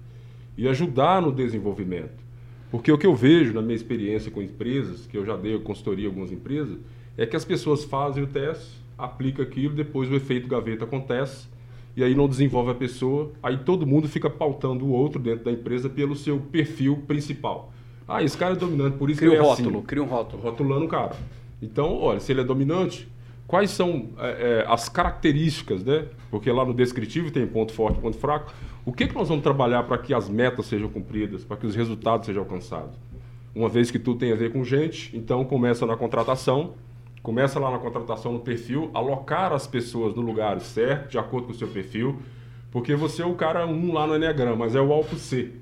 E 0.60 0.68
ajudar 0.68 1.22
no 1.22 1.32
desenvolvimento. 1.32 2.22
Porque 2.70 2.92
o 2.92 2.98
que 2.98 3.06
eu 3.06 3.14
vejo 3.14 3.54
na 3.54 3.62
minha 3.62 3.74
experiência 3.74 4.30
com 4.30 4.42
empresas, 4.42 5.06
que 5.06 5.16
eu 5.16 5.24
já 5.24 5.34
dei 5.34 5.58
consultoria 5.58 6.06
a 6.06 6.10
algumas 6.10 6.30
empresas, 6.30 6.78
é 7.16 7.24
que 7.24 7.34
as 7.34 7.46
pessoas 7.46 7.82
fazem 7.82 8.22
o 8.22 8.26
teste, 8.26 8.78
aplicam 8.98 9.42
aquilo, 9.42 9.74
depois 9.74 10.10
o 10.10 10.14
efeito 10.14 10.46
gaveta 10.46 10.84
acontece, 10.84 11.48
e 11.96 12.04
aí 12.04 12.14
não 12.14 12.28
desenvolve 12.28 12.72
a 12.72 12.74
pessoa, 12.74 13.32
aí 13.42 13.56
todo 13.56 13.86
mundo 13.86 14.06
fica 14.06 14.28
pautando 14.28 14.84
o 14.84 14.90
outro 14.90 15.18
dentro 15.18 15.46
da 15.46 15.50
empresa 15.50 15.88
pelo 15.88 16.14
seu 16.14 16.38
perfil 16.38 17.04
principal. 17.06 17.72
Ah, 18.06 18.22
esse 18.22 18.36
cara 18.36 18.52
é 18.52 18.56
dominante, 18.56 18.98
por 18.98 19.08
isso 19.08 19.18
Cria 19.18 19.30
que 19.30 19.36
um 19.36 19.40
ele 19.40 19.46
é 19.46 19.48
rótulo, 19.48 19.78
assim. 19.78 19.86
cria 19.86 20.02
um 20.02 20.06
rótulo. 20.06 20.42
Rotulando 20.42 20.84
o 20.84 20.88
cara. 20.88 21.16
Então, 21.62 21.98
olha, 21.98 22.20
se 22.20 22.30
ele 22.32 22.42
é 22.42 22.44
dominante, 22.44 23.08
quais 23.46 23.70
são 23.70 24.10
é, 24.18 24.28
é, 24.28 24.64
as 24.68 24.88
características, 24.88 25.82
né? 25.82 26.04
Porque 26.30 26.52
lá 26.52 26.64
no 26.64 26.74
descritivo 26.74 27.30
tem 27.30 27.46
ponto 27.46 27.72
forte 27.72 27.98
e 27.98 28.00
ponto 28.00 28.16
fraco. 28.18 28.52
O 28.90 28.92
que, 28.92 29.06
que 29.06 29.14
nós 29.14 29.28
vamos 29.28 29.44
trabalhar 29.44 29.84
para 29.84 29.96
que 29.98 30.12
as 30.12 30.28
metas 30.28 30.66
sejam 30.66 30.88
cumpridas, 30.88 31.44
para 31.44 31.56
que 31.56 31.64
os 31.64 31.76
resultados 31.76 32.26
sejam 32.26 32.42
alcançados? 32.42 32.98
Uma 33.54 33.68
vez 33.68 33.88
que 33.88 34.00
tudo 34.00 34.18
tem 34.18 34.32
a 34.32 34.34
ver 34.34 34.52
com 34.52 34.64
gente, 34.64 35.16
então 35.16 35.44
começa 35.44 35.86
na 35.86 35.96
contratação, 35.96 36.74
começa 37.22 37.60
lá 37.60 37.70
na 37.70 37.78
contratação 37.78 38.32
no 38.32 38.40
perfil, 38.40 38.90
alocar 38.92 39.52
as 39.52 39.64
pessoas 39.64 40.16
no 40.16 40.22
lugar 40.22 40.60
certo, 40.60 41.08
de 41.08 41.18
acordo 41.18 41.46
com 41.46 41.52
o 41.52 41.54
seu 41.54 41.68
perfil, 41.68 42.20
porque 42.72 42.96
você 42.96 43.22
é 43.22 43.24
o 43.24 43.36
cara 43.36 43.64
1 43.64 43.92
lá 43.92 44.08
no 44.08 44.16
Enneagrama, 44.16 44.56
mas 44.56 44.74
é 44.74 44.80
o 44.80 44.92
alto 44.92 45.14
C. 45.14 45.52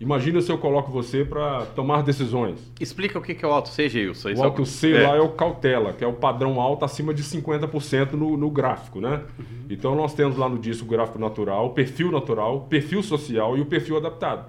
Imagina 0.00 0.40
se 0.40 0.50
eu 0.50 0.58
coloco 0.58 0.90
você 0.90 1.24
para 1.24 1.66
tomar 1.66 2.02
decisões. 2.02 2.72
Explica 2.80 3.18
o 3.18 3.22
que 3.22 3.44
é 3.44 3.48
o 3.48 3.52
alto 3.52 3.68
C, 3.68 3.88
Gilson. 3.88 4.32
O 4.34 4.42
alto 4.42 4.66
C 4.66 4.92
lá 4.98 5.16
é 5.16 5.20
o 5.20 5.30
cautela, 5.30 5.92
que 5.92 6.02
é 6.02 6.06
o 6.06 6.12
padrão 6.12 6.60
alto 6.60 6.84
acima 6.84 7.14
de 7.14 7.22
50% 7.22 8.12
no, 8.12 8.36
no 8.36 8.50
gráfico, 8.50 9.00
né? 9.00 9.22
Então 9.70 9.94
nós 9.94 10.12
temos 10.12 10.36
lá 10.36 10.48
no 10.48 10.58
disco 10.58 10.84
o 10.84 10.88
gráfico 10.88 11.18
natural, 11.18 11.66
o 11.66 11.70
perfil 11.70 12.10
natural, 12.10 12.56
o 12.56 12.60
perfil 12.62 13.02
social 13.02 13.56
e 13.56 13.60
o 13.60 13.66
perfil 13.66 13.96
adaptado. 13.96 14.46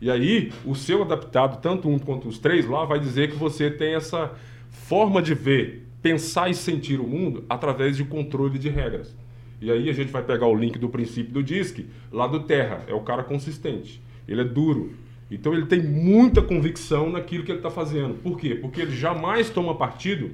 E 0.00 0.10
aí, 0.10 0.50
o 0.64 0.74
seu 0.74 1.02
adaptado, 1.02 1.60
tanto 1.60 1.88
um 1.88 1.98
quanto 1.98 2.26
os 2.26 2.38
três 2.38 2.66
lá, 2.66 2.84
vai 2.84 2.98
dizer 2.98 3.30
que 3.30 3.36
você 3.36 3.70
tem 3.70 3.94
essa 3.94 4.32
forma 4.70 5.20
de 5.20 5.34
ver, 5.34 5.86
pensar 6.00 6.50
e 6.50 6.54
sentir 6.54 6.98
o 6.98 7.06
mundo 7.06 7.44
através 7.48 7.96
de 7.96 8.04
controle 8.04 8.58
de 8.58 8.68
regras. 8.68 9.14
E 9.60 9.70
aí 9.70 9.90
a 9.90 9.92
gente 9.92 10.10
vai 10.10 10.22
pegar 10.22 10.46
o 10.46 10.54
link 10.54 10.78
do 10.78 10.88
princípio 10.88 11.34
do 11.34 11.42
DISC, 11.42 11.86
lá 12.10 12.26
do 12.26 12.40
Terra, 12.40 12.82
é 12.88 12.94
o 12.94 13.00
cara 13.00 13.22
consistente. 13.22 14.02
Ele 14.26 14.40
é 14.40 14.44
duro. 14.44 14.94
Então 15.30 15.52
ele 15.54 15.66
tem 15.66 15.82
muita 15.82 16.42
convicção 16.42 17.10
naquilo 17.10 17.44
que 17.44 17.52
ele 17.52 17.58
está 17.58 17.70
fazendo. 17.70 18.14
Por 18.14 18.38
quê? 18.38 18.54
Porque 18.54 18.80
ele 18.80 18.96
jamais 18.96 19.48
toma 19.48 19.74
partido 19.74 20.32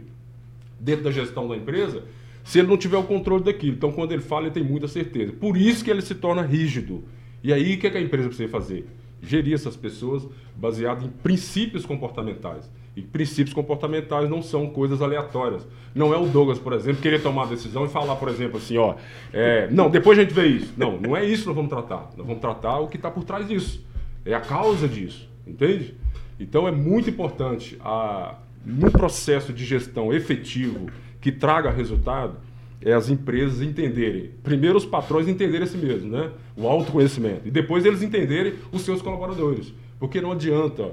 dentro 0.81 1.05
da 1.05 1.11
gestão 1.11 1.49
da 1.49 1.57
empresa 1.57 2.05
se 2.42 2.61
ele 2.61 2.68
não 2.68 2.77
tiver 2.77 2.96
o 2.96 3.03
controle 3.03 3.44
daquilo. 3.44 3.75
Então 3.75 3.92
quando 3.92 4.12
ele 4.12 4.22
fala, 4.22 4.46
ele 4.46 4.55
tem 4.55 4.64
muita 4.64 4.88
certeza. 4.88 5.33
Por 5.33 5.57
isso 5.57 5.85
que 5.85 5.90
ele 5.90 6.01
se 6.01 6.14
torna 6.14 6.42
rígido. 6.42 7.05
E 7.42 7.53
aí 7.53 7.75
o 7.75 7.79
que, 7.79 7.87
é 7.87 7.90
que 7.90 7.99
a 7.99 8.01
empresa 8.01 8.29
precisa 8.29 8.49
fazer? 8.49 8.87
Gerir 9.20 9.55
essas 9.55 9.77
pessoas 9.77 10.27
baseado 10.57 11.05
em 11.05 11.09
princípios 11.09 11.85
comportamentais. 11.85 12.70
E 12.96 13.02
princípios 13.02 13.52
comportamentais 13.52 14.28
não 14.28 14.40
são 14.40 14.68
coisas 14.70 15.02
aleatórias. 15.02 15.66
Não 15.94 16.14
é 16.14 16.16
o 16.16 16.26
Douglas, 16.26 16.59
por 16.59 16.72
exemplo, 16.72 17.02
querer 17.02 17.22
tomar 17.22 17.42
a 17.42 17.46
decisão 17.46 17.85
e 17.85 17.88
falar, 17.88 18.16
por 18.16 18.28
exemplo, 18.28 18.56
assim, 18.56 18.78
ó, 18.78 18.94
é, 19.35 19.68
não, 19.70 19.90
depois 19.90 20.18
a 20.18 20.22
gente 20.22 20.32
vê 20.32 20.46
isso. 20.46 20.72
Não, 20.78 20.98
não 20.98 21.14
é 21.14 21.22
isso 21.22 21.42
que 21.42 21.48
nós 21.48 21.56
vamos 21.56 21.70
tratar. 21.70 22.11
Nós 22.16 22.26
vamos 22.26 22.40
tratar 22.40 22.78
o 22.78 22.88
que 22.88 22.96
está 22.96 23.11
por 23.11 23.22
trás 23.22 23.46
disso. 23.46 23.85
É 24.24 24.32
a 24.32 24.40
causa 24.40 24.88
disso, 24.88 25.28
entende? 25.46 25.94
Então 26.40 26.66
é 26.66 26.72
muito 26.72 27.11
importante, 27.11 27.76
a, 27.80 28.37
no 28.64 28.90
processo 28.90 29.52
de 29.52 29.64
gestão 29.64 30.12
efetivo 30.12 30.87
que 31.20 31.30
traga 31.30 31.70
resultado, 31.70 32.38
é 32.80 32.92
as 32.92 33.09
empresas 33.09 33.62
entenderem, 33.62 34.30
primeiro 34.42 34.76
os 34.76 34.85
patrões 34.85 35.26
entenderem 35.28 35.64
a 35.64 35.66
si 35.66 35.78
mesmo, 35.78 36.11
né? 36.11 36.30
o 36.56 36.68
autoconhecimento, 36.68 37.42
e 37.46 37.50
depois 37.50 37.85
eles 37.85 38.02
entenderem 38.02 38.54
os 38.70 38.82
seus 38.82 39.02
colaboradores. 39.02 39.72
Porque 39.98 40.20
não 40.20 40.32
adianta 40.32 40.90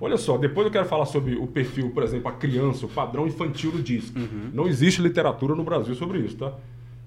Olha 0.00 0.16
só, 0.16 0.38
depois 0.38 0.66
eu 0.66 0.72
quero 0.72 0.86
falar 0.86 1.04
sobre 1.04 1.36
o 1.36 1.46
perfil, 1.46 1.90
por 1.90 2.02
exemplo, 2.02 2.28
a 2.28 2.32
criança, 2.32 2.86
o 2.86 2.88
padrão 2.88 3.26
infantil 3.26 3.70
do 3.70 3.82
DISC. 3.82 4.16
Uhum. 4.16 4.50
Não 4.52 4.66
existe 4.66 5.02
literatura 5.02 5.54
no 5.54 5.62
Brasil 5.62 5.94
sobre 5.94 6.20
isso, 6.20 6.38
tá? 6.38 6.54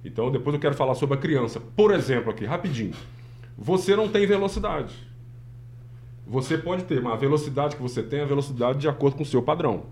Então 0.06 0.29
depois 0.29 0.53
eu 0.53 0.60
quero 0.60 0.75
falar 0.75 0.93
sobre 0.93 1.15
a 1.15 1.19
criança. 1.19 1.60
Por 1.75 1.91
exemplo, 1.91 2.29
aqui, 2.29 2.45
rapidinho. 2.45 2.93
Você 3.58 3.95
não 3.95 4.08
tem 4.08 4.27
velocidade. 4.27 4.93
Você 6.27 6.58
pode 6.58 6.84
ter, 6.84 7.01
mas 7.01 7.13
a 7.13 7.17
velocidade 7.17 7.75
que 7.75 7.82
você 7.82 8.03
tem 8.03 8.19
é 8.19 8.23
a 8.23 8.27
velocidade 8.27 8.77
de 8.79 8.88
acordo 8.88 9.17
com 9.17 9.23
o 9.23 9.25
seu 9.25 9.41
padrão. 9.41 9.86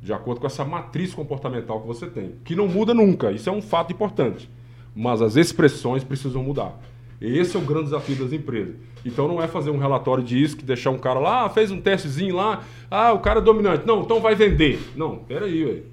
De 0.00 0.12
acordo 0.12 0.40
com 0.40 0.46
essa 0.46 0.64
matriz 0.64 1.12
comportamental 1.12 1.80
que 1.80 1.86
você 1.86 2.06
tem. 2.06 2.36
Que 2.42 2.56
não 2.56 2.68
muda 2.68 2.94
nunca, 2.94 3.32
isso 3.32 3.48
é 3.50 3.52
um 3.52 3.62
fato 3.62 3.92
importante. 3.92 4.48
Mas 4.94 5.20
as 5.20 5.36
expressões 5.36 6.02
precisam 6.02 6.42
mudar. 6.42 6.78
Esse 7.20 7.56
é 7.56 7.58
o 7.58 7.62
grande 7.62 7.84
desafio 7.84 8.16
das 8.16 8.32
empresas. 8.32 8.74
Então 9.04 9.26
não 9.28 9.42
é 9.42 9.48
fazer 9.48 9.70
um 9.70 9.78
relatório 9.78 10.22
de 10.22 10.36
isque, 10.42 10.64
deixar 10.64 10.90
um 10.90 10.98
cara 10.98 11.18
lá, 11.18 11.44
ah, 11.44 11.48
fez 11.48 11.70
um 11.70 11.80
testezinho 11.80 12.34
lá, 12.34 12.62
ah, 12.90 13.12
o 13.12 13.20
cara 13.20 13.40
é 13.40 13.42
dominante. 13.42 13.86
Não, 13.86 14.02
então 14.02 14.20
vai 14.20 14.34
vender. 14.34 14.78
Não, 14.94 15.16
peraí, 15.16 15.64
velho. 15.64 15.84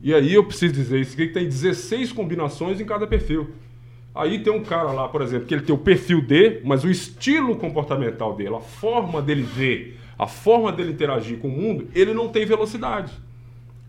E 0.00 0.14
aí 0.14 0.34
eu 0.34 0.44
preciso 0.44 0.74
dizer 0.74 1.00
isso 1.00 1.16
que 1.16 1.26
tem 1.26 1.44
16 1.44 2.12
combinações 2.12 2.80
em 2.80 2.84
cada 2.84 3.06
perfil. 3.06 3.50
Aí 4.14 4.38
tem 4.38 4.52
um 4.52 4.62
cara 4.62 4.92
lá, 4.92 5.08
por 5.08 5.20
exemplo, 5.20 5.46
que 5.46 5.54
ele 5.54 5.62
tem 5.62 5.74
o 5.74 5.78
perfil 5.78 6.22
D, 6.22 6.60
mas 6.64 6.84
o 6.84 6.90
estilo 6.90 7.54
comportamental 7.56 8.34
dele, 8.34 8.54
a 8.54 8.60
forma 8.60 9.20
dele 9.20 9.42
ver, 9.42 9.98
a 10.18 10.26
forma 10.26 10.72
dele 10.72 10.92
interagir 10.92 11.38
com 11.38 11.48
o 11.48 11.50
mundo, 11.50 11.88
ele 11.94 12.14
não 12.14 12.28
tem 12.28 12.46
velocidade. 12.46 13.12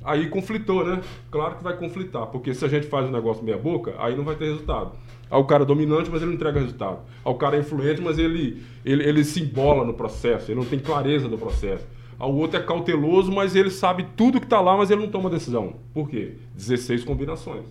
Aí 0.07 0.29
conflitou, 0.29 0.85
né? 0.85 1.01
Claro 1.29 1.57
que 1.57 1.63
vai 1.65 1.75
conflitar, 1.75 2.27
porque 2.27 2.53
se 2.53 2.63
a 2.63 2.69
gente 2.69 2.87
faz 2.87 3.05
um 3.09 3.11
negócio 3.11 3.43
meia 3.43 3.57
boca, 3.57 3.93
aí 3.99 4.15
não 4.15 4.23
vai 4.23 4.37
ter 4.37 4.45
resultado. 4.45 4.93
Aí 5.29 5.37
o 5.37 5.43
cara 5.43 5.63
é 5.63 5.65
dominante, 5.65 6.09
mas 6.09 6.21
ele 6.21 6.29
não 6.29 6.35
entrega 6.35 6.61
resultado. 6.61 6.99
Aí 7.25 7.29
o 7.31 7.35
cara 7.35 7.57
é 7.57 7.59
influente, 7.59 7.99
mas 7.99 8.17
ele, 8.17 8.63
ele, 8.85 9.03
ele 9.03 9.23
se 9.25 9.41
embola 9.41 9.83
no 9.83 9.93
processo, 9.93 10.49
ele 10.49 10.61
não 10.61 10.65
tem 10.65 10.79
clareza 10.79 11.27
do 11.27 11.37
processo. 11.37 11.85
Aí 12.17 12.25
o 12.25 12.35
outro 12.35 12.57
é 12.57 12.63
cauteloso, 12.63 13.33
mas 13.33 13.53
ele 13.53 13.69
sabe 13.69 14.07
tudo 14.15 14.39
que 14.39 14.45
está 14.45 14.61
lá, 14.61 14.77
mas 14.77 14.89
ele 14.89 15.01
não 15.01 15.09
toma 15.09 15.29
decisão. 15.29 15.75
Por 15.93 16.09
quê? 16.09 16.35
16 16.55 17.03
combinações. 17.03 17.65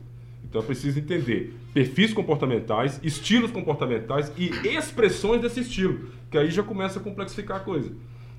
Então 0.44 0.60
é 0.60 0.64
preciso 0.64 0.98
entender 0.98 1.54
perfis 1.72 2.12
comportamentais, 2.12 3.00
estilos 3.02 3.50
comportamentais 3.50 4.30
e 4.36 4.50
expressões 4.68 5.40
desse 5.40 5.60
estilo, 5.60 6.10
que 6.30 6.36
aí 6.36 6.50
já 6.50 6.62
começa 6.62 7.00
a 7.00 7.02
complexificar 7.02 7.56
a 7.56 7.60
coisa. 7.60 7.90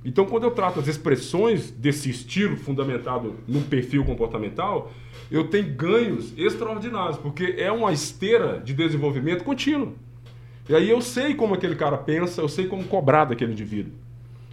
Então, 0.08 0.26
quando 0.26 0.46
eu 0.46 0.52
trato 0.52 0.80
as 0.80 0.88
expressões 0.88 1.70
desse 1.70 2.10
estilo 2.10 2.56
fundamentado 2.56 3.36
num 3.46 3.62
perfil 3.62 4.06
comportamental, 4.06 4.90
eu 5.30 5.50
tenho 5.50 5.76
ganhos 5.76 6.34
extraordinários, 6.38 7.18
porque 7.18 7.56
é 7.58 7.70
uma 7.70 7.92
esteira 7.92 8.58
de 8.64 8.74
desenvolvimento 8.74 9.44
contínuo. 9.44 9.96
E 10.70 10.74
aí 10.74 10.90
eu 10.90 11.02
sei 11.02 11.36
como 11.36 11.54
aquele 11.54 11.76
cara 11.76 11.98
pensa, 11.98 12.40
eu 12.40 12.48
sei 12.48 12.68
como 12.68 12.86
cobrar 12.86 13.26
daquele 13.26 13.52
indivíduo. 13.52 13.92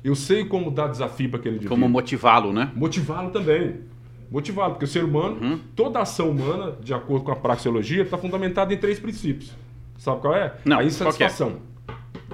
Eu 0.02 0.16
sei 0.16 0.44
como 0.44 0.72
dar 0.72 0.88
desafio 0.88 1.30
para 1.30 1.38
aquele 1.38 1.54
indivíduo. 1.54 1.78
Como 1.78 1.88
motivá-lo, 1.88 2.52
né? 2.52 2.72
Motivá-lo 2.74 3.30
também. 3.30 3.76
Motivá-lo, 4.32 4.72
porque 4.72 4.86
o 4.86 4.88
ser 4.88 5.04
humano, 5.04 5.38
uhum. 5.40 5.60
toda 5.76 6.00
ação 6.00 6.30
humana, 6.30 6.76
de 6.82 6.92
acordo 6.92 7.24
com 7.24 7.30
a 7.30 7.36
praxeologia, 7.36 8.02
está 8.02 8.18
fundamentada 8.18 8.74
em 8.74 8.76
três 8.76 8.98
princípios. 8.98 9.52
Sabe 9.98 10.20
qual 10.20 10.34
é? 10.34 10.56
Não, 10.64 10.80
a 10.80 10.84
insatisfação. 10.84 11.58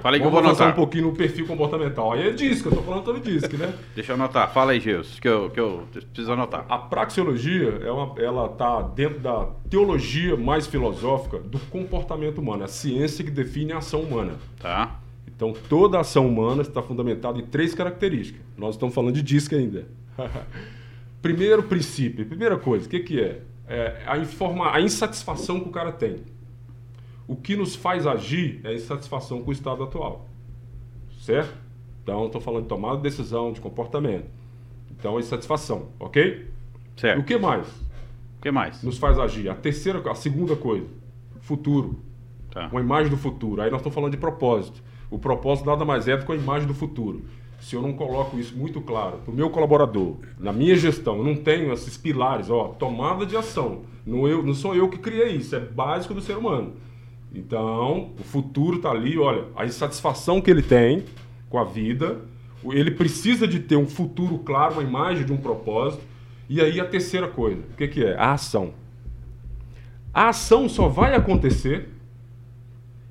Fala 0.01 0.15
aí 0.15 0.19
que 0.19 0.25
eu 0.25 0.31
vou 0.31 0.39
anotar. 0.39 0.69
um 0.69 0.73
pouquinho 0.73 1.05
no 1.05 1.13
perfil 1.13 1.45
comportamental. 1.45 2.13
Aí 2.13 2.27
é 2.27 2.31
disco, 2.31 2.69
eu 2.69 2.75
tô 2.75 2.81
falando 2.81 3.05
sobre 3.05 3.21
disco, 3.21 3.55
né? 3.55 3.73
Deixa 3.93 4.11
eu 4.11 4.15
anotar. 4.15 4.51
Fala 4.51 4.71
aí, 4.71 4.79
Geus, 4.79 5.19
que 5.19 5.27
eu, 5.27 5.49
que 5.49 5.59
eu 5.59 5.87
preciso 5.91 6.31
anotar. 6.31 6.65
A 6.67 6.77
praxeologia, 6.77 7.79
é 7.83 7.91
uma, 7.91 8.19
ela 8.19 8.49
tá 8.49 8.81
dentro 8.81 9.19
da 9.19 9.47
teologia 9.69 10.35
mais 10.35 10.65
filosófica 10.65 11.37
do 11.37 11.59
comportamento 11.59 12.39
humano. 12.39 12.63
É 12.63 12.65
a 12.65 12.67
ciência 12.67 13.23
que 13.23 13.31
define 13.31 13.73
a 13.73 13.77
ação 13.77 14.01
humana. 14.01 14.33
Tá. 14.59 14.99
Então, 15.27 15.53
toda 15.69 15.99
ação 15.99 16.27
humana 16.27 16.61
está 16.61 16.81
fundamentada 16.81 17.37
em 17.39 17.45
três 17.45 17.73
características. 17.73 18.41
Nós 18.57 18.75
estamos 18.75 18.93
falando 18.93 19.13
de 19.13 19.21
disco 19.21 19.55
ainda. 19.55 19.85
Primeiro 21.21 21.63
princípio, 21.63 22.25
primeira 22.25 22.57
coisa, 22.57 22.87
o 22.87 22.89
que, 22.89 22.99
que 22.99 23.21
é? 23.21 23.41
é 23.67 24.01
a, 24.07 24.17
informa, 24.17 24.73
a 24.73 24.81
insatisfação 24.81 25.59
que 25.59 25.69
o 25.69 25.71
cara 25.71 25.91
tem. 25.91 26.23
O 27.27 27.35
que 27.35 27.55
nos 27.55 27.75
faz 27.75 28.05
agir 28.05 28.61
é 28.63 28.69
a 28.69 28.73
insatisfação 28.73 29.41
com 29.41 29.49
o 29.49 29.53
estado 29.53 29.83
atual. 29.83 30.27
Certo? 31.19 31.53
Então, 32.03 32.25
estou 32.25 32.41
falando 32.41 32.63
de 32.63 32.69
tomada 32.69 32.97
de 32.97 33.03
decisão, 33.03 33.51
de 33.51 33.61
comportamento. 33.61 34.25
Então, 34.89 35.17
é 35.17 35.19
insatisfação, 35.19 35.87
ok? 35.99 36.47
Certo. 36.97 37.19
O 37.19 37.23
que 37.23 37.37
mais? 37.37 37.67
O 37.67 38.41
que 38.41 38.51
mais? 38.51 38.83
Nos 38.83 38.97
faz 38.97 39.19
agir. 39.19 39.49
A 39.49 39.55
terceira, 39.55 40.01
a 40.09 40.15
segunda 40.15 40.55
coisa, 40.55 40.87
futuro. 41.41 41.99
Tá. 42.51 42.67
Uma 42.71 42.81
imagem 42.81 43.09
do 43.09 43.17
futuro. 43.17 43.61
Aí 43.61 43.69
nós 43.69 43.79
estamos 43.79 43.95
falando 43.95 44.11
de 44.11 44.17
propósito. 44.17 44.83
O 45.09 45.19
propósito 45.19 45.65
nada 45.65 45.85
mais 45.85 46.07
é 46.07 46.17
do 46.17 46.25
que 46.25 46.31
a 46.31 46.35
imagem 46.35 46.67
do 46.67 46.73
futuro. 46.73 47.21
Se 47.59 47.75
eu 47.75 47.81
não 47.81 47.93
coloco 47.93 48.39
isso 48.39 48.57
muito 48.57 48.81
claro 48.81 49.19
para 49.19 49.31
o 49.31 49.35
meu 49.35 49.49
colaborador, 49.49 50.15
na 50.39 50.51
minha 50.51 50.75
gestão, 50.75 51.17
eu 51.17 51.23
não 51.23 51.35
tenho 51.35 51.71
esses 51.71 51.95
pilares, 51.95 52.49
ó, 52.49 52.69
tomada 52.69 53.25
de 53.25 53.37
ação. 53.37 53.83
Não, 54.05 54.27
eu, 54.27 54.41
não 54.41 54.53
sou 54.53 54.75
eu 54.75 54.89
que 54.89 54.97
criei 54.97 55.35
isso, 55.35 55.55
é 55.55 55.59
básico 55.59 56.13
do 56.13 56.21
ser 56.21 56.35
humano. 56.35 56.73
Então, 57.33 58.11
o 58.19 58.23
futuro 58.23 58.77
está 58.77 58.91
ali, 58.91 59.17
olha, 59.17 59.45
a 59.55 59.65
insatisfação 59.65 60.41
que 60.41 60.51
ele 60.51 60.61
tem 60.61 61.05
com 61.49 61.57
a 61.57 61.63
vida, 61.63 62.19
ele 62.65 62.91
precisa 62.91 63.47
de 63.47 63.59
ter 63.59 63.77
um 63.77 63.87
futuro 63.87 64.39
claro, 64.39 64.73
uma 64.73 64.83
imagem 64.83 65.25
de 65.25 65.31
um 65.31 65.37
propósito. 65.37 66.03
E 66.49 66.59
aí 66.59 66.79
a 66.79 66.85
terceira 66.85 67.27
coisa, 67.27 67.61
o 67.71 67.77
que, 67.77 67.87
que 67.87 68.03
é? 68.03 68.17
A 68.17 68.33
ação. 68.33 68.73
A 70.13 70.29
ação 70.29 70.67
só 70.67 70.89
vai 70.89 71.15
acontecer, 71.15 71.87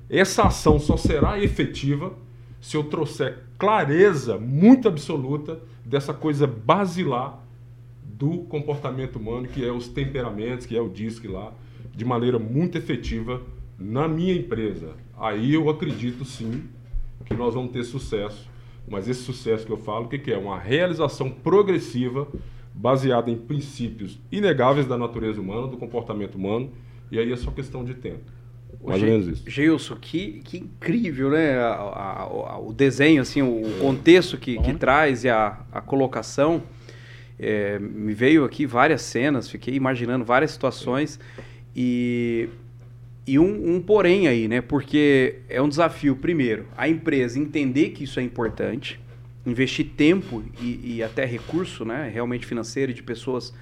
essa 0.07 0.43
ação 0.43 0.79
só 0.79 0.95
será 0.95 1.39
efetiva 1.39 2.13
se 2.59 2.77
eu 2.77 2.83
trouxer 2.83 3.39
clareza 3.57 4.37
muito 4.37 4.87
absoluta 4.87 5.59
dessa 5.83 6.13
coisa 6.13 6.45
basilar 6.45 7.39
do 8.03 8.39
comportamento 8.43 9.15
humano, 9.15 9.47
que 9.47 9.65
é 9.65 9.71
os 9.71 9.87
temperamentos, 9.87 10.67
que 10.67 10.77
é 10.77 10.81
o 10.81 10.87
DISC 10.87 11.25
lá, 11.25 11.51
de 11.95 12.05
maneira 12.05 12.37
muito 12.37 12.77
efetiva 12.77 13.41
na 13.81 14.07
minha 14.07 14.33
empresa, 14.33 14.93
aí 15.17 15.53
eu 15.53 15.69
acredito 15.69 16.23
sim 16.23 16.63
que 17.25 17.33
nós 17.33 17.53
vamos 17.53 17.71
ter 17.71 17.83
sucesso. 17.83 18.49
Mas 18.87 19.07
esse 19.07 19.21
sucesso 19.21 19.65
que 19.65 19.71
eu 19.71 19.77
falo, 19.77 20.05
o 20.05 20.07
que, 20.07 20.17
que 20.17 20.31
é? 20.31 20.37
Uma 20.37 20.59
realização 20.59 21.29
progressiva 21.29 22.27
baseada 22.73 23.29
em 23.29 23.37
princípios 23.37 24.19
inegáveis 24.31 24.87
da 24.87 24.97
natureza 24.97 25.39
humana, 25.39 25.67
do 25.67 25.77
comportamento 25.77 26.35
humano, 26.35 26.71
e 27.11 27.19
aí 27.19 27.31
é 27.31 27.35
só 27.35 27.51
questão 27.51 27.83
de 27.83 27.93
tempo. 27.93 28.21
Mais 28.83 29.01
ou 29.01 29.07
menos 29.07 29.27
isso. 29.27 29.49
Gilson, 29.49 29.95
que, 29.95 30.41
que 30.43 30.57
incrível, 30.57 31.31
né? 31.31 31.57
A, 31.57 31.73
a, 31.73 32.21
a, 32.23 32.59
o 32.59 32.73
desenho, 32.73 33.21
assim, 33.21 33.41
o 33.41 33.63
contexto 33.79 34.37
que, 34.37 34.57
que 34.59 34.73
traz 34.73 35.23
e 35.23 35.29
a, 35.29 35.59
a 35.71 35.81
colocação. 35.81 36.63
É, 37.37 37.79
me 37.79 38.13
veio 38.13 38.45
aqui 38.45 38.65
várias 38.65 39.01
cenas, 39.01 39.49
fiquei 39.49 39.73
imaginando 39.75 40.23
várias 40.23 40.51
situações. 40.51 41.19
E 41.75 42.49
e 43.25 43.37
um, 43.37 43.75
um, 43.75 43.81
porém 43.81 44.27
aí, 44.27 44.47
né? 44.47 44.61
Porque 44.61 45.39
é 45.47 45.61
um 45.61 45.69
desafio, 45.69 46.15
primeiro, 46.15 46.67
a 46.75 46.89
empresa 46.89 47.39
entender 47.39 47.89
que 47.89 48.03
isso 48.03 48.19
é 48.19 48.23
importante, 48.23 48.99
investir 49.45 49.87
tempo 49.95 50.43
e, 50.59 50.95
e 50.95 51.03
até 51.03 51.25
recurso, 51.25 51.85
né? 51.85 52.09
Realmente 52.11 52.45
financeiro 52.45 52.93
de 52.93 53.03
pessoas 53.03 53.53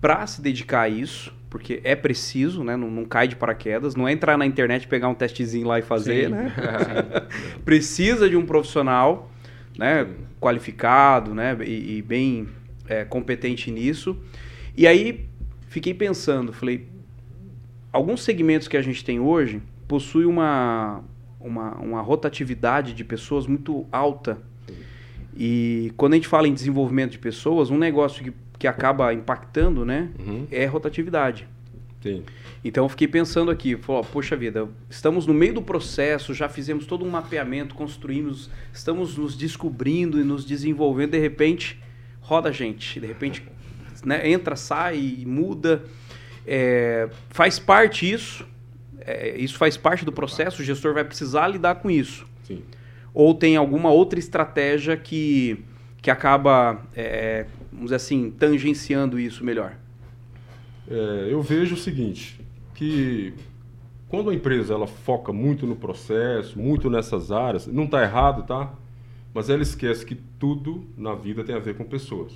para 0.00 0.26
se 0.26 0.40
dedicar 0.40 0.82
a 0.82 0.88
isso, 0.88 1.34
porque 1.50 1.80
é 1.84 1.94
preciso, 1.94 2.64
né? 2.64 2.76
Não, 2.76 2.90
não, 2.90 3.04
cai 3.04 3.28
de 3.28 3.36
paraquedas, 3.36 3.94
não 3.94 4.08
é 4.08 4.12
entrar 4.12 4.36
na 4.38 4.46
internet, 4.46 4.88
pegar 4.88 5.08
um 5.08 5.14
testezinho 5.14 5.66
lá 5.66 5.78
e 5.78 5.82
fazer, 5.82 6.26
Sim. 6.26 6.32
né? 6.32 6.52
Precisa 7.64 8.28
de 8.28 8.36
um 8.36 8.46
profissional 8.46 9.30
né, 9.78 10.06
qualificado, 10.40 11.34
né, 11.34 11.56
e, 11.64 11.98
e 11.98 12.02
bem 12.02 12.48
é, 12.88 13.04
competente 13.04 13.70
nisso. 13.70 14.16
E 14.76 14.86
aí 14.86 15.26
fiquei 15.68 15.94
pensando, 15.94 16.52
falei, 16.52 16.88
alguns 17.94 18.22
segmentos 18.22 18.66
que 18.66 18.76
a 18.76 18.82
gente 18.82 19.04
tem 19.04 19.20
hoje 19.20 19.62
possuem 19.86 20.26
uma, 20.26 21.02
uma, 21.40 21.74
uma 21.76 22.00
rotatividade 22.00 22.92
de 22.92 23.04
pessoas 23.04 23.46
muito 23.46 23.86
alta. 23.92 24.42
E 25.36 25.92
quando 25.96 26.14
a 26.14 26.16
gente 26.16 26.28
fala 26.28 26.48
em 26.48 26.54
desenvolvimento 26.54 27.12
de 27.12 27.18
pessoas, 27.18 27.70
um 27.70 27.78
negócio 27.78 28.24
que, 28.24 28.32
que 28.58 28.66
acaba 28.66 29.12
impactando, 29.14 29.84
né, 29.84 30.10
Uhum. 30.18 30.46
é 30.50 30.64
rotatividade. 30.66 31.48
Tem. 32.00 32.22
Então 32.64 32.84
eu 32.84 32.88
fiquei 32.88 33.08
pensando 33.08 33.50
aqui, 33.50 33.76
falou, 33.76 34.04
poxa 34.04 34.36
vida, 34.36 34.68
estamos 34.90 35.26
no 35.26 35.32
meio 35.34 35.54
do 35.54 35.62
processo, 35.62 36.34
já 36.34 36.48
fizemos 36.48 36.86
todo 36.86 37.04
um 37.04 37.10
mapeamento, 37.10 37.74
construímos, 37.74 38.50
estamos 38.72 39.16
nos 39.16 39.36
descobrindo 39.36 40.20
e 40.20 40.24
nos 40.24 40.44
desenvolvendo, 40.44 41.12
de 41.12 41.18
repente 41.18 41.80
roda 42.20 42.48
a 42.48 42.52
gente, 42.52 43.00
de 43.00 43.06
repente 43.06 43.42
né, 44.04 44.28
entra, 44.30 44.56
sai, 44.56 45.24
muda, 45.26 45.84
É, 46.46 47.08
faz 47.30 47.58
parte 47.58 48.10
isso, 48.10 48.46
é, 49.00 49.36
isso 49.38 49.56
faz 49.56 49.76
parte 49.76 50.04
do 50.04 50.12
processo, 50.12 50.62
o 50.62 50.64
gestor 50.64 50.94
vai 50.94 51.04
precisar 51.04 51.48
lidar 51.48 51.76
com 51.76 51.90
isso. 51.90 52.26
Sim. 52.44 52.62
Ou 53.12 53.34
tem 53.34 53.56
alguma 53.56 53.90
outra 53.90 54.18
estratégia 54.18 54.96
que, 54.96 55.62
que 56.02 56.10
acaba, 56.10 56.82
é, 56.94 57.46
vamos 57.70 57.86
dizer 57.86 57.96
assim, 57.96 58.30
tangenciando 58.30 59.18
isso 59.18 59.44
melhor? 59.44 59.76
É, 60.88 61.28
eu 61.30 61.40
vejo 61.40 61.74
o 61.74 61.78
seguinte, 61.78 62.40
que 62.74 63.32
quando 64.08 64.30
a 64.30 64.34
empresa 64.34 64.74
ela 64.74 64.86
foca 64.86 65.32
muito 65.32 65.66
no 65.66 65.76
processo, 65.76 66.58
muito 66.58 66.90
nessas 66.90 67.32
áreas, 67.32 67.66
não 67.66 67.84
está 67.84 68.02
errado, 68.02 68.44
tá? 68.46 68.72
Mas 69.32 69.50
ela 69.50 69.62
esquece 69.62 70.04
que 70.04 70.14
tudo 70.38 70.84
na 70.96 71.14
vida 71.14 71.42
tem 71.42 71.54
a 71.54 71.58
ver 71.58 71.76
com 71.76 71.84
pessoas. 71.84 72.32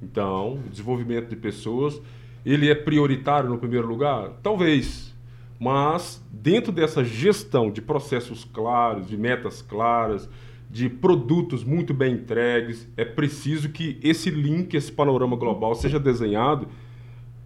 Então, 0.00 0.54
o 0.54 0.68
desenvolvimento 0.70 1.28
de 1.28 1.36
pessoas, 1.36 2.00
ele 2.44 2.70
é 2.70 2.74
prioritário 2.74 3.48
no 3.48 3.58
primeiro 3.58 3.86
lugar? 3.86 4.30
Talvez. 4.42 5.14
Mas 5.58 6.24
dentro 6.30 6.72
dessa 6.72 7.04
gestão 7.04 7.70
de 7.70 7.80
processos 7.80 8.44
claros, 8.44 9.06
de 9.08 9.16
metas 9.16 9.62
claras, 9.62 10.28
de 10.68 10.88
produtos 10.88 11.62
muito 11.62 11.92
bem 11.92 12.14
entregues, 12.14 12.88
é 12.96 13.04
preciso 13.04 13.68
que 13.68 14.00
esse 14.02 14.30
link, 14.30 14.74
esse 14.74 14.90
panorama 14.90 15.36
global 15.36 15.74
seja 15.74 16.00
desenhado 16.00 16.66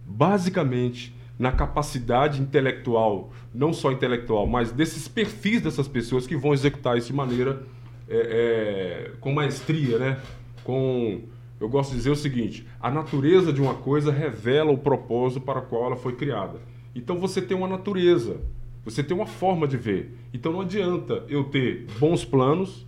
basicamente 0.05 1.13
na 1.37 1.51
capacidade 1.51 2.41
intelectual, 2.41 3.31
não 3.53 3.71
só 3.71 3.91
intelectual, 3.91 4.47
mas 4.47 4.71
desses 4.71 5.07
perfis 5.07 5.61
dessas 5.61 5.87
pessoas 5.87 6.25
que 6.25 6.35
vão 6.35 6.53
executar 6.53 6.97
isso 6.97 7.07
de 7.07 7.13
maneira 7.13 7.61
é, 8.09 9.09
é, 9.09 9.11
com 9.19 9.33
maestria, 9.33 9.99
né? 9.99 10.19
Com, 10.63 11.23
eu 11.59 11.67
gosto 11.67 11.91
de 11.91 11.97
dizer 11.97 12.11
o 12.11 12.15
seguinte: 12.15 12.65
a 12.79 12.89
natureza 12.91 13.51
de 13.51 13.61
uma 13.61 13.75
coisa 13.75 14.11
revela 14.11 14.71
o 14.71 14.77
propósito 14.77 15.41
para 15.41 15.59
o 15.59 15.63
qual 15.63 15.85
ela 15.85 15.95
foi 15.95 16.15
criada. 16.15 16.59
Então 16.95 17.19
você 17.19 17.41
tem 17.41 17.55
uma 17.55 17.67
natureza, 17.67 18.41
você 18.83 19.03
tem 19.03 19.15
uma 19.15 19.25
forma 19.25 19.67
de 19.67 19.77
ver. 19.77 20.17
Então 20.33 20.51
não 20.51 20.61
adianta 20.61 21.23
eu 21.27 21.45
ter 21.45 21.85
bons 21.99 22.23
planos, 22.23 22.85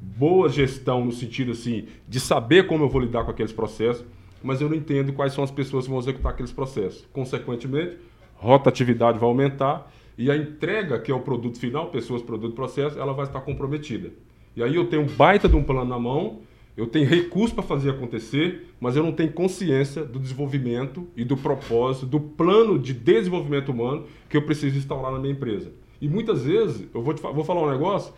boa 0.00 0.48
gestão 0.48 1.04
no 1.04 1.12
sentido 1.12 1.52
assim 1.52 1.86
de 2.08 2.20
saber 2.20 2.66
como 2.66 2.84
eu 2.84 2.88
vou 2.88 3.00
lidar 3.00 3.24
com 3.24 3.30
aqueles 3.30 3.52
processos, 3.52 4.04
mas 4.42 4.60
eu 4.60 4.68
não 4.68 4.76
entendo 4.76 5.12
quais 5.12 5.32
são 5.32 5.42
as 5.42 5.50
pessoas 5.50 5.84
que 5.84 5.90
vão 5.90 5.98
executar 5.98 6.32
aqueles 6.32 6.52
processos. 6.52 7.06
Consequentemente, 7.12 7.98
rotatividade 8.34 9.18
vai 9.18 9.28
aumentar 9.28 9.90
e 10.16 10.30
a 10.30 10.36
entrega, 10.36 10.98
que 10.98 11.10
é 11.10 11.14
o 11.14 11.20
produto 11.20 11.58
final, 11.58 11.88
pessoas, 11.90 12.22
produto, 12.22 12.54
processo, 12.54 12.98
ela 12.98 13.12
vai 13.12 13.26
estar 13.26 13.40
comprometida. 13.40 14.12
E 14.56 14.62
aí 14.62 14.76
eu 14.76 14.86
tenho 14.86 15.02
um 15.02 15.06
baita 15.06 15.48
de 15.48 15.56
um 15.56 15.64
plano 15.64 15.90
na 15.90 15.98
mão, 15.98 16.40
eu 16.76 16.86
tenho 16.86 17.06
recurso 17.06 17.54
para 17.54 17.62
fazer 17.62 17.90
acontecer, 17.90 18.66
mas 18.80 18.96
eu 18.96 19.02
não 19.02 19.12
tenho 19.12 19.32
consciência 19.32 20.04
do 20.04 20.18
desenvolvimento 20.18 21.06
e 21.16 21.24
do 21.24 21.36
propósito, 21.36 22.06
do 22.06 22.18
plano 22.18 22.78
de 22.78 22.92
desenvolvimento 22.92 23.70
humano 23.70 24.06
que 24.28 24.36
eu 24.36 24.42
preciso 24.42 24.76
instaurar 24.76 25.12
na 25.12 25.18
minha 25.18 25.32
empresa. 25.32 25.72
E 26.00 26.08
muitas 26.08 26.42
vezes, 26.42 26.86
eu 26.92 27.00
vou, 27.00 27.14
te, 27.14 27.22
vou 27.22 27.44
falar 27.44 27.62
um 27.62 27.70
negócio, 27.70 28.12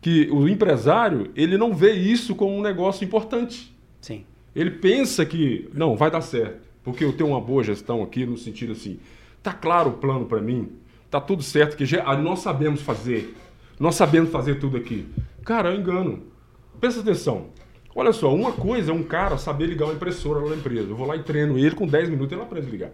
que 0.00 0.28
o 0.30 0.48
empresário, 0.48 1.30
ele 1.36 1.58
não 1.58 1.74
vê 1.74 1.92
isso 1.92 2.34
como 2.34 2.56
um 2.56 2.62
negócio 2.62 3.04
importante. 3.04 3.74
Sim. 4.00 4.24
Ele 4.56 4.70
pensa 4.70 5.26
que 5.26 5.68
não 5.74 5.94
vai 5.94 6.10
dar 6.10 6.22
certo, 6.22 6.66
porque 6.82 7.04
eu 7.04 7.12
tenho 7.12 7.30
uma 7.30 7.40
boa 7.40 7.62
gestão 7.62 8.02
aqui 8.02 8.24
no 8.24 8.38
sentido 8.38 8.72
assim, 8.72 8.98
tá 9.42 9.52
claro 9.52 9.90
o 9.90 9.94
plano 9.94 10.24
para 10.24 10.40
mim, 10.40 10.70
tá 11.10 11.20
tudo 11.20 11.42
certo 11.42 11.76
que 11.76 11.84
já, 11.84 12.16
nós 12.16 12.38
sabemos 12.38 12.80
fazer, 12.80 13.36
nós 13.78 13.96
sabemos 13.96 14.30
fazer 14.30 14.58
tudo 14.58 14.78
aqui. 14.78 15.06
Cara, 15.44 15.70
eu 15.70 15.78
engano. 15.78 16.22
Presta 16.80 17.00
atenção. 17.00 17.48
Olha 17.98 18.12
só, 18.12 18.32
uma 18.32 18.52
coisa 18.52 18.92
é 18.92 18.94
um 18.94 19.02
cara 19.02 19.36
saber 19.36 19.66
ligar 19.66 19.86
uma 19.86 19.94
impressora 19.94 20.38
lá 20.38 20.50
na 20.50 20.54
empresa. 20.54 20.88
Eu 20.88 20.94
vou 20.94 21.04
lá 21.04 21.16
e 21.16 21.22
treino 21.24 21.58
ele 21.58 21.74
com 21.74 21.84
10 21.84 22.08
minutos 22.08 22.30
ele 22.30 22.40
aprende 22.40 22.68
a 22.68 22.70
ligar. 22.70 22.90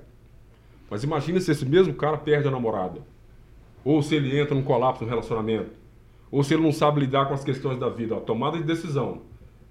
Mas 0.88 1.04
imagina 1.04 1.38
se 1.40 1.50
esse 1.50 1.66
mesmo 1.66 1.92
cara 1.92 2.16
perde 2.16 2.48
a 2.48 2.50
namorada. 2.50 3.02
Ou 3.84 4.00
se 4.00 4.14
ele 4.14 4.40
entra 4.40 4.54
num 4.54 4.62
colapso 4.62 5.04
no 5.04 5.10
relacionamento. 5.10 5.72
Ou 6.30 6.42
se 6.42 6.54
ele 6.54 6.62
não 6.62 6.72
sabe 6.72 7.00
lidar 7.00 7.26
com 7.26 7.34
as 7.34 7.44
questões 7.44 7.78
da 7.78 7.90
vida. 7.90 8.14
Ó, 8.14 8.20
tomada 8.20 8.56
de 8.56 8.64
decisão. 8.64 9.20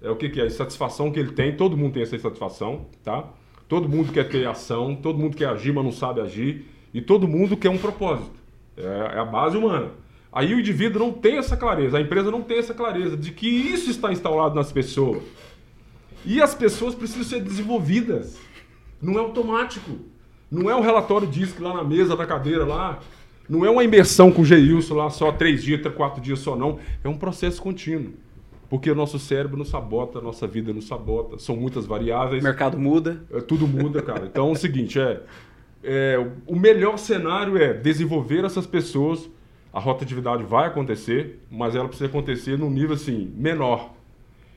É 0.00 0.08
o 0.08 0.14
que, 0.14 0.28
que 0.28 0.38
é? 0.38 0.44
A 0.44 0.46
insatisfação 0.46 1.10
que 1.10 1.18
ele 1.18 1.32
tem. 1.32 1.56
Todo 1.56 1.76
mundo 1.76 1.94
tem 1.94 2.04
essa 2.04 2.14
insatisfação, 2.14 2.86
tá? 3.02 3.28
Todo 3.68 3.88
mundo 3.88 4.12
quer 4.12 4.28
ter 4.28 4.46
ação. 4.46 4.94
Todo 4.94 5.18
mundo 5.18 5.36
quer 5.36 5.48
agir, 5.48 5.72
mas 5.72 5.82
não 5.82 5.90
sabe 5.90 6.20
agir. 6.20 6.64
E 6.94 7.02
todo 7.02 7.26
mundo 7.26 7.56
quer 7.56 7.70
um 7.70 7.78
propósito. 7.78 8.30
É, 8.76 9.16
é 9.16 9.18
a 9.18 9.24
base 9.24 9.56
humana. 9.56 9.90
Aí 10.34 10.52
o 10.52 10.58
indivíduo 10.58 10.98
não 10.98 11.12
tem 11.12 11.38
essa 11.38 11.56
clareza. 11.56 11.96
A 11.96 12.00
empresa 12.00 12.28
não 12.28 12.42
tem 12.42 12.58
essa 12.58 12.74
clareza 12.74 13.16
de 13.16 13.30
que 13.30 13.46
isso 13.46 13.88
está 13.88 14.12
instalado 14.12 14.56
nas 14.56 14.72
pessoas. 14.72 15.22
E 16.26 16.42
as 16.42 16.52
pessoas 16.54 16.92
precisam 16.92 17.22
ser 17.22 17.40
desenvolvidas. 17.40 18.36
Não 19.00 19.14
é 19.14 19.18
automático. 19.18 19.92
Não 20.50 20.68
é 20.68 20.74
um 20.74 20.80
relatório 20.80 21.28
disco 21.28 21.62
lá 21.62 21.74
na 21.74 21.84
mesa 21.84 22.16
da 22.16 22.26
cadeira 22.26 22.64
lá. 22.64 22.98
Não 23.48 23.64
é 23.64 23.70
uma 23.70 23.84
imersão 23.84 24.32
com 24.32 24.42
o 24.42 24.44
Geilson 24.44 24.94
lá 24.94 25.08
só 25.08 25.30
três 25.30 25.62
dias, 25.62 25.80
quatro 25.94 26.20
dias 26.20 26.40
só 26.40 26.56
não. 26.56 26.80
É 27.04 27.08
um 27.08 27.16
processo 27.16 27.62
contínuo. 27.62 28.14
Porque 28.68 28.90
o 28.90 28.94
nosso 28.94 29.20
cérebro 29.20 29.56
não 29.56 29.64
sabota, 29.64 30.18
a 30.18 30.22
nossa 30.22 30.48
vida 30.48 30.72
não 30.72 30.80
sabota. 30.80 31.38
São 31.38 31.54
muitas 31.54 31.86
variáveis. 31.86 32.42
O 32.42 32.44
mercado 32.44 32.76
muda. 32.76 33.22
É, 33.30 33.40
tudo 33.40 33.68
muda, 33.68 34.02
cara. 34.02 34.26
Então 34.26 34.48
é 34.48 34.52
o 34.52 34.56
seguinte, 34.56 34.98
é, 34.98 35.22
é, 35.84 36.30
o 36.44 36.56
melhor 36.56 36.96
cenário 36.96 37.56
é 37.56 37.72
desenvolver 37.72 38.44
essas 38.44 38.66
pessoas. 38.66 39.28
A 39.74 39.80
rotatividade 39.80 40.44
vai 40.44 40.68
acontecer, 40.68 41.40
mas 41.50 41.74
ela 41.74 41.88
precisa 41.88 42.08
acontecer 42.08 42.56
num 42.56 42.70
nível 42.70 42.94
assim 42.94 43.32
menor. 43.36 43.92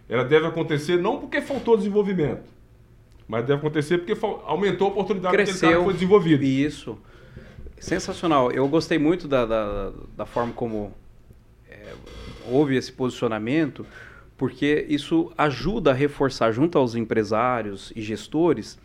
Ela 0.08 0.23
deve 0.23 0.45
acontecer 0.45 0.97
não 0.97 1.19
porque 1.19 1.41
faltou 1.41 1.75
desenvolvimento, 1.75 2.47
mas 3.27 3.41
deve 3.41 3.60
acontecer 3.60 3.97
porque 3.97 4.15
aumentou 4.45 4.88
a 4.88 4.91
oportunidade 4.91 5.36
cara 5.36 5.43
que 5.43 5.49
Cresceu. 5.49 5.84
foi 5.84 5.93
desenvolvido. 5.93 6.43
Isso. 6.43 6.97
Sensacional. 7.80 8.51
Eu 8.51 8.67
gostei 8.67 8.99
muito 8.99 9.27
da, 9.27 9.43
da, 9.43 9.91
da 10.15 10.25
forma 10.27 10.53
como 10.53 10.93
é, 11.67 11.93
houve 12.47 12.75
esse 12.75 12.91
posicionamento, 12.91 13.86
porque 14.38 14.86
isso 14.88 15.32
ajuda 15.36 15.91
a 15.91 15.93
reforçar 15.95 16.51
junto 16.51 16.77
aos 16.77 16.93
empresários 16.93 17.91
e 17.95 18.03
gestores 18.03 18.80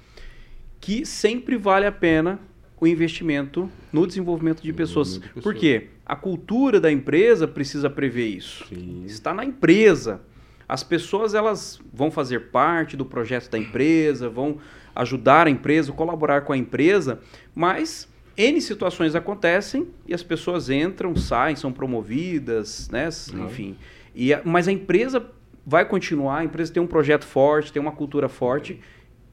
que 0.80 1.04
sempre 1.06 1.56
vale 1.56 1.86
a 1.86 1.92
pena 1.92 2.40
o 2.82 2.86
investimento 2.88 3.70
no 3.92 4.04
desenvolvimento 4.08 4.60
de 4.60 4.72
pessoas. 4.72 5.20
De 5.20 5.40
Por 5.40 5.54
quê? 5.54 5.86
A 6.04 6.16
cultura 6.16 6.80
da 6.80 6.90
empresa 6.90 7.46
precisa 7.46 7.88
prever 7.88 8.26
isso. 8.26 8.66
Sim. 8.66 9.04
Está 9.06 9.32
na 9.32 9.44
empresa. 9.44 10.20
As 10.68 10.82
pessoas 10.82 11.32
elas 11.32 11.80
vão 11.94 12.10
fazer 12.10 12.50
parte 12.50 12.96
do 12.96 13.04
projeto 13.04 13.48
da 13.48 13.56
empresa, 13.56 14.28
vão 14.28 14.58
ajudar 14.96 15.46
a 15.46 15.50
empresa, 15.50 15.92
colaborar 15.92 16.40
com 16.40 16.52
a 16.52 16.56
empresa, 16.56 17.20
mas 17.54 18.08
N 18.36 18.60
situações 18.60 19.14
acontecem 19.14 19.86
e 20.04 20.12
as 20.12 20.24
pessoas 20.24 20.68
entram, 20.68 21.14
saem, 21.14 21.54
são 21.54 21.70
promovidas, 21.72 22.88
né? 22.90 23.08
Uhum. 23.32 23.44
Enfim. 23.46 23.76
E 24.12 24.34
a- 24.34 24.42
mas 24.44 24.66
a 24.66 24.72
empresa 24.72 25.24
vai 25.64 25.84
continuar, 25.84 26.38
a 26.38 26.44
empresa 26.44 26.72
tem 26.72 26.82
um 26.82 26.86
projeto 26.88 27.24
forte, 27.24 27.72
tem 27.72 27.80
uma 27.80 27.92
cultura 27.92 28.28
forte, 28.28 28.80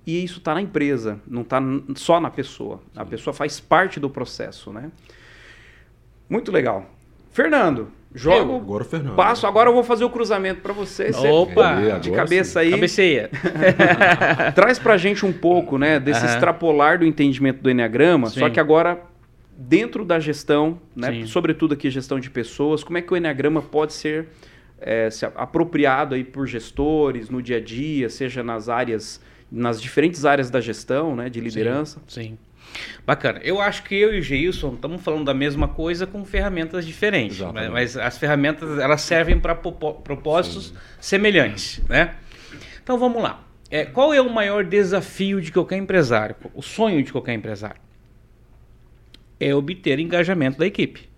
e 0.05 0.23
isso 0.23 0.39
está 0.39 0.53
na 0.53 0.61
empresa, 0.61 1.19
não 1.27 1.41
está 1.41 1.61
só 1.95 2.19
na 2.19 2.29
pessoa. 2.29 2.81
A 2.95 3.05
pessoa 3.05 3.33
faz 3.33 3.59
parte 3.59 3.99
do 3.99 4.09
processo, 4.09 4.71
né? 4.73 4.91
Muito 6.29 6.51
legal. 6.51 6.85
Fernando, 7.31 7.91
jogo. 8.13 8.55
Agora 8.57 8.83
o 8.83 8.85
Fernando. 8.85 9.15
Passo, 9.15 9.45
agora 9.47 9.69
eu 9.69 9.73
vou 9.73 9.83
fazer 9.83 10.03
o 10.03 10.09
cruzamento 10.09 10.61
para 10.61 10.73
você. 10.73 11.11
Você- 11.13 11.27
Opa! 11.27 11.67
Agora 11.69 11.99
de 11.99 12.09
sim. 12.09 12.15
cabeça 12.15 12.59
aí. 12.61 12.71
Cabeceia. 12.71 13.29
Traz 14.55 14.79
pra 14.79 14.97
gente 14.97 15.25
um 15.25 15.33
pouco, 15.33 15.77
né, 15.77 15.99
desse 15.99 16.25
Aham. 16.25 16.33
extrapolar 16.33 16.99
do 16.99 17.05
entendimento 17.05 17.61
do 17.61 17.69
Enneagrama, 17.69 18.29
Sim. 18.29 18.39
só 18.39 18.49
que 18.49 18.59
agora 18.59 18.99
dentro 19.57 20.05
da 20.05 20.19
gestão, 20.19 20.79
né, 20.95 21.11
Sim. 21.11 21.25
sobretudo 21.27 21.73
aqui 21.73 21.89
gestão 21.89 22.19
de 22.19 22.29
pessoas, 22.29 22.83
como 22.83 22.97
é 22.97 23.01
que 23.01 23.13
o 23.13 23.17
Enneagrama 23.17 23.61
pode 23.61 23.93
ser 23.93 24.27
é, 24.81 25.09
apropriado 25.35 26.15
aí 26.15 26.23
por 26.23 26.47
gestores 26.47 27.29
no 27.29 27.41
dia 27.41 27.57
a 27.57 27.59
dia, 27.61 28.09
seja 28.09 28.41
nas 28.41 28.69
áreas, 28.69 29.21
nas 29.51 29.81
diferentes 29.81 30.25
áreas 30.25 30.49
da 30.49 30.61
gestão, 30.61 31.15
né, 31.15 31.29
de 31.29 31.39
liderança. 31.39 32.01
Sim. 32.07 32.37
Bacana. 33.05 33.39
Eu 33.43 33.59
acho 33.59 33.83
que 33.83 33.95
eu 33.95 34.13
e 34.13 34.19
o 34.19 34.21
Geilson 34.21 34.73
estamos 34.75 35.01
falando 35.01 35.25
da 35.25 35.33
mesma 35.33 35.67
coisa 35.67 36.05
com 36.05 36.23
ferramentas 36.23 36.85
diferentes. 36.85 37.39
Né? 37.39 37.45
Exatamente. 37.45 37.71
Mas 37.71 37.97
as 37.97 38.17
ferramentas 38.17 38.77
elas 38.77 39.01
servem 39.01 39.39
para 39.39 39.55
propósitos 39.55 40.73
semelhantes. 40.99 41.81
Né? 41.89 42.15
Então 42.83 42.97
vamos 42.97 43.21
lá. 43.21 43.43
É, 43.71 43.85
qual 43.85 44.13
é 44.13 44.21
o 44.21 44.29
maior 44.31 44.63
desafio 44.63 45.41
de 45.41 45.51
qualquer 45.51 45.77
empresário? 45.77 46.35
O 46.53 46.61
sonho 46.61 47.03
de 47.03 47.11
qualquer 47.11 47.33
empresário? 47.33 47.81
É 49.39 49.53
obter 49.53 49.99
engajamento 49.99 50.59
da 50.59 50.65
equipe. 50.65 51.08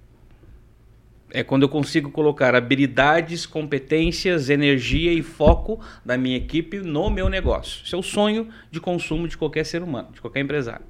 É 1.34 1.44
quando 1.44 1.64
eu 1.64 1.70
consigo 1.70 2.12
colocar 2.12 2.54
habilidades, 2.56 3.46
competências, 3.46 4.50
energia 4.50 5.14
e 5.14 5.22
foco 5.22 5.80
da 6.06 6.18
minha 6.18 6.38
equipe 6.38 6.80
no 6.80 7.10
meu 7.10 7.30
negócio. 7.30 7.84
Isso 7.86 7.96
é 7.96 8.00
o 8.00 8.04
sonho 8.04 8.50
de 8.70 8.82
consumo 8.82 9.28
de 9.28 9.38
qualquer 9.38 9.66
ser 9.66 9.82
humano, 9.82 10.10
de 10.14 10.20
qualquer 10.20 10.42
empresário. 10.42 10.86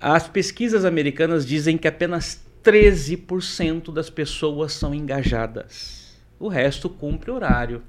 As 0.00 0.28
pesquisas 0.28 0.84
americanas 0.84 1.46
dizem 1.46 1.78
que 1.78 1.86
apenas 1.88 2.44
13% 2.64 3.92
das 3.92 4.10
pessoas 4.10 4.72
são 4.72 4.92
engajadas. 4.92 6.20
O 6.38 6.48
resto 6.48 6.88
cumpre 6.88 7.30
horário. 7.30 7.82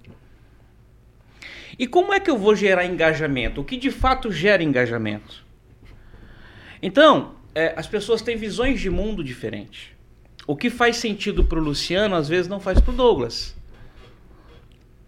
E 1.80 1.88
como 1.88 2.13
é 2.13 2.19
que 2.19 2.30
eu 2.30 2.38
vou 2.38 2.56
gerar 2.56 2.86
engajamento? 2.86 3.62
O 3.62 3.63
que 3.63 3.75
de 3.75 3.91
fato 3.91 4.32
gera 4.32 4.63
engajamento? 4.63 5.45
Então, 6.82 7.36
é, 7.56 7.73
as 7.75 7.88
pessoas 7.88 8.21
têm 8.21 8.38
visões 8.38 8.80
de 8.80 8.89
mundo 8.89 9.23
diferentes. 9.23 9.96
O 10.47 10.55
que 10.55 10.69
faz 10.69 10.95
sentido 10.97 11.43
para 11.43 11.60
o 11.60 11.62
Luciano, 11.62 12.15
às 12.15 12.29
vezes 12.29 12.47
não 12.47 12.60
faz 12.60 12.79
para 12.79 12.93
o 12.93 12.95
Douglas. 12.95 13.53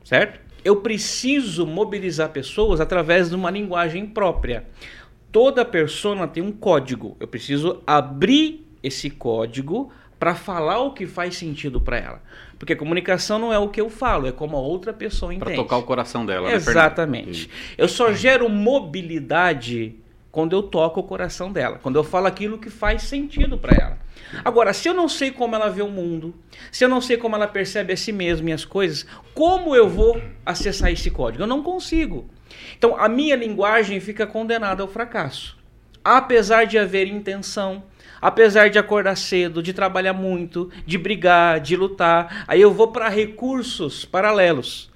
Certo? 0.04 0.39
Eu 0.65 0.82
preciso 0.82 1.65
mobilizar 1.65 2.30
pessoas 2.30 2.82
através 2.82 3.30
de 3.30 3.36
uma 3.36 3.49
linguagem 3.49 4.06
própria. 4.06 4.65
Toda 5.32 5.63
persona 5.63 6.28
tem 6.28 6.43
um 6.43 6.52
código. 6.52 7.15
Eu 7.19 7.28
preciso 7.28 7.82
abrir 7.88 8.67
esse 8.84 9.10
código 9.10 9.91
para 10.19 10.36
falar 10.36 10.80
o 10.80 10.93
que 10.93 11.08
faz 11.08 11.38
sentido 11.38 11.80
para 11.80 11.97
ela. 11.97 12.21
Porque 12.58 12.75
comunicação 12.75 13.39
não 13.39 13.54
é 13.54 13.58
o 13.58 13.69
que 13.69 13.80
eu 13.80 13.89
falo, 13.89 14.28
é 14.28 14.34
como 14.34 14.58
a 14.58 14.60
outra 14.60 14.91
pessoa 14.91 15.34
entende. 15.34 15.54
Para 15.54 15.63
tocar 15.63 15.78
o 15.78 15.84
coração 15.84 16.25
dela, 16.25 16.49
né, 16.49 16.56
Exatamente. 16.56 17.49
eu 17.78 17.88
só 17.88 18.12
gero 18.12 18.49
mobilidade 18.49 19.95
quando 20.30 20.54
eu 20.54 20.62
toco 20.62 20.99
o 20.99 21.04
coração 21.04 21.52
dela, 21.52 21.80
quando 21.82 21.95
eu 21.95 22.04
falo 22.04 22.28
aquilo 22.28 22.58
que 22.58 22.69
faz 22.69 23.04
sentido 23.04 23.58
para 23.58 23.82
ela. 23.82 24.09
Agora, 24.44 24.74
se 24.74 24.88
eu 24.88 24.94
não 24.94 25.08
sei 25.08 25.32
como 25.32 25.56
ela 25.56 25.70
vê 25.70 25.82
o 25.82 25.88
mundo, 25.88 26.36
se 26.72 26.84
eu 26.84 26.89
não 26.89 27.02
sei 27.02 27.18
como 27.18 27.36
ela 27.36 27.48
percebe 27.48 27.94
a 27.94 27.98
si 27.98 28.12
mesma 28.12 28.50
e 28.50 28.54
as 28.54 28.65
coisas, 28.65 29.06
como 29.34 29.76
eu 29.76 29.89
vou 29.89 30.22
acessar 30.46 30.92
esse 30.92 31.10
código? 31.10 31.44
Eu 31.44 31.48
não 31.48 31.63
consigo. 31.63 32.30
Então, 32.78 32.96
a 32.98 33.08
minha 33.08 33.36
linguagem 33.36 34.00
fica 34.00 34.26
condenada 34.26 34.82
ao 34.82 34.88
fracasso. 34.88 35.58
Apesar 36.04 36.65
de 36.65 36.78
haver 36.78 37.08
intenção, 37.08 37.84
apesar 38.22 38.70
de 38.70 38.80
acordar 38.80 39.15
cedo, 39.18 39.62
de 39.62 39.74
trabalhar 39.74 40.13
muito, 40.13 40.72
de 40.86 40.98
brigar, 40.98 41.60
de 41.60 41.76
lutar, 41.76 42.46
aí 42.48 42.62
eu 42.62 42.74
vou 42.74 42.88
para 42.92 43.10
recursos 43.10 44.06
paralelos. 44.06 44.89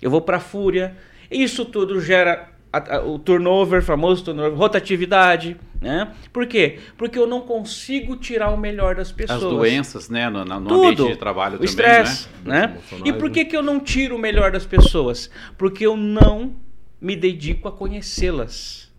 Eu 0.00 0.10
vou 0.10 0.20
para 0.20 0.40
fúria. 0.40 0.96
Isso 1.30 1.64
tudo 1.64 2.00
gera 2.00 2.51
a, 2.72 2.96
a, 2.96 3.04
o 3.04 3.18
turnover, 3.18 3.82
famoso 3.82 4.24
turnover, 4.24 4.54
rotatividade, 4.58 5.56
né? 5.80 6.12
Por 6.32 6.46
quê? 6.46 6.78
Porque 6.96 7.18
eu 7.18 7.26
não 7.26 7.42
consigo 7.42 8.16
tirar 8.16 8.50
o 8.50 8.56
melhor 8.56 8.94
das 8.94 9.12
pessoas. 9.12 9.42
As 9.42 9.50
doenças, 9.50 10.08
né, 10.08 10.30
no, 10.30 10.44
no 10.44 10.68
Tudo. 10.68 11.02
ambiente 11.02 11.12
de 11.12 11.16
trabalho 11.16 11.56
o 11.56 11.58
também, 11.58 11.68
estresse, 11.68 12.28
né? 12.44 12.68
né? 12.68 12.80
E 13.04 13.12
por 13.12 13.28
né? 13.28 13.34
que, 13.34 13.44
que 13.44 13.56
eu 13.56 13.62
não 13.62 13.78
tiro 13.78 14.16
o 14.16 14.18
melhor 14.18 14.50
das 14.52 14.64
pessoas? 14.64 15.30
Porque 15.58 15.84
eu 15.84 15.96
não 15.96 16.54
me 17.00 17.16
dedico 17.16 17.68
a 17.68 17.72
conhecê-las. 17.72 18.91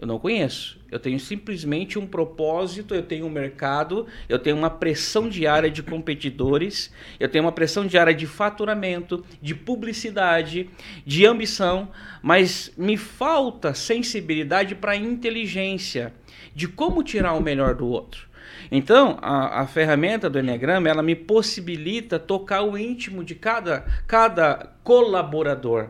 Eu 0.00 0.06
não 0.06 0.18
conheço. 0.18 0.80
Eu 0.90 0.98
tenho 0.98 1.20
simplesmente 1.20 1.98
um 1.98 2.06
propósito, 2.06 2.94
eu 2.94 3.02
tenho 3.02 3.26
um 3.26 3.30
mercado, 3.30 4.06
eu 4.30 4.38
tenho 4.38 4.56
uma 4.56 4.70
pressão 4.70 5.28
diária 5.28 5.70
de 5.70 5.82
competidores, 5.82 6.90
eu 7.20 7.28
tenho 7.28 7.44
uma 7.44 7.52
pressão 7.52 7.86
diária 7.86 8.14
de 8.14 8.26
faturamento, 8.26 9.22
de 9.42 9.54
publicidade, 9.54 10.70
de 11.04 11.26
ambição, 11.26 11.90
mas 12.22 12.72
me 12.78 12.96
falta 12.96 13.74
sensibilidade 13.74 14.74
para 14.74 14.96
inteligência, 14.96 16.14
de 16.54 16.66
como 16.66 17.02
tirar 17.02 17.34
o 17.34 17.42
melhor 17.42 17.74
do 17.74 17.86
outro. 17.86 18.26
Então, 18.72 19.18
a, 19.20 19.60
a 19.60 19.66
ferramenta 19.66 20.30
do 20.30 20.38
Enneagrama, 20.38 20.88
ela 20.88 21.02
me 21.02 21.14
possibilita 21.14 22.18
tocar 22.18 22.62
o 22.62 22.78
íntimo 22.78 23.22
de 23.22 23.34
cada, 23.34 23.84
cada 24.06 24.72
colaborador. 24.82 25.88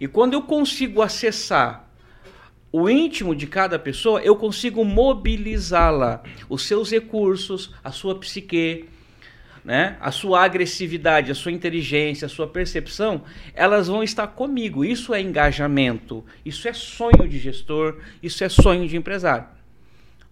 E 0.00 0.08
quando 0.08 0.32
eu 0.32 0.42
consigo 0.42 1.00
acessar 1.00 1.85
o 2.72 2.90
íntimo 2.90 3.34
de 3.34 3.46
cada 3.46 3.78
pessoa, 3.78 4.20
eu 4.20 4.36
consigo 4.36 4.84
mobilizá-la, 4.84 6.22
os 6.48 6.62
seus 6.62 6.90
recursos, 6.90 7.72
a 7.82 7.90
sua 7.90 8.18
psique, 8.18 8.86
né? 9.64 9.96
a 10.00 10.10
sua 10.10 10.44
agressividade, 10.44 11.30
a 11.30 11.34
sua 11.34 11.52
inteligência, 11.52 12.26
a 12.26 12.28
sua 12.28 12.46
percepção, 12.46 13.22
elas 13.54 13.88
vão 13.88 14.02
estar 14.02 14.26
comigo. 14.28 14.84
Isso 14.84 15.14
é 15.14 15.20
engajamento, 15.20 16.24
isso 16.44 16.68
é 16.68 16.72
sonho 16.72 17.28
de 17.28 17.38
gestor, 17.38 17.98
isso 18.22 18.44
é 18.44 18.48
sonho 18.48 18.86
de 18.86 18.96
empresário. 18.96 19.46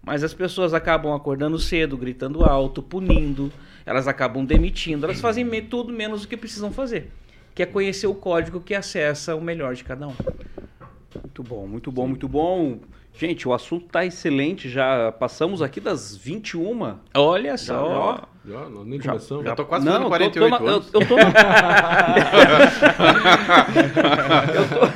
Mas 0.02 0.22
as 0.22 0.34
pessoas 0.34 0.74
acabam 0.74 1.14
acordando 1.14 1.58
cedo, 1.58 1.96
gritando 1.96 2.44
alto, 2.44 2.82
punindo, 2.82 3.50
elas 3.86 4.06
acabam 4.06 4.44
demitindo, 4.44 5.06
elas 5.06 5.20
fazem 5.20 5.48
tudo 5.62 5.92
menos 5.92 6.24
o 6.24 6.28
que 6.28 6.36
precisam 6.36 6.70
fazer, 6.70 7.10
que 7.54 7.62
é 7.62 7.66
conhecer 7.66 8.06
o 8.06 8.14
código 8.14 8.60
que 8.60 8.74
acessa 8.74 9.34
o 9.34 9.40
melhor 9.40 9.74
de 9.74 9.82
cada 9.82 10.06
um. 10.06 10.14
Muito 11.22 11.42
bom, 11.42 11.66
muito 11.66 11.92
bom, 11.92 12.06
muito 12.08 12.28
bom. 12.28 12.78
Gente, 13.16 13.46
o 13.46 13.52
assunto 13.54 13.86
tá 13.86 14.04
excelente. 14.04 14.68
Já 14.68 15.12
passamos 15.12 15.62
aqui 15.62 15.78
das 15.80 16.16
21. 16.16 16.96
Olha 17.14 17.52
Já, 17.52 17.56
só. 17.58 18.22
Já, 18.44 18.68
nós 18.68 18.84
nem 18.86 19.00
Já- 19.00 19.12
começamos. 19.12 19.44
Já 19.44 19.54
tô 19.54 19.64
quase 19.64 19.86
Não, 19.86 19.92
fazendo 19.92 20.02
eu 20.02 20.04
tô- 20.04 20.10
48 20.10 20.58
tô 20.58 20.60
na- 20.64 20.70
eu- 20.70 20.74
anos. 20.74 20.92
Eu, 20.92 21.06
tô 21.06 21.16
na- 21.16 21.22
eu, 24.54 24.68
tô, 24.68 24.86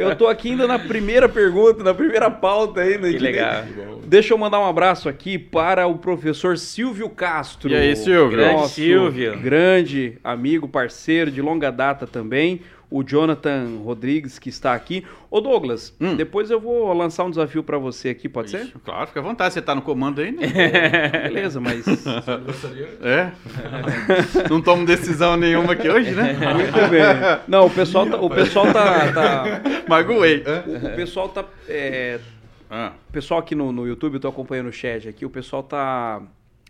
eu 0.00 0.16
tô 0.16 0.26
aqui 0.28 0.50
ainda 0.52 0.66
na 0.66 0.78
primeira 0.78 1.28
pergunta, 1.28 1.82
na 1.82 1.92
primeira 1.92 2.30
pauta 2.30 2.80
ainda. 2.80 3.10
Que 3.10 3.18
legal. 3.18 3.64
Deixa 4.06 4.32
eu 4.32 4.38
mandar 4.38 4.60
um 4.60 4.66
abraço 4.66 5.08
aqui 5.08 5.38
para 5.38 5.86
o 5.86 5.98
professor 5.98 6.56
Silvio 6.56 7.10
Castro. 7.10 7.70
E 7.70 7.74
aí, 7.74 7.96
Silvio? 7.96 8.30
Grande 8.38 8.68
Silvio. 8.68 9.38
Grande 9.40 10.18
amigo, 10.22 10.68
parceiro 10.68 11.30
de 11.30 11.42
longa 11.42 11.70
data 11.72 12.06
também. 12.06 12.60
O 12.90 13.02
Jonathan 13.02 13.78
Rodrigues, 13.82 14.38
que 14.38 14.48
está 14.48 14.74
aqui. 14.74 15.04
Ô 15.30 15.40
Douglas, 15.40 15.94
Hum. 16.00 16.14
depois 16.16 16.50
eu 16.50 16.60
vou 16.60 16.92
lançar 16.92 17.24
um 17.24 17.30
desafio 17.30 17.62
para 17.62 17.76
você 17.78 18.10
aqui, 18.10 18.28
pode 18.28 18.50
ser? 18.50 18.62
Ixi, 18.64 18.74
Claro, 18.84 19.06
fica 19.08 19.20
à 19.20 19.22
vontade, 19.22 19.54
você 19.54 19.62
tá 19.62 19.74
no 19.74 19.82
comando 19.82 20.20
aí, 20.20 20.30
né? 20.30 20.46
Beleza, 21.28 21.60
mas 21.60 21.84
gostaria? 22.46 22.88
É. 23.02 23.32
Não 24.48 24.60
tomo 24.60 24.84
decisão 24.86 25.36
nenhuma 25.36 25.72
aqui 25.72 25.88
hoje, 25.88 26.12
né? 26.12 26.32
Muito 26.34 26.90
bem. 26.90 27.02
Não, 27.48 27.66
o 27.66 27.70
pessoal 27.70 28.06
tá. 28.08 28.16
O 28.20 28.30
pessoal 28.30 28.72
tá. 28.72 29.12
tá- 29.12 29.62
Magoei. 29.88 30.42
o, 30.66 30.86
o 30.86 30.96
pessoal 30.96 31.28
tá. 31.28 31.44
é, 31.68 32.20
Ah, 32.70 32.92
o 33.08 33.12
pessoal 33.12 33.40
aqui 33.40 33.54
no, 33.54 33.72
no 33.72 33.86
YouTube, 33.86 34.14
eu 34.14 34.20
tô 34.20 34.28
acompanhando 34.28 34.68
o 34.68 34.72
chat 34.72 35.08
aqui, 35.08 35.24
o 35.24 35.30
pessoal 35.30 35.62
tá 35.62 36.22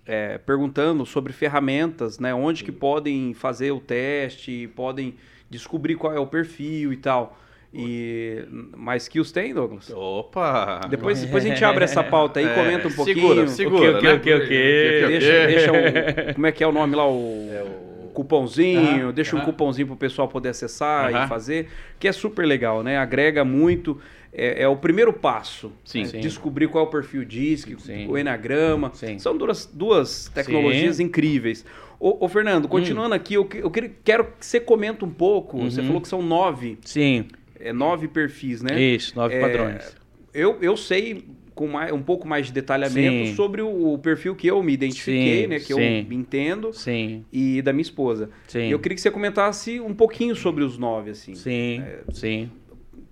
é, 0.07 0.39
perguntando 0.39 1.05
sobre 1.07 1.33
ferramentas, 1.33 2.19
né? 2.19 2.35
Onde 2.35 2.65
que 2.65 2.73
podem 2.73 3.35
fazer 3.35 3.73
o 3.73 3.81
teste, 3.81 4.71
podem 4.75 5.15
descobrir 5.55 5.95
qual 5.95 6.13
é 6.13 6.19
o 6.19 6.27
perfil 6.27 6.93
e 6.93 6.97
tal. 6.97 7.39
E 7.77 8.45
mais 8.77 9.03
skills 9.05 9.33
tem, 9.33 9.53
Douglas? 9.53 9.91
opa! 9.91 10.81
Depois, 10.89 11.21
depois 11.21 11.45
a 11.45 11.49
gente 11.49 11.65
abre 11.65 11.83
essa 11.83 12.05
pauta 12.05 12.39
aí, 12.39 12.47
É, 12.47 12.55
comenta 12.55 12.87
um 12.87 12.93
pouquinho. 12.93 13.17
Segura, 13.17 13.49
segura, 13.49 13.97
O 13.97 14.01
que, 14.01 14.07
né? 14.07 14.15
o 14.15 14.21
que, 14.21 14.33
o 14.35 14.39
que, 14.39 14.45
o 14.45 14.49
que? 14.49 15.07
Deixa, 15.09 15.47
deixa 15.47 15.73
o. 15.73 16.35
Como 16.35 16.47
é 16.47 16.53
que 16.53 16.63
é 16.63 16.67
o 16.67 16.73
nome 16.73 16.95
lá? 16.95 17.09
O, 17.09 17.85
cupomzinho, 18.15 19.13
deixa 19.13 19.35
um 19.37 19.41
cupomzinho 19.41 19.89
pro 19.89 19.97
pessoal 19.97 20.29
poder 20.29 20.51
acessar 20.51 21.13
e 21.13 21.27
fazer, 21.27 21.69
que 21.99 22.07
é 22.07 22.13
super 22.13 22.47
legal, 22.47 22.83
né? 22.83 22.97
Agrega 22.97 23.45
muito. 23.45 24.01
É, 24.33 24.63
é 24.63 24.69
o 24.69 24.77
primeiro 24.77 25.13
passo. 25.13 25.73
Sim. 25.85 26.03
né? 26.03 26.09
Sim. 26.09 26.21
Descobrir 26.21 26.69
qual 26.69 26.85
é 26.85 26.89
o 26.89 26.91
perfil 26.91 27.25
DISC, 27.25 27.77
Sim. 27.79 28.09
o 28.09 28.17
Enneagrama. 28.19 28.91
Sim. 28.95 29.19
São 29.19 29.37
duas, 29.37 29.67
duas 29.67 30.29
tecnologias 30.29 30.99
incríveis. 31.01 31.65
Ô, 32.05 32.27
ô, 32.27 32.29
Fernando, 32.29 32.69
continuando 32.69 33.15
aqui, 33.15 33.33
eu, 33.33 33.49
eu 33.55 33.71
quero 33.71 34.25
que 34.39 34.45
você 34.45 34.61
comenta 34.61 35.07
um 35.07 35.11
pouco. 35.11 35.57
Você 35.61 35.81
Uhum. 35.81 35.87
falou 35.87 36.03
que 36.03 36.09
são 36.09 36.21
nove, 36.21 36.77
Sim, 36.85 37.25
é, 37.59 37.73
nove 37.73 38.09
perfis, 38.09 38.61
né? 38.61 38.79
isso, 38.79 39.17
nove 39.17 39.35
É, 39.35 39.41
padrões. 39.41 39.97
Eu, 40.35 40.59
eu 40.61 40.77
sei 40.77 41.25
com 41.55 41.67
mais, 41.67 41.91
um 41.93 42.03
pouco 42.03 42.29
mais 42.29 42.49
de 42.49 42.53
detalhamento 42.53 43.25
Sim. 43.25 43.35
sobre 43.35 43.63
o, 43.63 43.95
o 43.95 43.99
perfil 43.99 44.35
que 44.37 44.47
eu 44.47 44.63
me 44.63 44.75
identifiquei, 44.75 45.43
Sim, 45.45 45.47
né? 45.47 45.59
Que 45.59 45.73
sim. 45.73 46.05
eu 46.07 46.13
entendo 46.13 46.75
Sim, 46.75 47.25
e 47.33 47.63
da 47.63 47.73
minha 47.73 47.81
esposa. 47.81 48.29
sim. 48.49 48.69
E 48.69 48.73
eu 48.73 48.79
queria 48.79 48.97
que 48.97 49.01
você 49.01 49.11
comentasse 49.11 49.81
um 49.81 49.95
pouquinho 49.95 50.37
sobre 50.37 50.63
os 50.63 50.77
nove, 50.77 51.09
assim. 51.09 51.35
Sim, 51.35 51.83
sim. 52.13 52.51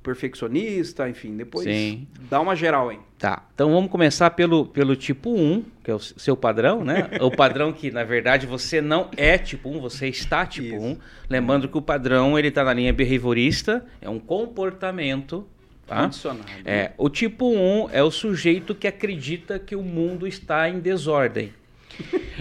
Perfeccionista, 0.03 1.09
enfim, 1.09 1.37
depois 1.37 1.65
Sim. 1.65 2.07
dá 2.29 2.41
uma 2.41 2.57
geral, 2.57 2.91
hein? 2.91 2.99
Tá, 3.19 3.47
então 3.55 3.73
vamos 3.73 3.91
começar 3.91 4.31
pelo, 4.31 4.67
pelo 4.67 4.97
tipo 4.97 5.33
1, 5.33 5.65
que 5.85 5.91
é 5.91 5.95
o 5.95 6.01
seu 6.01 6.37
padrão, 6.37 6.85
né? 6.85 7.09
o 7.23 7.31
padrão 7.31 7.73
que, 7.73 7.91
na 7.91 8.03
verdade, 8.03 8.47
você 8.47 8.81
não 8.81 9.09
é 9.17 9.39
tipo 9.39 9.71
1, 9.71 9.81
você 9.81 10.09
está 10.09 10.45
tipo 10.45 10.75
Isso. 10.75 10.85
1. 10.85 10.99
Lembrando 11.31 11.69
que 11.69 11.79
o 11.79 11.83
padrão, 11.83 12.37
ele 12.37 12.51
tá 12.51 12.65
na 12.65 12.73
linha 12.73 12.93
behaviorista, 12.93 13.85
é 14.01 14.11
um 14.11 14.19
comportamento, 14.19 15.47
Tá? 15.87 16.03
Condicionado. 16.03 16.47
É, 16.65 16.93
o 16.97 17.11
tipo 17.11 17.53
1 17.53 17.91
é 17.93 18.03
o 18.03 18.11
sujeito 18.11 18.75
que 18.75 18.87
acredita 18.87 19.59
que 19.59 19.75
o 19.75 19.83
mundo 19.83 20.27
está 20.27 20.69
em 20.69 20.79
desordem. 20.79 21.53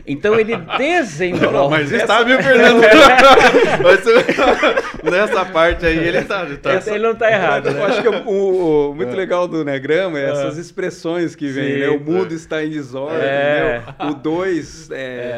Então 0.08 0.40
ele 0.40 0.56
desenvolve. 0.78 1.54
Não, 1.54 1.70
mas 1.70 1.92
está, 1.92 2.24
viu, 2.24 2.42
Fernando? 2.42 2.82
Mas, 3.84 4.02
nessa 5.12 5.46
parte 5.46 5.86
aí 5.86 5.98
ele 5.98 6.18
está. 6.20 6.46
tá 6.62 6.82
ele 6.88 7.00
não 7.00 7.12
está 7.12 7.32
errado. 7.32 7.68
Eu 7.68 7.74
Né? 7.74 7.84
acho 7.86 8.02
que 8.02 8.08
o, 8.08 8.90
o- 8.90 8.96
muito 8.96 9.16
legal 9.16 9.48
do 9.48 9.64
Negrama 9.64 10.20
é 10.20 10.30
essas 10.32 10.58
expressões 10.58 11.36
que 11.36 11.48
vêm, 11.48 11.80
né? 11.80 11.90
O 11.90 12.00
mundo 12.00 12.34
está 12.34 12.64
em 12.64 12.70
desordem, 12.70 13.20
É. 13.22 13.82
né? 14.00 14.10
O 14.10 14.14
2, 14.14 14.90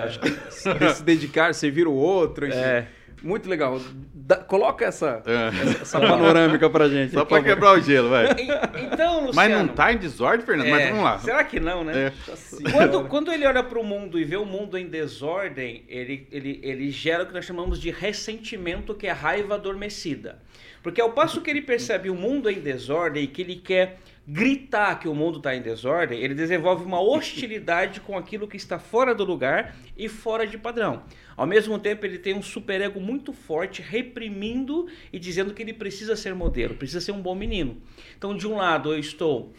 acho 0.06 0.20
que 0.20 0.30
se- 0.50 0.94
se 0.96 1.04
dedicar, 1.04 1.54
servir 1.54 1.88
o 1.88 1.94
outro, 1.94 2.48
enfim. 2.48 2.58
É. 2.58 2.86
Muito 3.24 3.50
legal. 3.50 3.80
Dá- 4.14 4.38
coloca 4.38 4.86
essa, 4.86 5.22
É. 5.26 5.48
essa, 5.70 5.82
essa 5.82 6.00
panorâmica 6.00 6.70
pra 6.70 6.90
gente. 6.90 7.14
Só 7.14 7.24
pra 7.26 7.38
favor. 7.38 7.50
quebrar 7.54 7.72
o 7.78 7.82
gelo, 7.82 8.10
vai. 8.10 8.26
E- 8.34 8.84
Então, 8.86 9.26
Luciano. 9.26 9.32
Mas 9.36 9.52
não 9.52 9.68
tá 9.68 9.94
em 9.94 9.98
desordem, 9.98 10.46
Fernando? 10.46 10.70
Mas 10.70 10.82
é, 10.82 10.88
vamos 10.90 11.04
lá. 11.04 11.20
Será 11.20 11.44
que 11.44 11.60
não, 11.60 11.84
né? 11.84 12.08
É. 12.08 12.72
Quando, 12.72 13.06
quando 13.06 13.32
ele 13.32 13.46
olha 13.46 13.64
para 13.64 13.80
o 13.80 13.84
mundo 13.84 14.20
e 14.20 14.24
vê 14.26 14.36
o 14.36 14.46
mundo 14.46 14.78
em 14.78 14.88
desordem, 14.88 15.84
ele, 15.88 16.28
ele, 16.32 16.60
ele 16.62 16.92
gera 16.92 17.24
o 17.24 17.28
que 17.28 17.34
nós 17.34 17.46
chamamos 17.46 17.80
de 17.80 17.90
ressentimento, 17.92 18.94
que 18.94 19.08
é 19.08 19.12
raiva 19.12 19.56
adormecida. 19.56 20.40
Porque 20.82 21.00
ao 21.00 21.12
passo 21.12 21.40
que 21.42 21.50
ele 21.50 21.62
percebe 21.62 22.10
o 22.10 22.16
mundo 22.16 22.50
em 22.50 22.60
desordem 22.60 23.24
e 23.24 23.28
que 23.28 23.42
ele 23.42 23.56
quer 23.56 24.00
gritar 24.28 25.00
que 25.00 25.08
o 25.08 25.14
mundo 25.14 25.38
está 25.38 25.54
em 25.56 25.62
desordem, 25.62 26.20
ele 26.22 26.34
desenvolve 26.34 26.84
uma 26.86 27.00
hostilidade 27.02 28.00
com 28.00 28.18
aquilo 28.18 28.48
que 28.48 28.56
está 28.58 28.80
fora 28.80 29.14
do 29.14 29.24
lugar 29.26 29.76
e 29.98 30.08
fora 30.10 30.48
de 30.48 30.58
padrão. 30.58 31.04
Ao 31.36 31.46
mesmo 31.46 31.80
tempo, 31.80 32.06
ele 32.06 32.18
tem 32.18 32.34
um 32.34 32.42
superego 32.42 33.00
muito 33.00 33.34
forte, 33.34 33.82
reprimindo 33.82 34.88
e 35.12 35.20
dizendo 35.20 35.54
que 35.54 35.62
ele 35.62 35.74
precisa 35.74 36.16
ser 36.16 36.36
modelo, 36.36 36.76
precisa 36.76 37.02
ser 37.02 37.12
um 37.12 37.22
bom 37.22 37.36
menino. 37.36 37.78
Então, 38.18 38.36
de 38.36 38.48
um 38.48 38.56
lado, 38.56 38.94
eu 38.94 39.00
estou 39.00 39.52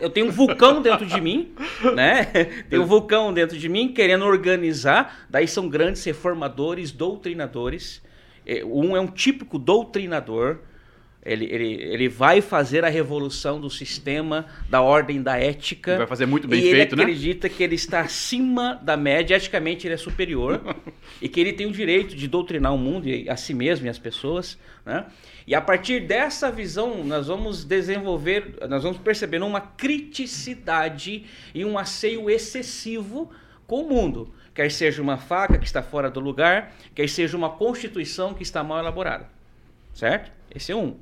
eu 0.00 0.10
tenho 0.10 0.26
um 0.26 0.30
vulcão 0.30 0.82
dentro 0.82 1.06
de 1.06 1.20
mim, 1.20 1.52
né? 1.94 2.24
Tem 2.68 2.78
um 2.78 2.84
vulcão 2.84 3.32
dentro 3.32 3.58
de 3.58 3.68
mim 3.68 3.92
querendo 3.92 4.24
organizar. 4.24 5.26
Daí 5.28 5.48
são 5.48 5.68
grandes 5.68 6.04
reformadores, 6.04 6.92
doutrinadores. 6.92 8.02
Eh, 8.46 8.64
Um 8.64 8.96
é 8.96 9.00
um 9.00 9.06
típico 9.06 9.58
doutrinador. 9.58 10.60
Ele, 11.22 11.44
ele, 11.44 11.74
ele 11.82 12.08
vai 12.08 12.40
fazer 12.40 12.82
a 12.82 12.88
revolução 12.88 13.60
do 13.60 13.68
sistema, 13.68 14.46
da 14.70 14.80
ordem, 14.80 15.22
da 15.22 15.36
ética. 15.36 15.98
Vai 15.98 16.06
fazer 16.06 16.24
muito 16.24 16.48
bem 16.48 16.60
e 16.60 16.70
feito, 16.70 16.94
ele 16.94 16.96
né? 16.96 17.02
acredita 17.02 17.48
que 17.48 17.62
ele 17.62 17.74
está 17.74 18.00
acima 18.00 18.80
da 18.82 18.96
média, 18.96 19.36
eticamente 19.36 19.86
ele 19.86 19.94
é 19.94 19.98
superior. 19.98 20.62
e 21.20 21.28
que 21.28 21.38
ele 21.38 21.52
tem 21.52 21.66
o 21.66 21.72
direito 21.72 22.16
de 22.16 22.26
doutrinar 22.26 22.74
o 22.74 22.78
mundo 22.78 23.06
a 23.28 23.36
si 23.36 23.52
mesmo 23.52 23.84
e 23.84 23.90
as 23.90 23.98
pessoas. 23.98 24.58
Né? 24.84 25.04
E 25.46 25.54
a 25.54 25.60
partir 25.60 26.06
dessa 26.06 26.50
visão, 26.50 27.04
nós 27.04 27.26
vamos 27.26 27.64
desenvolver, 27.64 28.56
nós 28.68 28.82
vamos 28.82 28.96
perceber 28.98 29.42
uma 29.42 29.60
criticidade 29.60 31.26
e 31.54 31.66
um 31.66 31.76
asseio 31.76 32.30
excessivo 32.30 33.30
com 33.66 33.82
o 33.82 33.88
mundo. 33.88 34.32
Quer 34.54 34.70
seja 34.70 35.02
uma 35.02 35.18
faca 35.18 35.58
que 35.58 35.66
está 35.66 35.82
fora 35.82 36.10
do 36.10 36.18
lugar, 36.18 36.72
quer 36.94 37.08
seja 37.08 37.36
uma 37.36 37.50
constituição 37.50 38.32
que 38.32 38.42
está 38.42 38.64
mal 38.64 38.78
elaborada. 38.78 39.28
Certo? 39.92 40.32
Esse 40.54 40.72
é 40.72 40.76
um. 40.76 40.96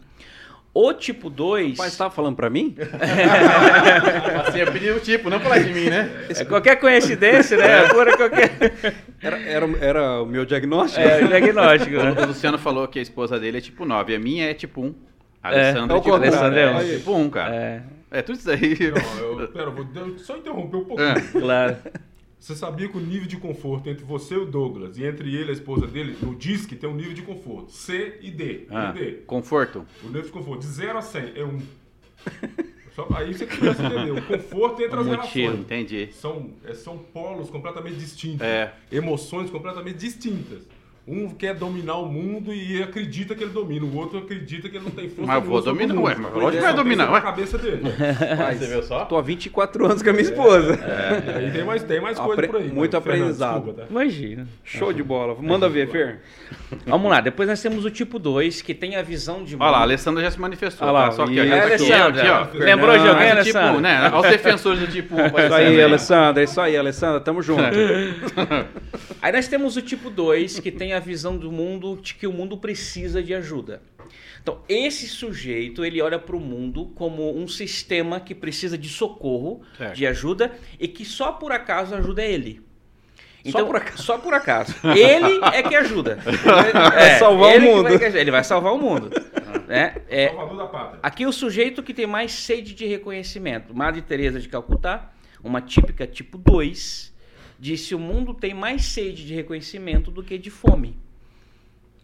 O 0.81 0.93
tipo 0.95 1.29
2. 1.29 1.76
Mas 1.76 1.89
estava 1.89 2.09
falando 2.09 2.37
pra 2.37 2.49
mim? 2.49 2.76
Assim, 4.47 4.61
eu 4.61 4.70
pedi 4.70 4.91
o 4.91 5.01
tipo, 5.01 5.29
não 5.29 5.41
falar 5.41 5.59
de 5.59 5.72
mim, 5.74 5.91
né? 5.91 6.09
É 6.29 6.45
qualquer 6.45 6.76
coincidência, 6.76 7.57
né? 7.57 7.85
É 7.85 7.89
pura 7.89 8.16
qualquer. 8.16 8.53
Era, 9.20 9.41
era, 9.41 9.66
era 9.81 10.22
o 10.22 10.26
meu 10.26 10.45
diagnóstico? 10.45 11.01
É, 11.05 11.24
o 11.24 11.26
diagnóstico, 11.26 11.97
né? 11.97 12.14
O 12.22 12.26
Luciano 12.26 12.59
falou 12.59 12.87
que 12.87 13.01
a 13.01 13.03
esposa 13.03 13.41
dele 13.41 13.59
é 13.59 13.61
tipo 13.61 13.85
9, 13.85 14.14
a 14.14 14.20
minha 14.20 14.49
é 14.49 14.55
tipo 14.55 14.81
1. 14.83 14.95
A 15.43 15.53
É, 15.53 15.55
Alessandra 15.70 15.97
é 15.97 15.97
é, 15.97 15.99
o 15.99 16.03
tipo 16.03 16.14
1. 16.16 16.20
contrário, 16.20 16.59
É, 16.59 16.95
é. 16.95 16.97
tipo 16.99 17.12
1, 17.16 17.31
cara. 17.31 17.55
É, 17.57 17.83
É, 18.12 18.22
tudo 18.22 18.39
isso 18.39 18.49
aí. 18.49 18.76
Não, 19.16 19.41
eu, 19.41 19.49
pera, 19.49 19.70
vou 19.70 19.85
só 20.18 20.37
interromper 20.37 20.76
um 20.76 20.85
pouquinho. 20.85 21.09
É. 21.09 21.20
claro. 21.41 21.76
Você 22.39 22.55
sabia 22.55 22.89
que 22.89 22.97
o 22.97 23.01
nível 23.01 23.26
de 23.26 23.36
conforto 23.36 23.89
entre 23.91 24.05
você 24.05 24.34
e 24.34 24.39
o 24.39 24.47
Douglas, 24.47 24.97
e 24.97 25.05
entre 25.05 25.34
ele 25.34 25.47
e 25.47 25.51
a 25.51 25.53
esposa 25.53 25.86
dele, 25.86 26.16
no 26.22 26.34
DISC 26.36 26.70
tem 26.76 26.89
um 26.89 26.95
nível 26.95 27.12
de 27.12 27.22
conforto. 27.22 27.72
C 27.72 28.18
e 28.22 28.30
D. 28.30 28.66
Ah, 28.70 28.93
E 28.95 28.99
D. 28.99 29.12
conforto. 29.26 29.84
O 30.05 30.07
nível 30.07 30.22
de 30.22 30.28
conforto 30.30 30.61
de 30.61 30.68
0 30.68 30.99
a 30.99 31.03
100 31.03 31.32
é 31.34 31.45
1. 31.45 31.59
Só, 32.95 33.07
aí 33.14 33.32
você 33.32 33.47
começa 33.47 33.82
a 33.82 33.86
entender. 33.86 34.11
O 34.12 34.22
conforto 34.22 34.82
entre 34.82 34.99
as 34.99 35.07
Um 35.07 35.11
relações. 35.11 35.45
motivo. 35.47 35.57
Entendi. 35.62 36.09
São, 36.12 36.51
é, 36.64 36.74
são 36.74 36.99
polos 36.99 37.49
completamente 37.51 37.97
distintos. 37.97 38.41
É. 38.41 38.72
Emoções 38.91 39.51
completamente 39.51 39.99
distintas. 39.99 40.62
Um 41.11 41.31
quer 41.31 41.55
dominar 41.55 41.97
o 41.97 42.07
mundo 42.07 42.53
e 42.53 42.83
acredita 42.83 43.35
que 43.35 43.43
ele 43.43 43.51
domina. 43.53 43.87
O 43.87 43.97
outro 43.97 44.19
acredita 44.19 44.69
que 44.69 44.77
ele 44.77 44.85
não 44.85 44.91
tem 44.91 45.09
força 45.09 45.27
Mas 45.27 45.43
eu 45.43 45.51
vou 45.51 45.63
dominar, 45.63 45.95
mundo. 45.95 46.05
ué, 46.05 46.15
mas 46.17 46.33
lógico 46.35 46.51
que 46.53 46.61
vai 46.61 46.75
dominar, 46.75 47.11
ué. 47.13 47.21
cabeça 47.23 47.57
dele. 47.57 47.81
Mas, 48.39 48.59
Você 48.59 48.67
viu 48.67 48.83
só? 48.83 49.05
Tô 49.07 49.17
há 49.17 49.23
24 49.23 49.87
anos 49.87 50.03
com 50.03 50.11
a 50.11 50.13
minha 50.13 50.23
esposa. 50.23 50.79
E 50.79 51.45
aí 51.47 51.51
tem 51.51 51.65
mais, 51.65 51.83
tem 51.83 52.01
mais 52.01 52.19
coisa 52.19 52.35
Apre- 52.35 52.49
por 52.49 52.57
aí. 52.61 52.69
muito 52.69 52.91
Fernando, 53.01 53.17
aprendizado. 53.21 53.55
desculpa, 53.55 53.81
tá? 53.83 53.87
Imagina. 53.91 54.47
Show 54.63 54.93
de 54.93 55.03
bola. 55.03 55.35
Manda 55.41 55.67
ver, 55.69 55.89
Fer. 55.89 56.21
Vamos 56.87 57.11
lá, 57.11 57.21
depois 57.23 57.49
nós 57.49 57.63
temos 57.63 57.85
o 57.87 57.91
tipo 57.91 58.19
2, 58.19 58.61
que 58.61 58.75
tem 58.75 58.97
a 58.97 59.03
visão 59.03 59.43
de 59.45 59.55
Olha 59.57 59.63
lá, 59.63 59.69
a 59.69 59.71
mundo. 59.73 59.83
Alessandra 59.85 60.23
já 60.23 60.31
se 60.31 60.41
manifestou. 60.41 60.87
Olha 60.87 60.93
lá, 60.99 61.05
tá? 61.07 61.13
Só 61.13 61.27
que 61.27 61.33
e- 61.33 61.39
É, 61.41 61.47
já 61.47 61.57
tá 61.59 61.63
Alessandra. 61.65 62.23
aqui, 62.43 62.57
ó. 62.59 62.59
Lembrou 62.65 62.99
de 62.99 63.09
alguém, 63.09 63.33
o 63.33 63.43
tipo, 63.43 63.59
Alessandra? 63.59 63.81
né? 63.81 64.09
Aos 64.13 64.29
defensores 64.29 64.81
do 64.81 64.87
tipo 64.89 65.15
1. 65.17 65.27
Isso 65.27 65.55
aí, 65.55 65.83
Alessandra. 65.83 66.43
Isso 66.43 66.61
aí, 66.61 66.77
Alessandra. 66.77 67.21
Tamo 67.21 67.41
junto. 67.43 67.63
Aí 69.21 69.33
nós 69.33 69.49
temos 69.49 69.77
o 69.77 69.83
tipo 69.83 70.11
2, 70.11 70.61
que 70.61 70.71
tem 70.71 70.93
a 70.93 70.98
visão 71.01 71.37
do 71.37 71.51
mundo 71.53 71.99
de 72.03 72.15
que 72.15 72.27
o 72.27 72.33
mundo 72.33 72.57
precisa 72.59 73.23
de 73.23 73.35
ajuda. 73.35 73.83
Então, 74.43 74.61
esse 74.69 75.07
sujeito, 75.09 75.85
ele 75.85 76.01
olha 76.01 76.19
para 76.19 76.35
o 76.37 76.41
mundo 76.41 76.87
como 76.95 77.37
um 77.37 77.47
sistema 77.47 78.19
que 78.21 78.35
precisa 78.35 78.79
de 78.79 78.89
socorro, 78.89 79.61
Certo. 79.77 79.95
de 79.95 80.07
ajuda, 80.07 80.53
e 80.81 80.89
que 80.89 81.05
só 81.05 81.33
por 81.33 81.53
acaso 81.53 81.95
ajuda 81.95 82.25
ele. 82.25 82.63
Então, 83.45 83.61
Só 83.61 83.67
por 83.67 83.77
acaso. 83.77 84.03
Só 84.03 84.19
por 84.19 84.35
acaso. 84.35 84.75
Ele 84.97 85.41
é 85.55 85.63
que 85.63 85.75
ajuda. 85.77 86.17
Vai 86.17 87.19
salvar 87.19 87.57
o 87.57 87.61
mundo. 87.61 87.99
vai- 87.99 88.21
ele 88.21 88.31
vai 88.33 88.43
salvar 88.45 88.73
o 88.75 88.79
mundo. 88.79 89.11
né? 89.69 89.95
É, 90.09 90.29
Salvador 90.29 90.57
da 90.57 90.67
pátria. 90.67 90.99
Aqui 91.03 91.25
o 91.25 91.33
sujeito 91.33 91.83
que 91.83 91.95
tem 91.95 92.07
mais 92.07 92.33
sede 92.33 92.75
de 92.75 92.85
reconhecimento. 92.87 93.73
Madre 93.75 94.03
Teresa 94.03 94.41
de 94.41 94.49
Calcutá, 94.49 95.13
uma 95.43 95.61
típica 95.63 96.05
tipo 96.07 96.37
2, 96.37 97.15
disse 97.59 97.95
o 97.95 97.99
mundo 97.99 98.33
tem 98.33 98.55
mais 98.55 98.85
sede 98.85 99.27
de 99.27 99.35
reconhecimento 99.35 100.11
do 100.11 100.23
que 100.23 100.39
de 100.39 100.51
fome. 100.51 100.97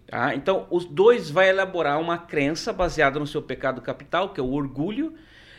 Tá? 0.07 0.35
Então, 0.35 0.67
os 0.71 0.85
dois 0.85 1.31
vai 1.31 1.49
elaborar 1.49 2.01
uma 2.01 2.19
crença 2.19 2.73
baseada 2.73 3.19
no 3.19 3.27
seu 3.27 3.43
pecado 3.43 3.81
capital, 3.81 4.33
que 4.33 4.41
é 4.41 4.43
o 4.43 4.53
orgulho, 4.53 5.15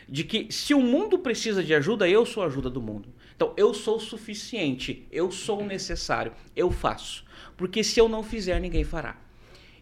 de 0.08 0.22
que 0.22 0.52
se 0.52 0.72
o 0.72 0.80
mundo 0.80 1.18
precisa 1.18 1.62
de 1.64 1.74
ajuda, 1.74 2.08
eu 2.08 2.24
sou 2.24 2.42
a 2.42 2.46
ajuda 2.46 2.70
do 2.70 2.80
mundo. 2.80 3.08
Então, 3.34 3.52
eu 3.56 3.74
sou 3.74 3.98
suficiente, 3.98 5.06
eu 5.10 5.30
sou 5.30 5.64
necessário, 5.64 6.32
eu 6.54 6.70
faço. 6.70 7.24
Porque 7.56 7.82
se 7.82 8.00
eu 8.00 8.08
não 8.08 8.22
fizer, 8.22 8.60
ninguém 8.60 8.84
fará. 8.84 9.16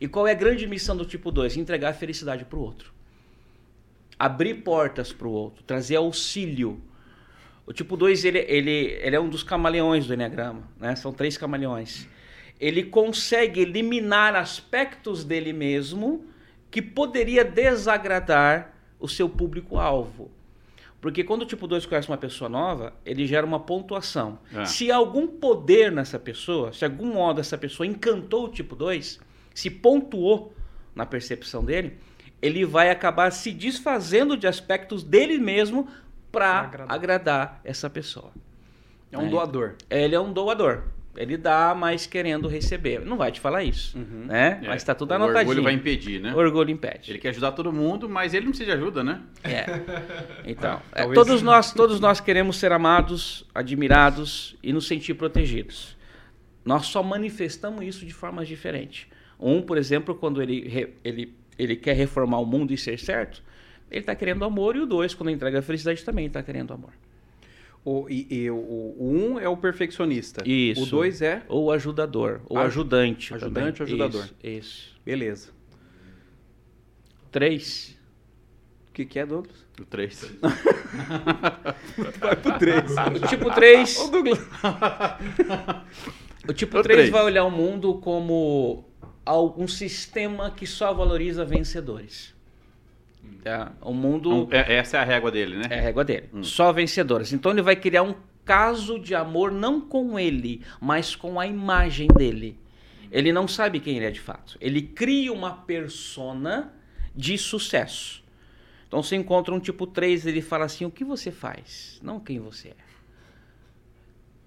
E 0.01 0.09
qual 0.09 0.27
é 0.27 0.33
a 0.33 0.35
grande 0.35 0.67
missão 0.67 0.97
do 0.97 1.05
tipo 1.05 1.31
2? 1.31 1.57
Entregar 1.57 1.91
a 1.91 1.95
felicidade 1.95 2.45
para 2.45 2.59
o 2.59 2.63
outro. 2.63 2.93
Abrir 4.19 4.55
portas 4.63 5.13
para 5.13 5.29
o 5.29 5.31
outro, 5.31 5.63
trazer 5.65 5.97
auxílio. 5.97 6.81
O 7.67 7.73
tipo 7.73 7.97
2, 7.97 8.25
ele, 8.25 8.39
ele, 8.41 8.99
ele 9.01 9.17
é 9.17 9.21
um 9.21 9.29
dos 9.29 9.43
camaleões 9.43 10.07
do 10.07 10.15
Enneagrama, 10.15 10.69
né? 10.79 10.95
São 10.97 11.13
três 11.13 11.37
camaleões. 11.39 12.07
Ele 12.61 12.85
consegue 12.85 13.61
eliminar 13.61 14.35
aspectos 14.35 15.25
dele 15.25 15.53
mesmo 15.53 16.27
que 16.71 16.83
poderia 16.83 17.45
desagradar 17.45 18.75
o 18.99 19.09
seu 19.09 19.29
público-alvo. 19.29 20.31
Porque 21.01 21.23
quando 21.23 21.43
o 21.43 21.47
tipo 21.47 21.67
2 21.67 21.85
conhece 21.85 22.09
uma 22.09 22.17
pessoa 22.17 22.49
nova, 22.49 22.95
ele 23.05 23.27
gera 23.27 23.47
uma 23.47 23.61
pontuação. 23.61 24.39
Ah. 24.55 24.65
Se 24.65 24.91
algum 24.91 25.27
poder 25.27 25.93
nessa 25.93 26.19
pessoa, 26.19 26.73
se 26.73 26.85
algum 26.85 27.13
modo 27.13 27.41
essa 27.41 27.59
pessoa 27.59 27.87
encantou 27.87 28.47
o 28.47 28.49
tipo 28.49 28.75
2, 28.75 29.21
se 29.55 29.71
pontuou 29.71 30.55
na 30.95 31.05
percepção 31.05 31.63
dele, 31.63 31.99
ele 32.41 32.65
vai 32.65 32.91
acabar 32.91 33.31
se 33.31 33.53
desfazendo 33.53 34.37
de 34.37 34.47
aspectos 34.47 35.05
dele 35.05 35.39
mesmo 35.39 35.89
para 36.35 36.61
agradar. 36.61 36.93
agradar. 36.95 37.61
essa 37.65 37.89
pessoa. 37.89 38.31
É 39.11 39.19
um 39.19 39.31
doador. 39.31 39.75
Ele 39.89 40.15
é 40.15 40.21
um 40.21 40.33
doador. 40.33 40.83
Ele 41.17 41.37
dá, 41.37 41.73
mas 41.79 42.07
querendo 42.07 42.49
receber. 42.49 42.99
Não 43.01 43.17
vai 43.17 43.31
te 43.31 43.39
falar 43.39 43.63
isso, 43.63 43.97
Uhum. 43.97 44.25
né? 44.27 44.59
É, 44.65 44.67
Mas 44.67 44.83
está 44.83 44.93
tudo 44.97 45.13
o 45.13 45.15
anotadinho. 45.15 45.43
orgulho 45.49 45.63
vai 45.63 45.73
impedir, 45.73 46.21
né? 46.21 46.35
Orgulho 46.35 46.71
impede. 46.71 47.13
Ele 47.13 47.21
quer 47.21 47.29
ajudar 47.29 47.53
todo 47.53 47.73
mundo, 47.73 48.09
mas 48.09 48.35
ele 48.35 48.47
não 48.47 48.51
precisa 48.51 48.73
de 48.73 48.77
ajuda, 48.77 49.05
né? 49.05 49.21
É. 49.45 49.65
Então, 50.45 50.83
é, 50.93 51.07
todos 51.13 51.41
nós, 51.41 51.73
todos 51.73 52.01
nós 52.01 52.19
queremos 52.21 52.57
ser 52.57 52.73
amados, 52.73 53.47
admirados 53.55 54.57
e 54.61 54.73
nos 54.73 54.89
sentir 54.89 55.15
protegidos. 55.15 55.97
Nós 56.65 56.87
só 56.87 57.01
manifestamos 57.01 57.85
isso 57.85 58.05
de 58.05 58.13
formas 58.13 58.49
diferentes. 58.49 59.07
Um, 59.39 59.63
por 59.63 59.79
exemplo, 59.79 60.17
quando 60.17 60.43
ele, 60.43 60.67
re- 60.69 60.95
ele, 61.05 61.33
ele 61.57 61.77
quer 61.77 61.95
reformar 61.95 62.39
o 62.41 62.47
mundo 62.47 62.73
e 62.73 62.77
ser 62.77 62.99
certo, 62.99 63.41
ele 63.95 64.01
está 64.03 64.15
querendo 64.15 64.45
amor, 64.45 64.77
e 64.77 64.81
o 64.81 64.87
dois, 64.87 65.15
quando 65.15 65.31
entrega 65.31 65.59
a 65.59 65.63
felicidade, 65.63 66.05
também 66.05 66.27
está 66.27 66.43
querendo 66.43 66.73
amor. 66.73 66.93
O, 67.85 68.07
e, 68.09 68.27
e 68.31 68.51
o, 68.51 68.57
o 68.57 69.11
um 69.13 69.39
é 69.39 69.49
o 69.49 69.57
perfeccionista. 69.57 70.43
Isso. 70.47 70.83
O 70.83 70.87
dois 70.87 71.21
é. 71.23 71.43
Ou 71.49 71.71
ajudador, 71.71 72.41
ou 72.47 72.57
Aj- 72.59 72.67
ajudante. 72.67 73.35
ajudante 73.35 73.79
também. 73.79 73.99
ou 73.99 74.05
ajudador. 74.05 74.25
Isso, 74.43 74.59
isso. 74.59 74.95
Beleza. 75.05 75.49
Três. 77.31 77.99
que, 78.93 79.05
que 79.05 79.19
é, 79.19 79.27
Douglas? 79.27 79.65
O 79.81 79.85
3. 79.85 80.31
Vai 82.21 82.37
pro 82.37 82.59
3. 82.59 82.93
O 83.23 83.27
tipo 83.29 83.51
3. 83.51 83.99
Ô, 84.01 84.09
Douglas. 84.09 84.39
O 86.49 86.53
tipo 86.53 86.79
O 86.79 86.83
3 86.83 86.97
três. 86.99 87.11
vai 87.11 87.23
olhar 87.25 87.45
o 87.45 87.51
mundo 87.51 87.95
como 87.99 88.85
um 89.59 89.67
sistema 89.67 90.51
que 90.51 90.67
só 90.67 90.93
valoriza 90.93 91.45
vencedores. 91.45 92.34
Tá? 93.43 93.73
O 93.83 93.93
mundo 93.93 94.49
É- 94.51 94.77
essa 94.77 94.97
é 94.97 95.01
a 95.01 95.05
régua 95.05 95.31
dele, 95.31 95.57
né? 95.57 95.67
é 95.69 95.79
a 95.79 95.83
régua 95.83 96.03
dele. 96.05 96.31
Só 96.43 96.73
vencedores. 96.73 97.33
Então 97.33 97.53
ele 97.53 97.61
vai 97.63 97.77
criar 97.77 98.03
um 98.03 98.15
caso 98.45 98.99
de 98.99 99.15
amor 99.15 99.53
não 99.53 99.81
com 99.81 100.19
ele, 100.19 100.63
mas 100.81 101.15
com 101.15 101.39
a 101.39 101.47
imagem 101.47 102.09
dele. 102.09 102.59
Ele 103.11 103.33
não 103.33 103.47
sabe 103.47 103.81
quem 103.81 103.97
ele 103.97 104.07
é 104.07 104.11
de 104.11 104.21
fato. 104.21 104.57
Ele 104.61 104.83
cria 104.83 105.33
uma 105.33 105.53
persona 105.53 106.73
de 107.15 107.37
sucesso. 107.39 108.25
Então 108.89 109.03
você 109.03 109.15
encontra 109.17 109.55
um 109.55 109.61
tipo 109.61 109.87
3, 109.87 110.27
ele 110.27 110.41
fala 110.41 110.65
assim: 110.65 110.85
o 110.85 110.91
que 110.91 111.05
você 111.05 111.31
faz? 111.31 112.01
Não 112.03 112.19
quem 112.19 112.39
você 112.39 112.69
é. 112.69 112.77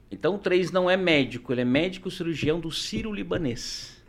Então 0.09 0.35
o 0.35 0.39
3 0.39 0.71
não 0.71 0.89
é 0.89 0.95
médico, 0.97 1.51
ele 1.53 1.61
é 1.61 1.65
médico 1.65 2.09
cirurgião 2.09 2.59
do 2.59 2.71
Ciro 2.71 3.13
Libanês. 3.13 4.01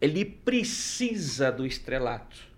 Ele 0.00 0.24
precisa 0.24 1.50
do 1.50 1.66
estrelato. 1.66 2.51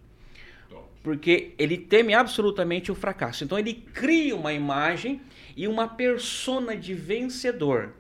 Porque 1.05 1.53
ele 1.59 1.77
teme 1.77 2.15
absolutamente 2.15 2.91
o 2.91 2.95
fracasso. 2.95 3.45
Então 3.45 3.59
ele 3.59 3.75
cria 3.75 4.35
uma 4.35 4.53
imagem 4.55 5.21
e 5.57 5.69
uma 5.69 5.87
persona 5.87 6.75
de 6.77 6.95
vencedor. 6.95 7.93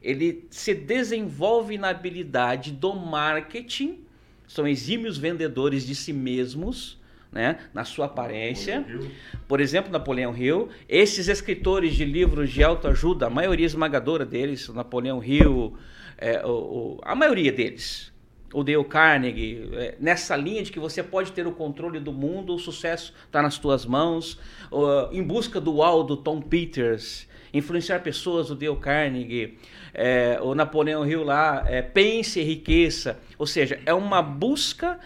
Ele 0.00 0.46
se 0.48 0.72
desenvolve 0.74 1.76
na 1.76 1.88
habilidade 1.88 2.70
do 2.72 2.94
marketing, 2.94 3.98
são 4.46 4.66
exímios 4.66 5.18
vendedores 5.18 5.84
de 5.86 5.94
si 5.94 6.12
mesmos, 6.12 7.00
né, 7.32 7.58
na 7.74 7.84
sua 7.84 8.06
aparência. 8.06 8.84
Por 9.48 9.60
exemplo, 9.60 9.90
Napoleão 9.90 10.36
Hill, 10.36 10.68
esses 10.88 11.26
escritores 11.28 11.94
de 11.94 12.04
livros 12.04 12.50
de 12.52 12.62
autoajuda, 12.62 13.26
a 13.26 13.30
maioria 13.30 13.66
esmagadora 13.66 14.24
deles, 14.24 14.68
Napoleão 14.68 15.22
Hill, 15.24 15.76
é, 16.18 16.44
o- 16.46 16.48
o- 16.50 17.00
a 17.02 17.14
maioria 17.16 17.50
deles, 17.50 18.11
o 18.52 18.62
Dale 18.62 18.84
Carnegie, 18.84 19.68
é, 19.74 19.96
nessa 19.98 20.36
linha 20.36 20.62
de 20.62 20.70
que 20.70 20.78
você 20.78 21.02
pode 21.02 21.32
ter 21.32 21.46
o 21.46 21.52
controle 21.52 21.98
do 21.98 22.12
mundo, 22.12 22.54
o 22.54 22.58
sucesso 22.58 23.14
está 23.24 23.40
nas 23.40 23.58
tuas 23.58 23.86
mãos, 23.86 24.38
o, 24.70 25.10
em 25.10 25.22
busca 25.22 25.60
do 25.60 25.74
UAU 25.76 26.04
do 26.04 26.16
Tom 26.16 26.40
Peters, 26.40 27.28
influenciar 27.52 28.00
pessoas, 28.00 28.50
o 28.50 28.54
Dale 28.54 28.76
Carnegie, 28.76 29.58
é, 29.92 30.38
o 30.40 30.54
Napoleão 30.54 31.06
Hill 31.06 31.24
lá, 31.24 31.64
é, 31.66 31.82
pense 31.82 32.40
e 32.40 32.62
ou 33.38 33.46
seja, 33.46 33.80
é 33.84 33.92
uma 33.92 34.22
busca, 34.22 34.98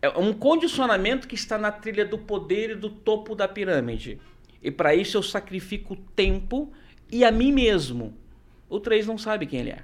é 0.00 0.08
um 0.10 0.32
condicionamento 0.32 1.28
que 1.28 1.34
está 1.34 1.58
na 1.58 1.70
trilha 1.70 2.04
do 2.04 2.18
poder 2.18 2.70
e 2.70 2.74
do 2.74 2.88
topo 2.88 3.34
da 3.34 3.46
pirâmide. 3.46 4.18
E 4.62 4.70
para 4.70 4.94
isso 4.94 5.16
eu 5.16 5.22
sacrifico 5.22 5.96
tempo 6.14 6.72
e 7.10 7.24
a 7.24 7.30
mim 7.30 7.52
mesmo. 7.52 8.16
O 8.68 8.78
3 8.78 9.06
não 9.06 9.18
sabe 9.18 9.46
quem 9.46 9.60
ele 9.60 9.70
é. 9.70 9.82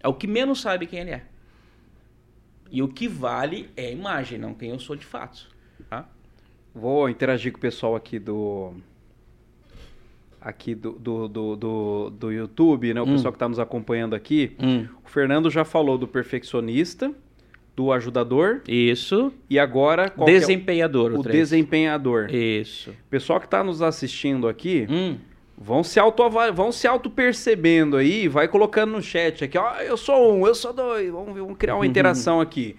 É 0.00 0.08
o 0.08 0.14
que 0.14 0.26
menos 0.26 0.60
sabe 0.60 0.86
quem 0.86 1.00
ele 1.00 1.10
é. 1.10 1.24
E 2.70 2.82
o 2.82 2.88
que 2.88 3.06
vale 3.08 3.68
é 3.76 3.86
a 3.86 3.90
imagem, 3.90 4.38
não 4.38 4.52
quem 4.54 4.70
eu 4.70 4.78
sou 4.78 4.96
de 4.96 5.04
fato. 5.04 5.46
Tá? 5.88 6.08
Vou 6.74 7.08
interagir 7.08 7.52
com 7.52 7.58
o 7.58 7.60
pessoal 7.60 7.94
aqui 7.96 8.18
do. 8.18 8.74
Aqui 10.40 10.74
do, 10.74 10.92
do, 10.92 11.26
do, 11.28 11.56
do, 11.56 12.10
do 12.10 12.30
YouTube, 12.32 12.94
né? 12.94 13.00
O 13.00 13.04
Hum. 13.04 13.12
pessoal 13.14 13.32
que 13.32 13.36
está 13.36 13.48
nos 13.48 13.58
acompanhando 13.58 14.14
aqui. 14.14 14.54
Hum, 14.60 14.86
O 15.04 15.08
Fernando 15.08 15.50
já 15.50 15.64
falou 15.64 15.98
do 15.98 16.06
perfeccionista, 16.06 17.12
do 17.74 17.90
ajudador 17.90 18.62
isso. 18.68 19.32
e 19.50 19.58
agora 19.58 20.08
que 20.08 20.20
é 20.20 20.22
o- 20.22 20.26
Desempenhador. 20.26 21.12
o, 21.12 21.22
desempenhador. 21.22 22.32
Isso. 22.32 22.90
O 22.90 23.10
pessoal 23.10 23.40
que 23.40 23.46
está 23.46 23.64
nos 23.64 23.82
assistindo 23.82 24.46
aqui, 24.46 24.86
Hum, 24.88 25.16
vão 25.56 25.82
se 25.82 25.98
auto 25.98 26.22
vão 26.52 26.70
se 26.70 26.86
auto 26.86 27.08
percebendo 27.08 27.96
aí, 27.96 28.28
vai 28.28 28.46
colocando 28.48 28.92
no 28.92 29.02
chat 29.02 29.44
aqui, 29.44 29.56
ó, 29.56 29.76
eu 29.76 29.96
sou 29.96 30.34
um, 30.34 30.46
eu 30.46 30.54
sou 30.54 30.72
dois, 30.72 31.10
vamos, 31.10 31.38
vamos 31.38 31.56
criar 31.56 31.76
uma 31.76 31.86
interação 31.86 32.40
aqui. 32.40 32.76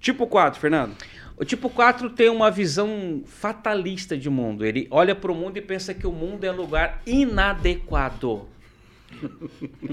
Tipo 0.00 0.26
4, 0.26 0.60
Fernando. 0.60 0.94
O 1.36 1.44
tipo 1.44 1.68
4 1.68 2.10
tem 2.10 2.28
uma 2.28 2.50
visão 2.50 3.22
fatalista 3.26 4.16
de 4.16 4.30
mundo. 4.30 4.64
Ele 4.64 4.86
olha 4.90 5.14
para 5.14 5.32
o 5.32 5.34
mundo 5.34 5.56
e 5.56 5.60
pensa 5.60 5.92
que 5.92 6.06
o 6.06 6.12
mundo 6.12 6.44
é 6.44 6.52
um 6.52 6.56
lugar 6.56 7.02
inadequado. 7.06 8.46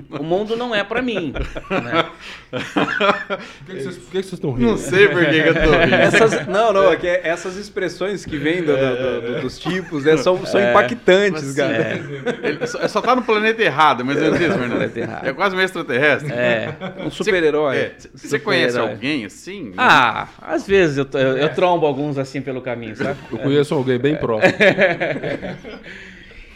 O 0.09 0.24
mundo 0.24 0.55
não 0.55 0.74
é 0.74 0.84
para 0.84 1.01
mim. 1.01 1.34
né? 1.69 2.05
Por 2.51 3.76
que, 3.76 3.82
vocês, 3.82 3.97
por 3.97 4.11
que 4.11 4.17
que 4.17 4.24
vocês 4.24 4.34
estão 4.34 4.51
rindo? 4.53 4.69
Não 4.72 4.78
sei 4.78 5.07
por 5.07 5.26
que, 5.26 5.41
que 5.43 5.49
eu 5.49 5.53
tô 5.53 5.72
rindo. 5.72 5.95
Essas, 5.95 6.47
não, 6.47 6.74
não, 6.74 6.91
é 6.91 6.95
que 6.95 7.07
essas 7.24 7.55
expressões 7.57 8.26
que 8.26 8.38
vêm 8.38 8.61
do- 8.63 8.76
do- 8.76 9.22
do- 9.36 9.41
dos 9.41 9.57
tipos 9.59 10.03
né, 10.05 10.17
são, 10.17 10.45
são 10.45 10.59
impactantes, 10.61 11.43
Mas, 11.43 11.55
cara. 11.55 11.74
É. 11.78 12.01
Ele 12.43 12.67
só, 12.67 12.88
só 12.88 13.01
tá 13.01 13.15
no 13.15 13.22
planeta 13.24 13.61
errado, 13.61 14.03
mas 14.05 14.17
eu 14.17 14.32
não 14.32 14.38
sei, 14.38 14.49
Fernando. 14.49 14.69
Planeta 14.72 14.99
errado. 14.99 15.28
É 15.28 15.34
quase 15.34 15.55
meio 15.55 15.65
extraterrestre. 15.65 16.32
É. 16.32 16.74
Um 17.05 17.09
super-herói. 17.11 17.78
É, 17.78 17.95
Você 18.13 18.39
conhece 18.39 18.72
Super-herói. 18.74 18.91
alguém 18.95 19.26
assim? 19.26 19.74
Ah, 19.78 20.28
às 20.41 20.67
vezes 20.67 20.97
eu, 20.97 21.07
eu, 21.13 21.38
eu 21.38 21.49
trombo 21.53 21.86
alguns 21.86 22.17
assim 22.17 22.41
pelo 22.41 22.61
caminho, 22.61 22.95
sabe? 22.95 23.17
Eu 23.32 23.38
conheço 23.38 23.74
alguém 23.74 23.97
bem 23.97 24.15
próximo. 24.15 24.53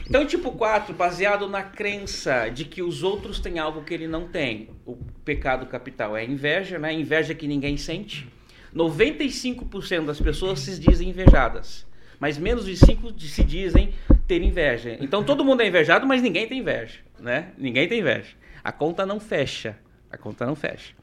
Então, 0.07 0.25
tipo 0.25 0.51
4, 0.51 0.93
baseado 0.93 1.49
na 1.49 1.63
crença 1.63 2.47
de 2.49 2.63
que 2.63 2.83
os 2.83 3.01
outros 3.01 3.39
têm 3.39 3.57
algo 3.57 3.83
que 3.83 3.93
ele 3.93 4.07
não 4.07 4.27
tem. 4.27 4.69
O 4.85 4.95
pecado 5.23 5.65
capital 5.65 6.15
é 6.15 6.23
inveja, 6.23 6.77
né? 6.77 6.93
Inveja 6.93 7.33
que 7.33 7.47
ninguém 7.47 7.75
sente. 7.75 8.27
95% 8.75 10.05
das 10.05 10.19
pessoas 10.19 10.59
se 10.59 10.79
dizem 10.79 11.09
invejadas, 11.09 11.87
mas 12.19 12.37
menos 12.37 12.65
de 12.65 12.73
5% 12.73 13.19
se 13.19 13.43
dizem 13.43 13.93
ter 14.27 14.41
inveja. 14.41 14.97
Então 14.99 15.23
todo 15.23 15.45
mundo 15.45 15.61
é 15.61 15.67
invejado, 15.67 16.05
mas 16.05 16.21
ninguém 16.21 16.47
tem 16.47 16.59
inveja, 16.59 16.99
né? 17.19 17.53
Ninguém 17.57 17.87
tem 17.87 17.99
inveja. 17.99 18.35
A 18.63 18.71
conta 18.71 19.05
não 19.05 19.19
fecha. 19.19 19.77
A 20.11 20.17
conta 20.17 20.45
não 20.45 20.55
fecha. 20.55 20.93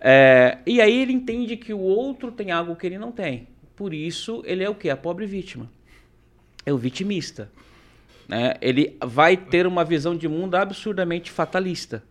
É, 0.00 0.58
e 0.66 0.80
aí 0.80 1.02
ele 1.02 1.12
entende 1.12 1.56
que 1.56 1.72
o 1.72 1.80
outro 1.80 2.32
tem 2.32 2.50
algo 2.50 2.74
que 2.74 2.86
ele 2.86 2.98
não 2.98 3.12
tem. 3.12 3.46
Por 3.74 3.92
isso 3.92 4.42
ele 4.46 4.64
é 4.64 4.70
o 4.70 4.74
que? 4.74 4.88
A 4.88 4.96
pobre 4.96 5.26
vítima. 5.26 5.70
É 6.64 6.72
o 6.72 6.78
vitimista. 6.78 7.50
Né? 8.28 8.54
Ele 8.60 8.96
vai 9.04 9.36
ter 9.36 9.66
uma 9.66 9.84
visão 9.84 10.16
de 10.16 10.28
mundo 10.28 10.54
absurdamente 10.54 11.30
fatalista. 11.30 12.02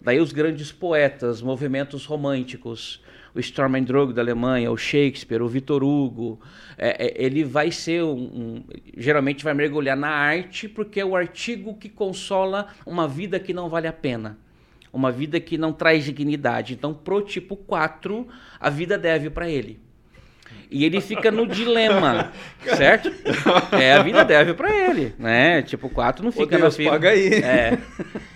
Daí 0.00 0.20
os 0.20 0.32
grandes 0.32 0.70
poetas, 0.70 1.40
movimentos 1.40 2.04
românticos, 2.04 3.02
o 3.34 3.80
Drog 3.84 4.12
da 4.12 4.22
Alemanha, 4.22 4.70
o 4.70 4.76
Shakespeare, 4.76 5.42
o 5.42 5.48
Victor 5.48 5.82
Hugo, 5.82 6.38
é, 6.78 7.06
é, 7.06 7.24
ele 7.24 7.42
vai 7.42 7.70
ser 7.70 8.04
um, 8.04 8.12
um- 8.18 8.64
geralmente 8.96 9.42
vai 9.42 9.54
mergulhar 9.54 9.96
na 9.96 10.08
arte 10.08 10.68
porque 10.68 11.00
é 11.00 11.04
o 11.04 11.16
artigo 11.16 11.74
que 11.74 11.88
consola 11.88 12.68
uma 12.86 13.08
vida 13.08 13.40
que 13.40 13.52
não 13.52 13.68
vale 13.68 13.88
a 13.88 13.92
pena, 13.92 14.38
uma 14.92 15.10
vida 15.10 15.40
que 15.40 15.58
não 15.58 15.72
traz 15.72 16.04
dignidade. 16.04 16.74
Então, 16.74 16.94
pro 16.94 17.22
tipo 17.22 17.56
4, 17.56 18.28
a 18.60 18.70
vida 18.70 18.96
deve 18.96 19.30
para 19.30 19.48
ele. 19.50 19.80
E 20.70 20.84
ele 20.84 21.00
fica 21.00 21.30
no 21.30 21.46
dilema, 21.46 22.32
certo? 22.76 23.12
É, 23.72 23.92
a 23.92 24.02
vida 24.02 24.24
deve 24.24 24.54
pra 24.54 24.74
ele, 24.74 25.14
né? 25.18 25.62
Tipo, 25.62 25.88
4 25.88 26.24
não 26.24 26.32
fica 26.32 26.46
Deus, 26.58 26.62
na 26.62 26.70
fila. 26.70 26.90
paga 26.92 27.10
aí. 27.10 27.28
É. 27.34 27.78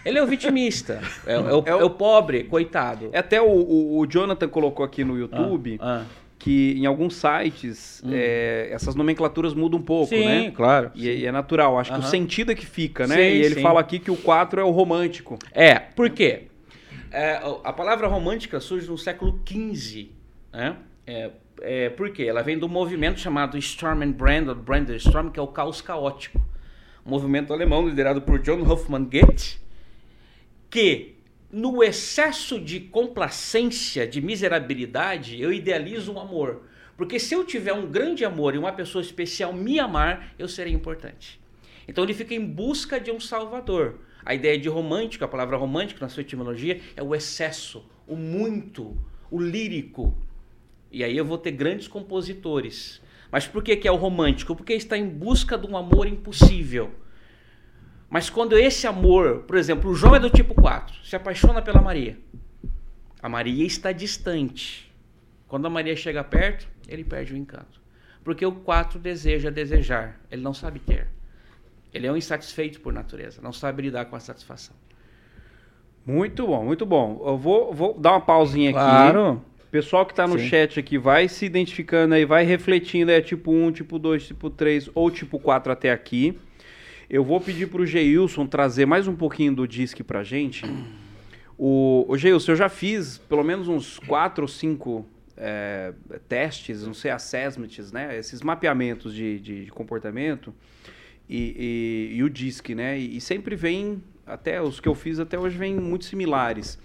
Ele 0.05 0.19
é 0.19 0.23
o 0.23 0.27
vitimista, 0.27 1.01
é, 1.27 1.35
é 1.35 1.39
o, 1.39 1.49
É 1.67 1.75
o- 1.75 1.81
é 1.81 1.85
o 1.85 1.91
pobre, 1.91 2.45
coitado. 2.45 3.11
É 3.13 3.19
Até 3.19 3.41
o, 3.41 3.47
o- 3.49 3.99
o 3.99 4.07
Jonathan 4.07 4.47
colocou 4.49 4.85
aqui 4.85 5.03
no 5.05 5.19
YouTube 5.19 5.79
Ah, 5.83 6.05
que 6.39 6.75
em 6.79 6.87
alguns 6.87 7.15
sites 7.17 8.01
é, 8.09 8.69
essas 8.71 8.95
nomenclaturas 8.95 9.53
mudam 9.55 9.81
um 9.81 9.83
pouco, 9.83 10.07
Sim, 10.15 10.25
né? 10.25 10.53
claro. 10.55 10.93
E, 10.95 11.09
e 11.09 11.27
é 11.27 11.33
natural, 11.33 11.77
acho 11.79 11.93
que 11.93 11.99
o 11.99 12.03
sentido 12.03 12.53
é 12.53 12.55
que 12.55 12.65
fica, 12.67 13.07
né? 13.09 13.17
Sim, 13.17 13.21
e 13.23 13.43
ele 13.43 13.55
sim. 13.57 13.63
fala 13.63 13.81
aqui 13.81 13.99
que 13.99 14.11
o 14.13 14.17
4 14.17 14.61
é 14.61 14.65
o 14.65 14.71
romântico. 14.71 15.39
É, 15.53 15.75
por 15.77 16.09
quê? 16.11 16.43
É, 17.11 17.41
a 17.65 17.73
palavra 17.73 18.07
romântica 18.07 18.61
surge 18.61 18.87
no 18.89 18.97
século 18.97 19.41
XV, 19.45 20.11
né? 20.53 20.77
É, 21.07 21.31
é, 21.63 21.91
por 21.91 22.11
quê? 22.11 22.25
Ela 22.25 22.43
vem 22.43 22.59
do 22.59 22.69
movimento 22.69 23.21
chamado 23.21 23.59
Storm 23.59 24.03
and 24.03 24.13
Brand, 24.13 24.49
ou 24.49 24.55
Branderstorm, 24.55 25.31
que 25.31 25.39
é 25.39 25.43
o 25.43 25.49
caos 25.49 25.81
caótico. 25.81 26.41
Um 27.05 27.11
movimento 27.11 27.53
alemão 27.53 27.87
liderado 27.87 28.23
por 28.23 28.39
John 28.41 28.63
Hoffmann 28.63 29.05
Goethe, 29.05 29.59
que 30.71 31.17
no 31.51 31.83
excesso 31.83 32.61
de 32.61 32.81
complacência, 32.81 34.07
de 34.07 34.21
miserabilidade, 34.21 35.41
eu 35.41 35.53
idealizo 35.53 36.13
um 36.13 36.21
amor. 36.21 36.63
Porque 36.97 37.19
se 37.19 37.35
eu 37.35 37.45
tiver 37.45 37.73
um 37.73 37.87
grande 37.87 38.25
amor 38.25 38.55
e 38.55 38.59
uma 38.59 38.73
pessoa 38.73 39.01
especial 39.01 39.53
me 39.53 39.79
amar, 39.79 40.35
eu 40.39 40.49
serei 40.49 40.73
importante. 40.73 41.41
Então 41.87 42.05
ele 42.05 42.13
fica 42.13 42.35
em 42.35 42.45
busca 42.45 43.01
de 43.01 43.11
um 43.11 43.19
salvador. 43.19 44.01
A 44.25 44.35
ideia 44.35 44.59
de 44.59 44.69
romântico, 44.69 45.25
a 45.25 45.29
palavra 45.29 45.57
romântico 45.57 46.01
na 46.01 46.09
sua 46.09 46.21
etimologia, 46.21 46.81
é 46.95 47.03
o 47.03 47.15
excesso, 47.15 47.89
o 48.07 48.15
muito, 48.15 48.97
o 49.31 49.41
lírico. 49.41 50.15
E 50.91 51.05
aí 51.05 51.17
eu 51.17 51.25
vou 51.25 51.39
ter 51.39 51.53
grandes 51.53 51.89
compositores. 51.89 53.01
Mas 53.31 53.47
por 53.47 53.63
que, 53.63 53.77
que 53.77 53.87
é 53.87 53.93
o 53.93 53.97
romântico? 53.97 54.57
Porque 54.57 54.73
está 54.73 54.97
em 54.97 55.09
busca 55.09 55.59
de 55.59 55.67
um 55.67 55.77
amor 55.77 56.07
impossível. 56.07 56.91
Mas 58.09 58.31
quando 58.31 58.57
esse 58.59 58.87
amor, 58.87 59.41
por 59.41 59.57
exemplo, 59.57 59.91
o 59.91 59.95
João 59.95 60.17
é 60.17 60.21
do 60.21 60.31
tipo 60.31 60.55
4, 60.55 61.05
se 61.05 61.15
apaixona 61.15 61.61
pela 61.61 61.83
Maria. 61.83 62.19
A 63.23 63.29
Maria 63.29 63.67
está 63.67 63.93
distante. 63.93 64.91
Quando 65.47 65.67
a 65.67 65.71
Maria 65.71 65.95
chega 65.95 66.25
perto, 66.25 66.67
ele 66.87 67.05
perde 67.05 67.35
o 67.35 67.37
encanto. 67.37 67.81
Porque 68.25 68.45
o 68.45 68.53
4 68.53 68.99
deseja 68.99 69.51
desejar, 69.51 70.19
ele 70.31 70.43
não 70.43 70.55
sabe 70.55 70.79
ter. 70.79 71.09
Ele 71.93 72.07
é 72.07 72.13
um 72.13 72.17
insatisfeito 72.17 72.81
por 72.81 72.93
natureza, 72.93 73.41
não 73.43 73.53
sabe 73.53 73.83
lidar 73.83 74.07
com 74.07 74.17
a 74.17 74.21
satisfação. 74.21 74.75
Muito 76.05 76.47
bom, 76.47 76.65
muito 76.65 76.87
bom. 76.87 77.23
Eu 77.27 77.37
vou, 77.37 77.75
vou 77.75 77.99
dar 77.99 78.13
uma 78.13 78.21
pausinha 78.21 78.71
aqui. 78.71 78.79
Claro. 78.79 79.43
Pessoal 79.71 80.07
que 80.07 80.13
está 80.13 80.27
no 80.27 80.39
Sim. 80.39 80.49
chat 80.49 80.81
aqui, 80.81 80.97
vai 80.97 81.29
se 81.29 81.45
identificando 81.45 82.15
aí, 82.15 82.25
vai 82.25 82.43
refletindo, 82.45 83.11
é 83.11 83.21
tipo 83.21 83.53
1, 83.53 83.73
tipo 83.73 83.99
2, 83.99 84.27
tipo 84.29 84.49
3 84.49 84.89
ou 84.95 85.11
tipo 85.11 85.39
4 85.39 85.71
até 85.71 85.91
aqui. 85.93 86.39
Eu 87.11 87.23
vou 87.23 87.41
pedir 87.41 87.69
para 87.69 87.83
o 87.83 87.87
Geilson 87.87 88.47
trazer 88.47 88.87
mais 88.87 89.07
um 89.07 89.15
pouquinho 89.15 89.55
do 89.55 89.69
disque 89.69 90.03
pra 90.03 90.23
gente. 90.25 90.65
O, 91.57 92.07
o 92.09 92.17
Geilson, 92.17 92.53
eu 92.53 92.57
já 92.57 92.69
fiz 92.69 93.19
pelo 93.19 93.43
menos 93.45 93.69
uns 93.69 93.99
4 93.99 94.43
ou 94.45 94.49
5 94.49 95.07
é, 95.37 95.93
testes, 96.29 96.87
não 96.87 96.95
sei, 96.95 97.11
assessments, 97.11 97.93
né? 97.93 98.17
Esses 98.19 98.41
mapeamentos 98.43 99.15
de, 99.15 99.39
de- 99.39 99.65
de 99.67 99.71
comportamento 99.71 100.53
e, 101.29 102.09
e- 102.13 102.17
e 102.17 102.23
o 102.23 102.31
DISC, 102.31 102.75
né? 102.75 102.99
E, 102.99 103.17
e 103.19 103.21
sempre 103.21 103.55
vem, 103.55 104.03
até 104.27 104.63
os 104.63 104.81
que 104.81 104.89
eu 104.89 104.95
fiz 104.95 105.19
até 105.19 105.39
hoje, 105.39 105.57
vêm 105.59 105.75
muito 105.75 106.07
similares. 106.07 106.79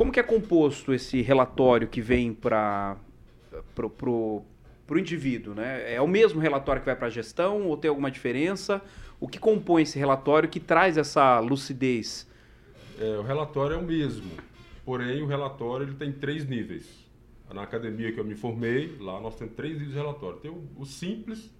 Como 0.00 0.10
que 0.10 0.18
é 0.18 0.22
composto 0.22 0.94
esse 0.94 1.20
relatório 1.20 1.86
que 1.86 2.00
vem 2.00 2.32
para 2.32 2.96
pro, 3.74 3.90
pro, 3.90 4.42
pro 4.86 4.98
indivíduo, 4.98 5.52
né? 5.52 5.92
É 5.92 6.00
o 6.00 6.08
mesmo 6.08 6.40
relatório 6.40 6.80
que 6.80 6.86
vai 6.86 6.96
para 6.96 7.08
a 7.08 7.10
gestão 7.10 7.66
ou 7.66 7.76
tem 7.76 7.90
alguma 7.90 8.10
diferença? 8.10 8.80
O 9.20 9.28
que 9.28 9.38
compõe 9.38 9.82
esse 9.82 9.98
relatório 9.98 10.48
que 10.48 10.58
traz 10.58 10.96
essa 10.96 11.38
lucidez? 11.40 12.26
É, 12.98 13.18
o 13.18 13.22
relatório 13.22 13.74
é 13.74 13.76
o 13.76 13.82
mesmo, 13.82 14.30
porém 14.86 15.20
o 15.20 15.26
relatório 15.26 15.84
ele 15.84 15.96
tem 15.96 16.10
três 16.10 16.48
níveis. 16.48 17.06
Na 17.52 17.64
academia 17.64 18.10
que 18.10 18.18
eu 18.18 18.24
me 18.24 18.34
formei, 18.34 18.96
lá 18.98 19.20
nós 19.20 19.36
temos 19.36 19.54
três 19.54 19.74
níveis 19.74 19.90
de 19.90 19.96
relatório. 19.98 20.38
Tem 20.38 20.50
o, 20.50 20.66
o 20.78 20.86
simples, 20.86 21.50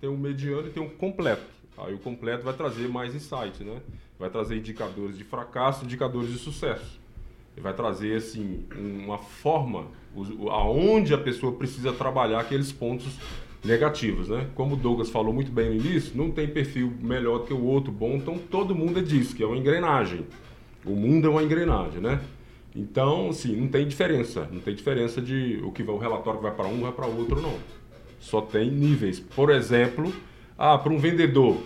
tem 0.00 0.10
o 0.10 0.18
mediano 0.18 0.66
e 0.66 0.70
tem 0.72 0.84
o 0.84 0.90
completo. 0.90 1.46
Aí 1.78 1.94
o 1.94 2.00
completo 2.00 2.42
vai 2.42 2.52
trazer 2.54 2.88
mais 2.88 3.14
insights, 3.14 3.60
né? 3.60 3.80
Vai 4.18 4.28
trazer 4.28 4.56
indicadores 4.56 5.16
de 5.16 5.22
fracasso, 5.22 5.84
indicadores 5.84 6.32
de 6.32 6.38
sucesso. 6.38 6.99
Ele 7.56 7.62
vai 7.62 7.74
trazer 7.74 8.16
assim 8.16 8.64
uma 8.76 9.18
forma 9.18 9.86
aonde 10.50 11.14
a 11.14 11.18
pessoa 11.18 11.52
precisa 11.52 11.92
trabalhar 11.92 12.40
aqueles 12.40 12.72
pontos 12.72 13.18
negativos, 13.64 14.28
né? 14.28 14.48
Como 14.54 14.74
o 14.74 14.76
Douglas 14.76 15.10
falou 15.10 15.32
muito 15.32 15.52
bem 15.52 15.68
no 15.68 15.76
início, 15.76 16.16
não 16.16 16.30
tem 16.30 16.48
perfil 16.48 16.92
melhor 17.00 17.44
que 17.44 17.52
o 17.52 17.62
outro 17.62 17.92
bom, 17.92 18.12
então 18.12 18.38
todo 18.38 18.74
mundo 18.74 18.98
é 18.98 19.02
disso, 19.02 19.34
que 19.36 19.42
é 19.42 19.46
uma 19.46 19.56
engrenagem. 19.56 20.26
O 20.84 20.92
mundo 20.92 21.26
é 21.26 21.30
uma 21.30 21.42
engrenagem, 21.42 22.00
né? 22.00 22.20
Então, 22.74 23.30
assim, 23.30 23.56
não 23.56 23.68
tem 23.68 23.86
diferença, 23.86 24.48
não 24.50 24.60
tem 24.60 24.74
diferença 24.74 25.20
de 25.20 25.60
o 25.62 25.72
que 25.72 25.82
vai 25.82 25.94
o 25.94 25.98
relatório 25.98 26.38
que 26.38 26.46
vai 26.46 26.54
para 26.54 26.66
um 26.66 26.80
vai 26.80 26.92
para 26.92 27.06
outro 27.06 27.40
não. 27.42 27.54
Só 28.18 28.40
tem 28.40 28.70
níveis. 28.70 29.18
Por 29.20 29.50
exemplo, 29.50 30.12
ah, 30.56 30.78
para 30.78 30.92
um 30.92 30.98
vendedor, 30.98 31.58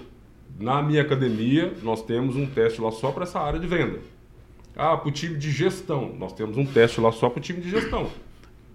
na 0.59 0.83
minha 0.83 1.03
academia 1.03 1.73
nós 1.83 2.03
temos 2.03 2.37
um 2.37 2.47
teste 2.47 2.81
lá 2.81 2.91
só 2.91 3.13
para 3.13 3.25
essa 3.25 3.39
área 3.39 3.61
de 3.61 3.67
venda. 3.67 4.01
Ah, 4.77 4.97
para 4.97 5.09
o 5.09 5.13
time 5.13 5.37
de 5.37 5.51
gestão, 5.51 6.15
nós 6.19 6.33
temos 6.33 6.57
um 6.57 6.67
teste 6.67 7.01
lá 7.01 7.13
só 7.13 7.29
para 7.31 7.39
o 7.39 7.43
time 7.43 7.61
de 7.61 7.71
gestão. 7.71 8.11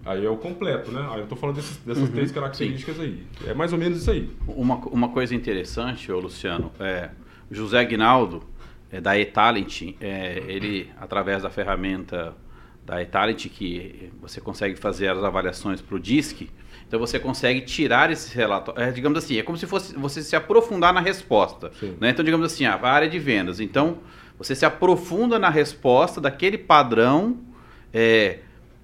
Aí 0.05 0.25
é 0.25 0.29
o 0.29 0.37
completo, 0.37 0.91
né? 0.91 1.05
Aí 1.11 1.17
eu 1.19 1.23
estou 1.23 1.37
falando 1.37 1.57
desses- 1.57 1.77
dessas 1.77 2.09
três 2.09 2.31
características 2.31 2.99
aí. 2.99 3.21
É 3.45 3.53
mais 3.53 3.73
ou 3.73 3.77
menos 3.79 3.99
isso 3.99 4.09
aí. 4.09 4.29
Uma, 4.47 4.75
uma 4.75 5.09
coisa 5.09 5.35
interessante, 5.35 6.09
ô 6.11 6.19
Luciano, 6.19 6.71
é 6.79 7.09
José 7.51 7.79
Aguinaldo, 7.79 8.41
é, 8.91 9.01
da 9.01 9.19
eTalent, 9.19 9.93
é, 9.99 10.41
ele, 10.47 10.89
através 10.99 11.43
da 11.43 11.49
ferramenta 11.49 12.33
da 12.85 13.01
eTalent, 13.01 13.47
que 13.49 14.09
você 14.21 14.39
consegue 14.41 14.75
fazer 14.77 15.09
as 15.09 15.21
avaliações 15.23 15.79
para 15.81 15.95
o 15.95 15.99
DISC, 15.99 16.49
então 16.87 16.99
você 16.99 17.19
consegue 17.19 17.61
tirar 17.61 18.09
esse 18.09 18.33
relatório, 18.35 18.81
é, 18.81 18.89
digamos 18.91 19.17
assim, 19.19 19.37
é 19.37 19.43
como 19.43 19.57
se 19.57 19.67
fosse 19.67 19.95
você 19.95 20.23
se 20.23 20.35
aprofundar 20.35 20.91
na 20.93 21.01
resposta. 21.01 21.71
Sim. 21.79 21.95
Né? 21.99 22.09
Então, 22.09 22.25
digamos 22.25 22.45
assim, 22.51 22.65
a 22.65 22.79
área 22.81 23.07
de 23.07 23.19
vendas. 23.19 23.59
Então, 23.59 23.97
você 24.39 24.55
se 24.55 24.65
aprofunda 24.65 25.37
na 25.37 25.49
resposta 25.49 26.19
daquele 26.19 26.57
padrão 26.57 27.37
é, 27.93 28.39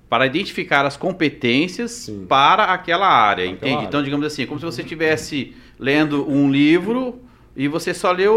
para 0.09 0.25
identificar 0.27 0.85
as 0.85 0.95
competências 0.97 1.91
Sim. 1.91 2.25
para 2.27 2.65
aquela 2.65 3.07
área, 3.07 3.45
Para 3.45 3.53
aquela 3.53 3.53
entende? 3.53 3.75
área. 3.77 3.87
Então, 3.87 4.03
digamos 4.03 4.25
assim, 4.25 4.43
é 4.43 4.45
como 4.45 4.59
se 4.59 4.65
você 4.65 4.81
estivesse 4.81 5.55
lendo 5.79 6.29
um 6.29 6.51
livro 6.51 7.21
e 7.57 7.69
você 7.69 7.93
só 7.93 8.11
leu 8.11 8.35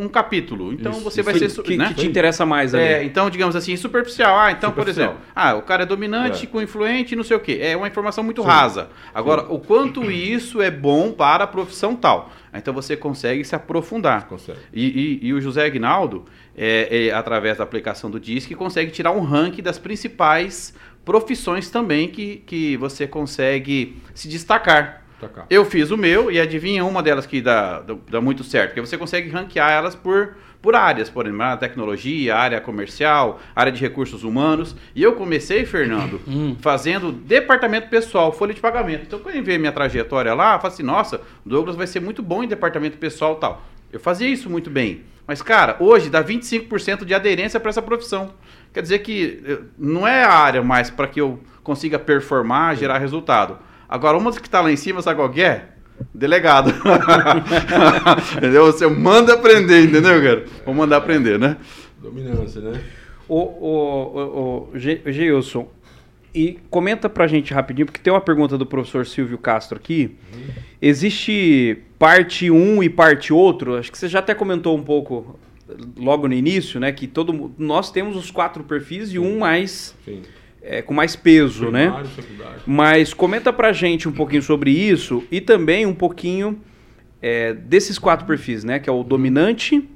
um 0.00 0.08
capítulo. 0.08 0.72
Então, 0.72 0.90
Isso, 0.90 1.00
você 1.02 1.20
isso 1.20 1.30
vai 1.30 1.38
ser... 1.48 1.62
Que, 1.62 1.76
né? 1.76 1.86
que 1.88 1.94
te 1.94 2.06
interessa 2.06 2.44
mais 2.44 2.74
ali? 2.74 2.82
É, 2.82 3.04
então, 3.04 3.30
digamos 3.30 3.54
assim, 3.54 3.76
superficial. 3.76 4.36
Ah, 4.36 4.50
então, 4.50 4.70
por 4.72 4.80
Superficial. 4.80 5.10
exemplo, 5.12 5.24
ah, 5.36 5.54
o 5.54 5.62
cara 5.62 5.84
é 5.84 5.86
dominante 5.86 6.46
É. 6.46 6.48
com 6.48 6.60
influente, 6.60 7.14
não 7.14 7.22
sei 7.22 7.36
o 7.36 7.40
quê. 7.40 7.58
É 7.62 7.76
uma 7.76 7.86
informação 7.86 8.24
muito 8.24 8.42
Sim. 8.42 8.48
rasa. 8.48 8.88
Agora, 9.14 9.42
o 9.52 9.60
quanto 9.60 10.10
isso 10.10 10.60
é 10.60 10.68
bom 10.68 11.12
para 11.12 11.44
a 11.44 11.46
profissão 11.46 11.94
tal. 11.94 12.32
Então 12.52 12.74
você 12.74 12.96
consegue 12.96 13.44
se 13.44 13.54
aprofundar. 13.54 14.26
Consegue. 14.26 14.58
E, 14.74 14.84
e- 15.22 15.26
e 15.28 15.32
o 15.32 15.40
José 15.40 15.64
Aguinaldo, 15.64 16.24
é, 16.56 17.06
é, 17.06 17.12
através 17.12 17.58
da 17.58 17.64
aplicação 17.64 18.10
do 18.10 18.20
DISC, 18.20 18.54
consegue 18.54 18.90
tirar 18.90 19.12
um 19.12 19.20
ranking 19.20 19.62
das 19.62 19.78
principais 19.78 20.74
profissões 21.04 21.70
também 21.70 22.08
que, 22.08 22.36
que 22.46 22.76
você 22.76 23.06
consegue 23.06 24.00
se 24.14 24.28
destacar. 24.28 25.00
Eu 25.50 25.64
fiz 25.66 25.90
o 25.90 25.98
meu 25.98 26.30
e 26.30 26.40
adivinha 26.40 26.84
uma 26.84 27.02
delas 27.02 27.26
que 27.26 27.42
dá, 27.42 27.82
dá, 28.10 28.20
muito 28.22 28.42
certo, 28.42 28.68
porque 28.68 28.80
você 28.80 28.96
consegue 28.96 29.28
ranquear 29.28 29.70
elas 29.70 29.94
por, 29.94 30.36
por 30.62 30.74
áreas, 30.74 31.10
por 31.10 31.26
exemplo, 31.26 31.42
a 31.42 31.56
tecnologia, 31.58 32.34
área 32.34 32.58
comercial, 32.58 33.38
área 33.54 33.70
de 33.70 33.78
recursos 33.80 34.24
humanos. 34.24 34.74
E 34.94 35.02
eu 35.02 35.12
comecei, 35.14 35.66
Fernando, 35.66 36.20
fazendo 36.60 37.12
departamento 37.12 37.88
pessoal, 37.88 38.32
folha 38.32 38.54
de 38.54 38.60
pagamento. 38.60 39.02
Então, 39.06 39.18
quando 39.18 39.36
eu 39.36 39.42
vi 39.42 39.58
minha 39.58 39.72
trajetória 39.72 40.32
lá, 40.32 40.54
eu 40.54 40.60
falei 40.60 40.74
assim, 40.74 40.82
nossa, 40.82 41.20
o 41.44 41.48
Douglas 41.48 41.76
vai 41.76 41.86
ser 41.86 42.00
muito 42.00 42.22
bom 42.22 42.42
em 42.42 42.48
departamento 42.48 42.96
pessoal 42.96 43.34
e 43.36 43.40
tal. 43.40 43.62
Eu 43.92 44.00
fazia 44.00 44.28
isso 44.28 44.48
muito 44.48 44.70
bem. 44.70 45.02
Mas, 45.26 45.42
cara, 45.42 45.76
hoje 45.78 46.10
dá 46.10 46.22
25% 46.24 47.04
de 47.04 47.14
aderência 47.14 47.60
para 47.60 47.70
essa 47.70 47.82
profissão. 47.82 48.32
Quer 48.72 48.82
dizer 48.82 48.98
que 49.00 49.42
eh, 49.46 49.58
não 49.78 50.06
é 50.06 50.24
a 50.24 50.32
área 50.32 50.62
mais 50.62 50.90
para 50.90 51.06
que 51.06 51.20
eu 51.20 51.38
consiga 51.62 51.98
performar, 51.98 52.76
gerar 52.76 52.98
resultado. 52.98 53.58
Agora, 53.88 54.16
uma 54.18 54.32
que 54.32 54.40
está 54.40 54.60
lá 54.60 54.70
em 54.72 54.76
cima, 54.76 55.02
sabe 55.02 55.16
qual 55.16 55.30
que 55.30 55.42
é? 55.42 55.68
Delegado. 56.14 56.72
entendeu? 58.36 58.66
Você 58.66 58.86
manda 58.86 59.34
aprender, 59.34 59.84
entendeu, 59.84 60.22
cara? 60.22 60.44
Vou 60.64 60.74
mandar 60.74 60.96
aprender, 60.98 61.38
né? 61.38 61.56
Dominância, 62.00 62.60
né? 62.60 62.80
O, 63.28 63.36
o, 63.38 64.18
o, 64.18 64.70
o 64.74 64.78
Ge- 64.78 65.02
Geilson, 65.06 65.68
e 66.34 66.58
comenta 66.70 67.08
pra 67.08 67.26
gente 67.26 67.52
rapidinho, 67.52 67.86
porque 67.86 68.00
tem 68.00 68.12
uma 68.12 68.20
pergunta 68.20 68.56
do 68.56 68.64
professor 68.66 69.06
Silvio 69.06 69.38
Castro 69.38 69.76
aqui. 69.76 70.16
Existe 70.80 71.78
parte 72.00 72.50
1 72.50 72.82
e 72.82 72.88
parte 72.88 73.30
outro? 73.30 73.76
Acho 73.76 73.92
que 73.92 73.98
você 73.98 74.08
já 74.08 74.20
até 74.20 74.34
comentou 74.34 74.74
um 74.74 74.82
pouco 74.82 75.38
logo 75.98 76.26
no 76.26 76.32
início, 76.32 76.80
né? 76.80 76.90
Que 76.92 77.06
todo 77.06 77.52
nós 77.58 77.92
temos 77.92 78.16
os 78.16 78.30
quatro 78.30 78.64
perfis 78.64 79.12
e 79.12 79.18
um 79.18 79.38
mais 79.38 79.94
é, 80.62 80.80
com 80.80 80.94
mais 80.94 81.14
peso, 81.14 81.70
né? 81.70 81.92
Secundário. 82.16 82.62
Mas 82.66 83.12
comenta 83.12 83.52
pra 83.52 83.74
gente 83.74 84.08
um 84.08 84.12
pouquinho 84.12 84.42
sobre 84.42 84.70
isso 84.70 85.22
e 85.30 85.42
também 85.42 85.84
um 85.84 85.94
pouquinho 85.94 86.58
é, 87.20 87.52
desses 87.52 87.98
quatro 87.98 88.26
perfis, 88.26 88.64
né? 88.64 88.78
Que 88.78 88.88
é 88.88 88.92
o 88.92 89.04
dominante, 89.04 89.86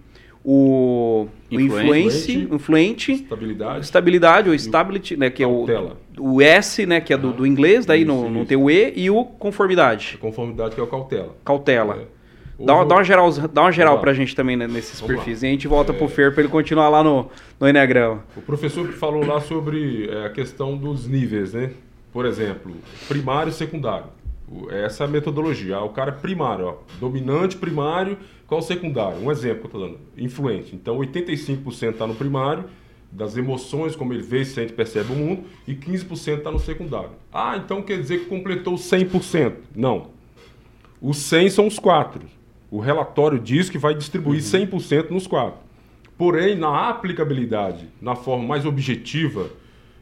o, 0.44 1.26
o 1.50 1.54
Influente. 1.60 1.84
influence, 1.86 2.32
influente, 2.52 3.12
Estabilidade. 3.12 3.84
estabilidade, 3.84 4.48
ou 4.50 4.54
stability, 4.54 5.16
né? 5.16 5.30
Que 5.30 5.42
é 5.42 5.46
o, 5.46 5.66
o 6.18 6.42
S, 6.42 6.84
né? 6.84 7.00
Que 7.00 7.14
é 7.14 7.16
do, 7.16 7.32
do 7.32 7.46
inglês, 7.46 7.86
daí 7.86 8.04
não, 8.04 8.24
Isso, 8.24 8.30
não 8.30 8.44
tem 8.44 8.56
o 8.56 8.70
E, 8.70 8.92
e 8.96 9.10
o 9.10 9.24
conformidade, 9.24 10.18
Conformidade 10.20 10.74
que 10.74 10.80
é 10.80 10.84
o 10.84 10.86
cautela. 10.86 11.34
cautela. 11.44 11.96
É. 12.60 12.64
Dá, 12.64 12.84
dá 12.84 12.94
uma 12.96 13.02
geral, 13.04 13.32
dá 13.32 13.62
uma 13.62 13.72
geral 13.72 13.98
pra 13.98 14.12
gente 14.12 14.36
também 14.36 14.54
né, 14.56 14.68
nesses 14.68 15.00
Vamos 15.00 15.16
perfis. 15.16 15.42
lá. 15.42 15.48
E 15.48 15.50
a 15.50 15.52
gente 15.52 15.66
volta 15.66 15.92
É. 15.92 15.96
pro 15.96 16.06
Fer 16.06 16.32
pra 16.32 16.42
ele 16.42 16.50
continuar 16.52 16.88
lá 16.88 17.02
no, 17.02 17.28
no 17.58 17.68
Enneagrama. 17.68 18.22
O 18.36 18.42
professor 18.42 18.86
que 18.86 18.92
falou 18.94 19.26
lá 19.26 19.40
sobre 19.40 20.08
é, 20.08 20.26
a 20.26 20.30
questão 20.30 20.76
dos 20.76 21.08
níveis, 21.08 21.52
né? 21.52 21.70
Por 22.12 22.24
exemplo, 22.26 22.72
primário 23.08 23.50
e 23.50 23.52
secundário. 23.52 24.06
Essa 24.70 25.04
é 25.04 25.06
a 25.06 25.10
metodologia. 25.10 25.80
O 25.80 25.90
cara 25.90 26.12
primário, 26.12 26.66
ó, 26.66 26.76
dominante 27.00 27.56
primário, 27.56 28.18
qual 28.46 28.60
o 28.60 28.62
secundário? 28.62 29.18
Um 29.18 29.30
exemplo 29.30 29.68
que 29.68 29.76
eu 29.76 29.80
estou 29.80 29.80
dando. 29.88 29.98
Influente. 30.16 30.74
Então, 30.74 30.98
85% 30.98 31.90
está 31.90 32.06
no 32.06 32.14
primário, 32.14 32.64
das 33.14 33.36
emoções, 33.36 33.94
como 33.94 34.12
ele 34.12 34.22
vê, 34.22 34.44
sente, 34.44 34.72
percebe 34.72 35.12
o 35.12 35.16
mundo, 35.16 35.44
e 35.66 35.74
15% 35.74 36.38
está 36.38 36.50
no 36.50 36.58
secundário. 36.58 37.10
Ah, 37.32 37.56
então 37.56 37.80
quer 37.80 38.00
dizer 38.00 38.20
que 38.20 38.26
completou 38.26 38.74
100%. 38.74 39.54
Não. 39.74 40.08
Os 41.00 41.18
100 41.18 41.50
são 41.50 41.66
os 41.66 41.78
quatro. 41.78 42.22
O 42.70 42.80
relatório 42.80 43.38
diz 43.38 43.70
que 43.70 43.78
vai 43.78 43.94
distribuir 43.94 44.40
100% 44.40 45.10
nos 45.10 45.28
quatro. 45.28 45.60
Porém, 46.18 46.56
na 46.56 46.88
aplicabilidade, 46.88 47.88
na 48.00 48.16
forma 48.16 48.44
mais 48.44 48.66
objetiva 48.66 49.48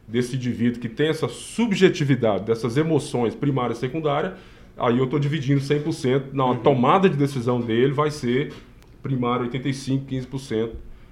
desse 0.07 0.35
indivíduo 0.35 0.79
que 0.79 0.89
tem 0.89 1.07
essa 1.07 1.27
subjetividade 1.27 2.43
dessas 2.43 2.77
emoções 2.77 3.33
primária 3.35 3.73
e 3.73 3.77
secundária, 3.77 4.35
aí 4.77 4.97
eu 4.97 5.05
estou 5.05 5.19
dividindo 5.19 5.61
100%. 5.61 6.33
Na 6.33 6.55
tomada 6.55 7.09
de 7.09 7.15
decisão 7.15 7.59
dele 7.59 7.93
vai 7.93 8.11
ser 8.11 8.53
primário 9.01 9.49
85%, 9.49 10.05
15% 10.05 10.69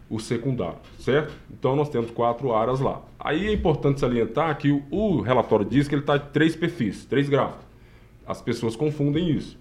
o 0.10 0.20
secundário, 0.20 0.78
certo? 1.00 1.34
Então 1.50 1.74
nós 1.74 1.90
temos 1.90 2.12
quatro 2.12 2.54
áreas 2.54 2.82
lá. 2.82 3.02
Aí 3.18 3.48
é 3.48 3.54
importante 3.54 4.02
salientar 4.02 4.58
que 4.58 4.70
o, 4.70 4.84
o 4.92 5.22
relatório 5.22 5.66
diz 5.66 5.88
que 5.88 5.96
ele 5.96 6.02
está 6.02 6.18
de 6.18 6.28
três 6.32 6.54
perfis, 6.54 7.06
três 7.06 7.30
gráficos. 7.30 7.66
As 8.28 8.42
pessoas 8.42 8.76
confundem 8.76 9.30
isso. 9.30 9.58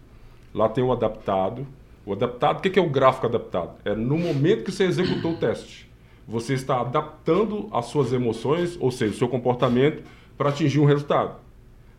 Lá 0.53 0.69
tem 0.69 0.83
o 0.83 0.91
adaptado. 0.91 1.67
O 2.05 2.13
adaptado, 2.13 2.59
o 2.59 2.61
que 2.63 2.79
é 2.79 2.83
o 2.83 2.91
gráfico 2.91 3.27
adaptado? 3.27 3.77
É 3.85 3.95
no 3.95 4.19
momento 4.19 4.65
que 4.65 4.73
você 4.73 4.85
executou 4.85 5.35
o 5.35 5.37
teste. 5.37 5.90
Você 6.31 6.55
está 6.55 6.81
adaptando 6.81 7.69
as 7.73 7.87
suas 7.87 8.13
emoções, 8.13 8.79
ou 8.81 8.93
seja, 8.93 9.13
o 9.13 9.17
seu 9.17 9.29
comportamento, 9.29 10.05
para 10.39 10.51
atingir 10.51 10.79
um 10.79 10.85
resultado. 10.85 11.41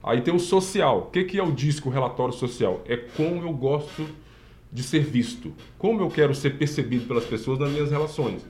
Aí 0.02 0.22
tem 0.22 0.34
o 0.34 0.40
social. 0.40 1.00
O 1.00 1.12
que 1.12 1.38
é 1.38 1.44
o 1.44 1.52
disco, 1.52 1.90
o 1.90 1.92
relatório 1.92 2.34
social? 2.34 2.82
É 2.88 2.96
como 2.96 3.46
eu 3.46 3.52
gosto 3.52 4.08
de 4.72 4.84
ser 4.84 5.04
visto. 5.04 5.52
Como 5.78 6.02
eu 6.02 6.08
quero 6.08 6.34
ser 6.34 6.58
percebido 6.58 7.08
pelas 7.08 7.26
pessoas 7.26 7.60
nas 7.60 7.70
minhas 7.72 7.92
relações. 7.92 8.46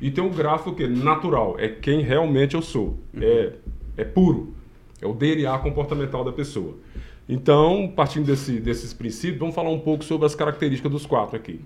E 0.00 0.12
tem 0.12 0.22
um 0.22 0.30
gráfico 0.30 0.72
que 0.72 0.84
é 0.84 0.88
natural, 0.88 1.56
é 1.58 1.66
quem 1.68 2.02
realmente 2.02 2.54
eu 2.54 2.62
sou. 2.62 2.96
É, 3.20 3.54
é 3.96 4.04
puro. 4.04 4.54
É 5.02 5.08
o 5.08 5.12
DNA 5.12 5.58
comportamental 5.58 6.22
da 6.22 6.30
pessoa. 6.30 6.76
Então, 7.28 7.92
partindo 7.96 8.26
desse, 8.26 8.60
desses 8.60 8.94
princípios, 8.94 9.40
vamos 9.40 9.56
falar 9.56 9.70
um 9.70 9.80
pouco 9.80 10.04
sobre 10.04 10.24
as 10.24 10.36
características 10.36 10.92
dos 10.92 11.04
quatro 11.04 11.36
aqui. 11.36 11.60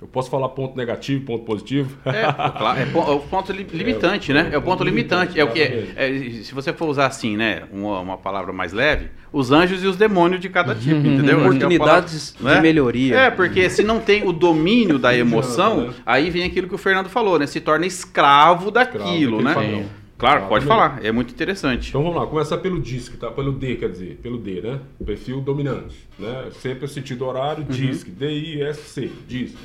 Eu 0.00 0.06
posso 0.06 0.30
falar 0.30 0.48
ponto 0.50 0.76
negativo, 0.76 1.24
ponto 1.24 1.44
positivo? 1.44 1.98
É, 2.04 2.22
claro, 2.32 2.78
é, 2.78 2.82
é 2.82 3.12
o 3.12 3.18
ponto 3.18 3.50
limitante, 3.50 4.30
é, 4.30 4.34
né? 4.34 4.50
É 4.52 4.58
o 4.58 4.62
ponto 4.62 4.84
limitante. 4.84 5.38
É 5.38 5.42
o 5.42 5.50
que 5.50 5.60
é, 5.60 6.40
se 6.44 6.54
você 6.54 6.72
for 6.72 6.88
usar 6.88 7.06
assim, 7.06 7.36
né, 7.36 7.64
uma, 7.72 7.98
uma, 7.98 8.16
palavra 8.16 8.52
mais 8.52 8.72
leve, 8.72 9.08
os 9.32 9.50
anjos 9.50 9.82
e 9.82 9.88
os 9.88 9.96
demônios 9.96 10.40
de 10.40 10.48
cada 10.48 10.72
tipo, 10.72 10.94
uhum. 10.94 11.14
entendeu? 11.14 11.40
Oportunidades 11.40 12.30
palavra, 12.30 12.54
de 12.54 12.62
né? 12.62 12.62
melhoria. 12.62 13.16
É, 13.16 13.30
porque 13.30 13.68
se 13.68 13.82
não 13.82 13.98
tem 13.98 14.26
o 14.26 14.32
domínio 14.32 15.00
da 15.00 15.16
emoção, 15.16 15.92
aí 16.06 16.30
vem 16.30 16.44
aquilo 16.44 16.68
que 16.68 16.74
o 16.76 16.78
Fernando 16.78 17.08
falou, 17.08 17.36
né? 17.36 17.48
Se 17.48 17.60
torna 17.60 17.84
escravo 17.84 18.70
daquilo, 18.70 19.38
escravo 19.38 19.60
né? 19.60 19.88
Claro, 20.16 20.46
pode 20.46 20.64
falar. 20.64 21.00
É 21.02 21.10
muito 21.10 21.32
interessante. 21.32 21.88
Então 21.88 22.02
vamos 22.02 22.16
lá, 22.16 22.26
começar 22.26 22.58
pelo 22.58 22.80
DISC, 22.80 23.16
tá? 23.16 23.30
Pelo 23.30 23.52
D, 23.52 23.76
quer 23.76 23.88
dizer, 23.90 24.18
pelo 24.22 24.38
D, 24.38 24.60
né? 24.60 24.78
Perfil 25.04 25.40
dominante, 25.40 25.96
né? 26.16 26.48
Sempre 26.60 26.84
o 26.84 26.88
sentido 26.88 27.26
horário, 27.26 27.64
uhum. 27.64 27.70
DISC, 27.70 28.08
D-I-S-C, 28.10 29.10
DISC 29.26 29.56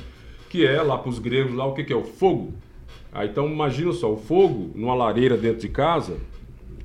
que 0.54 0.64
é 0.64 0.80
lá 0.80 0.96
para 0.96 1.08
os 1.08 1.18
gregos 1.18 1.52
lá 1.52 1.66
o 1.66 1.74
que, 1.74 1.82
que 1.82 1.92
é 1.92 1.96
o 1.96 2.04
fogo. 2.04 2.54
Então 3.24 3.48
imagina 3.48 3.92
só, 3.92 4.12
o 4.12 4.16
fogo 4.16 4.70
numa 4.76 4.94
lareira 4.94 5.36
dentro 5.36 5.58
de 5.58 5.68
casa, 5.68 6.16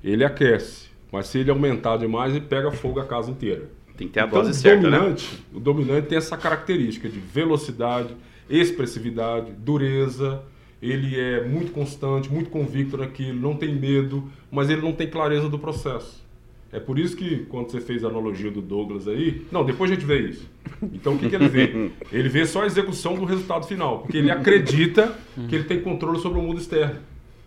ele 0.03 0.26
aquece, 0.26 0.88
mas 1.11 1.28
se 1.28 1.38
ele 1.38 1.51
aumentar 1.51 1.97
demais, 1.97 2.34
ele 2.34 2.45
pega 2.45 2.72
fogo 2.72 2.99
a 2.99 3.05
casa 3.05 3.30
inteira. 3.30 3.70
Tem 3.95 4.07
que 4.07 4.13
ter 4.13 4.22
a 4.22 4.26
então, 4.26 4.41
dose 4.41 4.59
certa, 4.59 4.82
dominante, 4.82 5.36
né? 5.36 5.39
O 5.53 5.59
dominante 5.59 6.07
tem 6.07 6.17
essa 6.17 6.36
característica 6.36 7.07
de 7.07 7.20
velocidade, 7.20 8.15
expressividade, 8.49 9.51
dureza, 9.51 10.41
ele 10.82 11.20
é 11.20 11.45
muito 11.45 11.72
constante, 11.72 12.28
muito 12.28 12.49
convicto 12.49 12.97
naquilo, 12.97 13.39
não 13.39 13.55
tem 13.55 13.76
medo, 13.76 14.32
mas 14.49 14.67
ele 14.72 14.82
não 14.82 14.93
tem 14.93 15.07
clareza 15.07 15.47
do 15.47 15.59
processo. 15.59 16.26
É 16.72 16.80
por 16.80 16.99
isso 16.99 17.15
que 17.15 17.45
quando 17.45 17.72
você 17.72 17.82
fez 17.82 18.03
a 18.03 18.09
analogia 18.09 18.51
do 18.51 18.61
Douglas 18.61 19.07
aí, 19.07 19.45
não, 19.51 19.65
depois 19.65 19.89
a 19.89 19.95
gente 19.95 20.05
vê 20.05 20.20
isso. 20.30 20.47
Então 20.93 21.15
o 21.15 21.17
que, 21.17 21.28
que 21.28 21.36
ele 21.36 21.49
vê? 21.49 21.91
Ele 22.11 22.30
vê 22.30 22.45
só 22.45 22.61
a 22.61 22.65
execução 22.65 23.15
do 23.15 23.26
resultado 23.26 23.65
final, 23.65 23.99
porque 23.99 24.17
ele 24.17 24.30
acredita 24.30 25.15
que 25.47 25.55
ele 25.55 25.63
tem 25.63 25.82
controle 25.82 26.20
sobre 26.20 26.39
o 26.39 26.41
mundo 26.41 26.59
externo. 26.59 26.99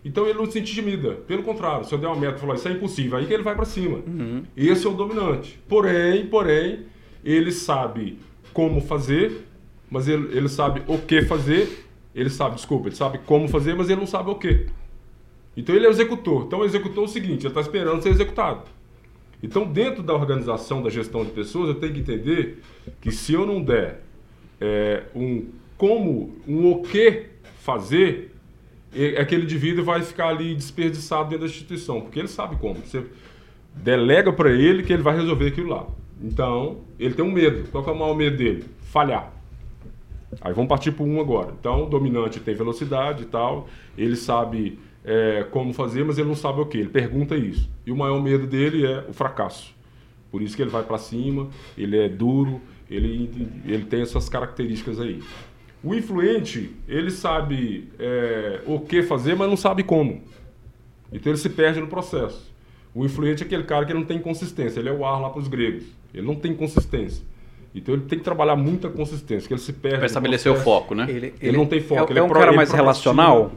Então 0.04 0.26
ele 0.26 0.38
não 0.38 0.50
se 0.50 0.58
intimida. 0.58 1.12
Pelo 1.12 1.42
contrário, 1.42 1.84
se 1.84 1.94
eu 1.94 1.98
der 1.98 2.08
uma 2.08 2.16
meta 2.16 2.36
e 2.36 2.40
falar 2.40 2.54
isso 2.56 2.66
é 2.66 2.72
impossível, 2.72 3.18
aí 3.18 3.26
que 3.26 3.32
ele 3.32 3.44
vai 3.44 3.54
para 3.54 3.64
cima. 3.64 3.98
Uhum. 4.06 4.42
Esse 4.56 4.86
é 4.86 4.90
o 4.90 4.94
dominante. 4.94 5.58
Porém, 5.68 6.26
porém, 6.26 6.86
ele 7.24 7.52
sabe 7.52 8.18
como 8.52 8.80
fazer, 8.80 9.46
mas 9.88 10.08
ele, 10.08 10.36
ele 10.36 10.48
sabe 10.48 10.82
o 10.88 10.98
que 10.98 11.22
fazer. 11.22 11.86
Ele 12.14 12.28
sabe, 12.28 12.56
desculpa, 12.56 12.88
ele 12.88 12.96
sabe 12.96 13.18
como 13.24 13.48
fazer, 13.48 13.74
mas 13.74 13.88
ele 13.88 14.00
não 14.00 14.06
sabe 14.06 14.30
o 14.30 14.34
que. 14.34 14.66
Então 15.56 15.74
ele 15.74 15.86
é 15.86 15.88
o 15.88 15.92
executor. 15.92 16.44
Então 16.46 16.58
o 16.58 16.64
executor 16.64 17.04
é 17.04 17.06
o 17.06 17.10
seguinte, 17.10 17.42
ele 17.42 17.48
está 17.48 17.60
esperando 17.60 18.02
ser 18.02 18.10
executado. 18.10 18.64
Então, 19.42 19.66
dentro 19.66 20.02
da 20.02 20.14
organização 20.14 20.82
da 20.82 20.88
gestão 20.88 21.24
de 21.24 21.30
pessoas, 21.32 21.68
eu 21.68 21.74
tenho 21.74 21.92
que 21.94 22.00
entender 22.00 22.62
que 23.00 23.10
se 23.10 23.32
eu 23.32 23.44
não 23.44 23.62
der 23.62 24.02
é, 24.60 25.04
um 25.14 25.46
como, 25.76 26.36
um 26.46 26.70
o 26.70 26.82
que 26.82 27.26
fazer, 27.60 28.32
aquele 29.18 29.42
indivíduo 29.42 29.84
vai 29.84 30.02
ficar 30.02 30.28
ali 30.28 30.54
desperdiçado 30.54 31.30
dentro 31.30 31.40
da 31.40 31.50
instituição, 31.50 32.00
porque 32.00 32.20
ele 32.20 32.28
sabe 32.28 32.56
como. 32.56 32.76
Você 32.76 33.04
delega 33.74 34.32
para 34.32 34.50
ele 34.50 34.82
que 34.82 34.92
ele 34.92 35.02
vai 35.02 35.16
resolver 35.16 35.48
aquilo 35.48 35.70
lá. 35.70 35.86
Então, 36.22 36.78
ele 37.00 37.14
tem 37.14 37.24
um 37.24 37.32
medo. 37.32 37.68
Qual 37.72 37.84
é 37.84 37.90
o 37.90 37.98
maior 37.98 38.14
medo 38.14 38.36
dele? 38.36 38.64
Falhar. 38.82 39.32
Aí 40.40 40.52
vamos 40.52 40.68
partir 40.68 40.92
para 40.92 41.04
um 41.04 41.20
agora. 41.20 41.52
Então, 41.58 41.84
o 41.84 41.86
dominante 41.86 42.38
tem 42.38 42.54
velocidade 42.54 43.24
e 43.24 43.26
tal, 43.26 43.68
ele 43.98 44.16
sabe 44.16 44.78
é, 45.04 45.44
como 45.50 45.72
fazer, 45.72 46.04
mas 46.04 46.18
ele 46.18 46.28
não 46.28 46.36
sabe 46.36 46.60
o 46.60 46.66
que. 46.66 46.78
Ele 46.78 46.88
pergunta 46.88 47.36
isso. 47.36 47.68
E 47.86 47.90
o 47.90 47.96
maior 47.96 48.22
medo 48.22 48.46
dele 48.46 48.86
é 48.86 49.04
o 49.08 49.12
fracasso. 49.12 49.74
Por 50.30 50.40
isso 50.40 50.56
que 50.56 50.62
ele 50.62 50.70
vai 50.70 50.82
para 50.82 50.98
cima, 50.98 51.48
ele 51.76 51.98
é 51.98 52.08
duro, 52.08 52.60
ele, 52.90 53.60
ele 53.66 53.84
tem 53.84 54.02
essas 54.02 54.28
características 54.28 54.98
aí. 54.98 55.22
O 55.84 55.94
influente, 55.94 56.74
ele 56.86 57.10
sabe 57.10 57.88
é, 57.98 58.62
o 58.66 58.80
que 58.80 59.02
fazer, 59.02 59.34
mas 59.34 59.48
não 59.48 59.56
sabe 59.56 59.82
como. 59.82 60.22
Então 61.12 61.30
ele 61.30 61.38
se 61.38 61.50
perde 61.50 61.80
no 61.80 61.88
processo. 61.88 62.50
O 62.94 63.04
influente 63.04 63.42
é 63.42 63.46
aquele 63.46 63.64
cara 63.64 63.84
que 63.84 63.92
não 63.92 64.04
tem 64.04 64.18
consistência, 64.18 64.80
ele 64.80 64.88
é 64.88 64.92
o 64.92 65.04
ar 65.04 65.20
lá 65.20 65.30
para 65.30 65.40
os 65.40 65.48
gregos. 65.48 65.84
Ele 66.14 66.26
não 66.26 66.34
tem 66.34 66.54
consistência. 66.54 67.24
Então 67.74 67.94
ele 67.94 68.04
tem 68.04 68.18
que 68.18 68.24
trabalhar 68.24 68.54
muita 68.54 68.90
consistência, 68.90 69.48
que 69.48 69.54
ele 69.54 69.60
se 69.60 69.72
perde. 69.72 69.98
Para 69.98 70.06
estabelecer 70.06 70.52
o 70.52 70.56
foco, 70.56 70.94
né? 70.94 71.06
Ele, 71.08 71.18
ele, 71.18 71.34
ele 71.40 71.56
não 71.56 71.64
tem 71.64 71.80
foco. 71.80 72.10
É, 72.10 72.12
ele 72.12 72.18
é 72.18 72.22
um 72.22 72.28
pro, 72.28 72.38
cara 72.38 72.52
mais 72.52 72.70
relacional? 72.70 73.52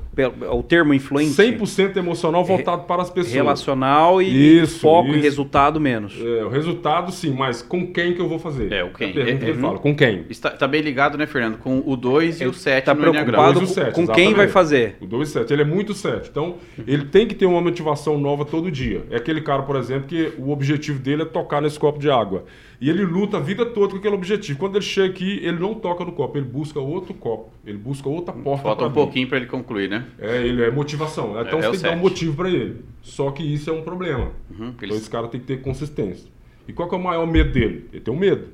O 0.51 0.63
termo 0.63 0.93
influente? 0.93 1.32
100% 1.32 1.97
emocional 1.97 2.43
voltado 2.45 2.84
para 2.84 3.01
as 3.01 3.09
pessoas. 3.09 3.34
Relacional 3.34 4.22
e 4.22 4.61
isso, 4.61 4.80
foco 4.80 5.09
isso. 5.09 5.18
e 5.18 5.22
resultado 5.22 5.82
menos. 5.82 6.18
É, 6.20 6.45
o 6.45 6.49
resultado 6.49 7.11
sim, 7.11 7.32
mas 7.32 7.61
com 7.61 7.91
quem 7.91 8.13
que 8.13 8.22
eu 8.22 8.30
vou 8.30 8.39
fazer? 8.39 8.72
É, 8.72 8.84
o 8.84 8.93
quem. 8.93 9.09
A 9.09 9.13
pergunta 9.13 9.36
é, 9.36 9.38
que 9.38 9.43
ele 9.45 9.59
é, 9.59 9.61
fala, 9.61 9.80
com 9.80 9.95
quem? 9.95 10.26
Está, 10.30 10.49
está, 10.49 10.68
bem 10.68 10.82
ligado, 10.82 11.18
né, 11.18 11.28
Fernando? 11.28 11.57
Com 11.57 11.84
o 11.86 11.97
2 11.97 12.39
e 12.39 12.45
o 12.45 12.53
7 12.53 12.80
Está 12.80 12.95
preocupado 12.95 13.59
com, 13.59 13.66
7, 13.66 13.93
com 13.93 14.07
quem 14.07 14.34
vai 14.34 14.47
fazer. 14.47 14.95
O 15.01 15.05
2 15.05 15.28
e 15.28 15.32
o 15.32 15.34
7. 15.34 15.53
Ele 15.53 15.61
é 15.61 15.66
muito 15.66 15.93
7. 15.93 16.30
Então, 16.30 16.55
ele 16.88 17.05
tem 17.05 17.28
que 17.28 17.36
ter 17.36 17.45
uma 17.45 17.59
motivação 17.59 18.18
nova 18.18 18.45
todo 18.45 18.72
dia. 18.72 19.03
É 19.11 19.18
aquele 19.18 19.41
cara, 19.41 19.63
por 19.63 19.76
exemplo, 19.76 20.07
que 20.07 20.32
o 20.38 20.51
objetivo 20.51 20.99
dele 20.99 21.24
é 21.24 21.26
tocar 21.26 21.61
nesse 21.61 21.78
copo 21.78 21.99
de 21.99 22.09
água. 22.09 22.45
E 22.80 22.89
ele 22.89 23.05
luta 23.05 23.38
a 23.38 23.39
vida 23.39 23.66
toda 23.66 23.93
com 23.93 23.97
aquele 24.06 24.16
objetivo. 24.16 24.60
Quando 24.60 24.76
ele 24.76 24.86
chega 24.86 25.10
aqui, 25.10 25.39
ele 25.41 25.60
não 25.60 25.74
toca 25.74 26.06
no 26.06 26.12
copo, 26.12 26.38
ele 26.38 26.45
busca 26.45 26.80
outro 26.80 27.14
copo, 27.14 27.51
ele 27.66 27.78
busca 27.78 28.08
outra 28.08 28.34
porta. 28.34 28.64
Falta 28.64 28.86
um 28.86 28.91
pouquinho 28.91 29.28
para 29.28 29.38
ele 29.38 29.47
concluir, 29.47 29.89
né? 29.89 30.06
É, 30.20 30.45
ele 30.45 30.64
é 30.64 30.72
motivação. 30.72 31.32
Então 31.41 31.60
é, 31.60 31.62
você 31.62 31.68
é 31.68 31.72
tem 31.72 31.80
que 31.80 31.84
dar 31.84 31.93
um 31.93 31.99
motivo 31.99 32.36
para 32.36 32.49
ele. 32.49 32.86
Só 33.01 33.32
que 33.32 33.43
isso 33.43 33.70
é 33.70 33.74
um 33.74 33.82
problema. 33.82 34.32
Uhum, 34.49 34.74
então 34.82 34.97
esse 34.97 35.10
cara 35.10 35.28
tem 35.28 35.39
que 35.39 35.47
ter 35.47 35.62
consistência. 35.62 36.30
E 36.68 36.74
qual 36.74 36.88
que 36.88 36.95
é 36.95 36.97
o 36.97 37.01
maior 37.01 37.26
medo 37.26 37.51
dele? 37.51 37.89
Ele 37.91 38.01
tem 38.01 38.14
um 38.14 38.18
medo. 38.18 38.47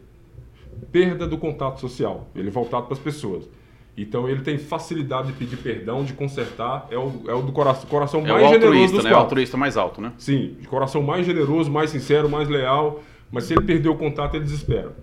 Perda 0.91 1.28
do 1.28 1.38
contato 1.38 1.80
social. 1.80 2.30
Ele 2.36 2.47
é 2.47 2.52
voltado 2.52 2.86
para 2.86 2.93
as 2.93 2.99
pessoas. 2.99 3.49
Então 3.97 4.28
ele 4.28 4.41
tem 4.41 4.58
facilidade 4.58 5.28
de 5.28 5.34
pedir 5.34 5.58
perdão, 5.58 6.04
de 6.04 6.14
consertar. 6.14 6.88
É 6.89 6.97
o, 6.97 7.24
é 7.28 7.34
o 7.34 7.41
do 7.41 7.52
coração, 7.52 7.89
coração 7.89 8.22
é 8.22 8.32
mais 8.32 8.49
generoso 8.49 8.93
dos 8.93 9.04
né? 9.04 9.12
É 9.12 9.14
o 9.14 9.18
altruísta 9.18 9.58
mais 9.58 9.78
alto, 9.78 10.02
né? 10.02 10.14
Sim, 10.18 10.56
de 10.60 10.68
coração 10.68 11.02
mais 11.04 11.26
generoso, 11.26 11.70
mais 11.70 11.89
sincero, 11.89 12.30
mais 12.30 12.47
leal. 12.47 13.02
Mas 13.32 13.45
se 13.45 13.54
ele 13.54 13.62
perder 13.62 13.89
o 13.89 13.95
contato, 13.95 14.36
ele 14.36 14.43
desespera. 14.43 14.93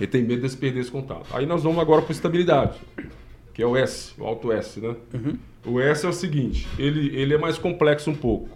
Ele 0.00 0.06
tem 0.06 0.22
medo 0.22 0.48
de 0.48 0.56
perder 0.56 0.80
esse 0.80 0.90
contato. 0.90 1.26
Aí 1.32 1.44
nós 1.44 1.62
vamos 1.62 1.78
agora 1.78 2.00
para 2.00 2.12
estabilidade, 2.12 2.78
que 3.52 3.62
é 3.62 3.66
o 3.66 3.76
S, 3.76 4.14
o 4.18 4.24
alto 4.24 4.50
S, 4.50 4.80
né? 4.80 4.96
Uhum. 5.12 5.38
O 5.66 5.78
S 5.78 6.06
é 6.06 6.08
o 6.08 6.12
seguinte, 6.12 6.66
ele, 6.78 7.14
ele 7.14 7.34
é 7.34 7.38
mais 7.38 7.58
complexo 7.58 8.10
um 8.10 8.14
pouco. 8.14 8.48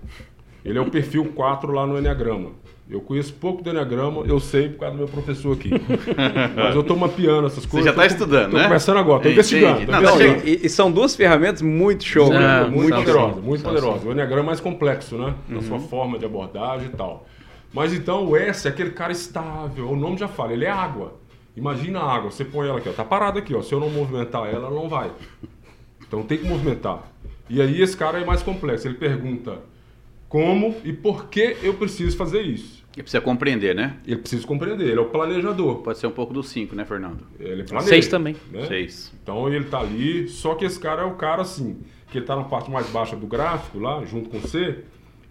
Ele 0.65 0.79
é 0.79 0.81
o 0.81 0.91
perfil 0.91 1.27
4 1.35 1.71
lá 1.71 1.87
no 1.87 1.99
Enneagrama. 1.99 2.53
Eu 2.89 3.01
conheço 3.01 3.35
pouco 3.35 3.63
do 3.63 3.71
Enneagrama, 3.71 4.23
eu 4.27 4.41
sei 4.41 4.69
por 4.71 4.81
causa 4.81 4.95
do 4.95 4.99
meu 4.99 5.09
professor 5.09 5.55
aqui. 5.55 5.71
Mas 6.57 6.75
eu 6.75 6.81
estou 6.81 6.97
mapeando 6.97 7.47
essas 7.47 7.67
coisas. 7.67 7.91
Você 7.91 7.97
já 7.97 8.05
está 8.05 8.07
estudando, 8.07 8.51
tô 8.53 8.57
né? 8.57 8.65
começando 8.65 8.97
agora, 8.97 9.19
estou 9.19 9.33
investigando. 9.33 9.91
Não, 9.91 9.99
investigando. 9.99 10.49
E, 10.49 10.67
e, 10.67 10.69
são 10.71 10.91
duas 10.91 11.15
ferramentas 11.15 11.61
muito 11.61 12.05
show. 12.05 12.31
né? 12.31 12.65
muito 12.65 12.95
poderosas, 12.95 13.45
muito 13.45 13.63
poderosas. 13.63 14.05
O 14.05 14.13
Enneagrama 14.13 14.43
é 14.43 14.47
mais 14.47 14.61
complexo, 14.61 15.17
né? 15.17 15.35
Na 15.49 15.57
uhum. 15.57 15.63
sua 15.63 15.81
forma 15.81 16.19
de 16.19 16.25
abordagem 16.25 16.89
e 16.89 16.97
tal. 16.97 17.27
Mas 17.73 17.93
então 17.93 18.27
o 18.27 18.37
S 18.37 18.67
é 18.67 18.71
aquele 18.71 18.91
cara 18.91 19.13
estável, 19.13 19.91
o 19.91 19.97
nome 19.97 20.17
já 20.17 20.29
fala, 20.29 20.53
ele 20.53 20.65
é 20.65 20.71
água. 20.71 21.15
Imagina 21.57 22.01
a 22.01 22.15
água, 22.15 22.31
você 22.31 22.45
põe 22.45 22.69
ela 22.69 22.79
aqui, 22.79 22.89
ó, 22.89 22.93
tá 22.93 23.05
parada 23.05 23.39
aqui, 23.39 23.55
ó. 23.55 23.63
Se 23.63 23.73
eu 23.73 23.81
não 23.81 23.91
movimentar 23.91 24.47
ela, 24.47 24.67
ela 24.67 24.71
não 24.71 24.89
vai. 24.89 25.11
Então 26.07 26.23
tem 26.23 26.39
que 26.39 26.45
movimentar. 26.45 27.03
E 27.49 27.61
aí 27.61 27.81
esse 27.81 27.97
cara 27.97 28.19
é 28.19 28.25
mais 28.25 28.43
complexo, 28.43 28.89
ele 28.89 28.95
pergunta 28.95 29.59
como 30.29 30.75
e 30.83 30.93
por 30.93 31.29
que 31.29 31.57
eu 31.63 31.75
preciso 31.75 32.17
fazer 32.17 32.43
isso. 32.43 32.83
Ele 32.95 33.03
precisa 33.03 33.21
compreender, 33.21 33.75
né? 33.75 33.97
Ele 34.07 34.17
precisa 34.19 34.47
compreender, 34.47 34.89
ele 34.89 34.99
é 34.99 35.01
o 35.01 35.07
planejador. 35.07 35.77
Pode 35.77 35.99
ser 35.99 36.07
um 36.07 36.13
pouco 36.13 36.33
do 36.33 36.43
5, 36.43 36.75
né, 36.77 36.85
Fernando? 36.85 37.27
Ele 37.39 37.65
planeja, 37.65 37.89
Seis 37.89 38.09
também. 38.09 38.37
Né? 38.51 38.67
Seis. 38.67 39.13
Então 39.23 39.53
ele 39.53 39.65
tá 39.65 39.81
ali, 39.81 40.29
só 40.29 40.55
que 40.55 40.65
esse 40.65 40.79
cara 40.79 41.03
é 41.03 41.05
o 41.05 41.15
cara 41.15 41.43
assim, 41.43 41.79
que 42.11 42.19
ele 42.19 42.25
tá 42.25 42.37
na 42.37 42.45
parte 42.45 42.71
mais 42.71 42.89
baixa 42.89 43.17
do 43.17 43.27
gráfico 43.27 43.79
lá, 43.79 44.05
junto 44.05 44.29
com 44.29 44.41
C, 44.41 44.79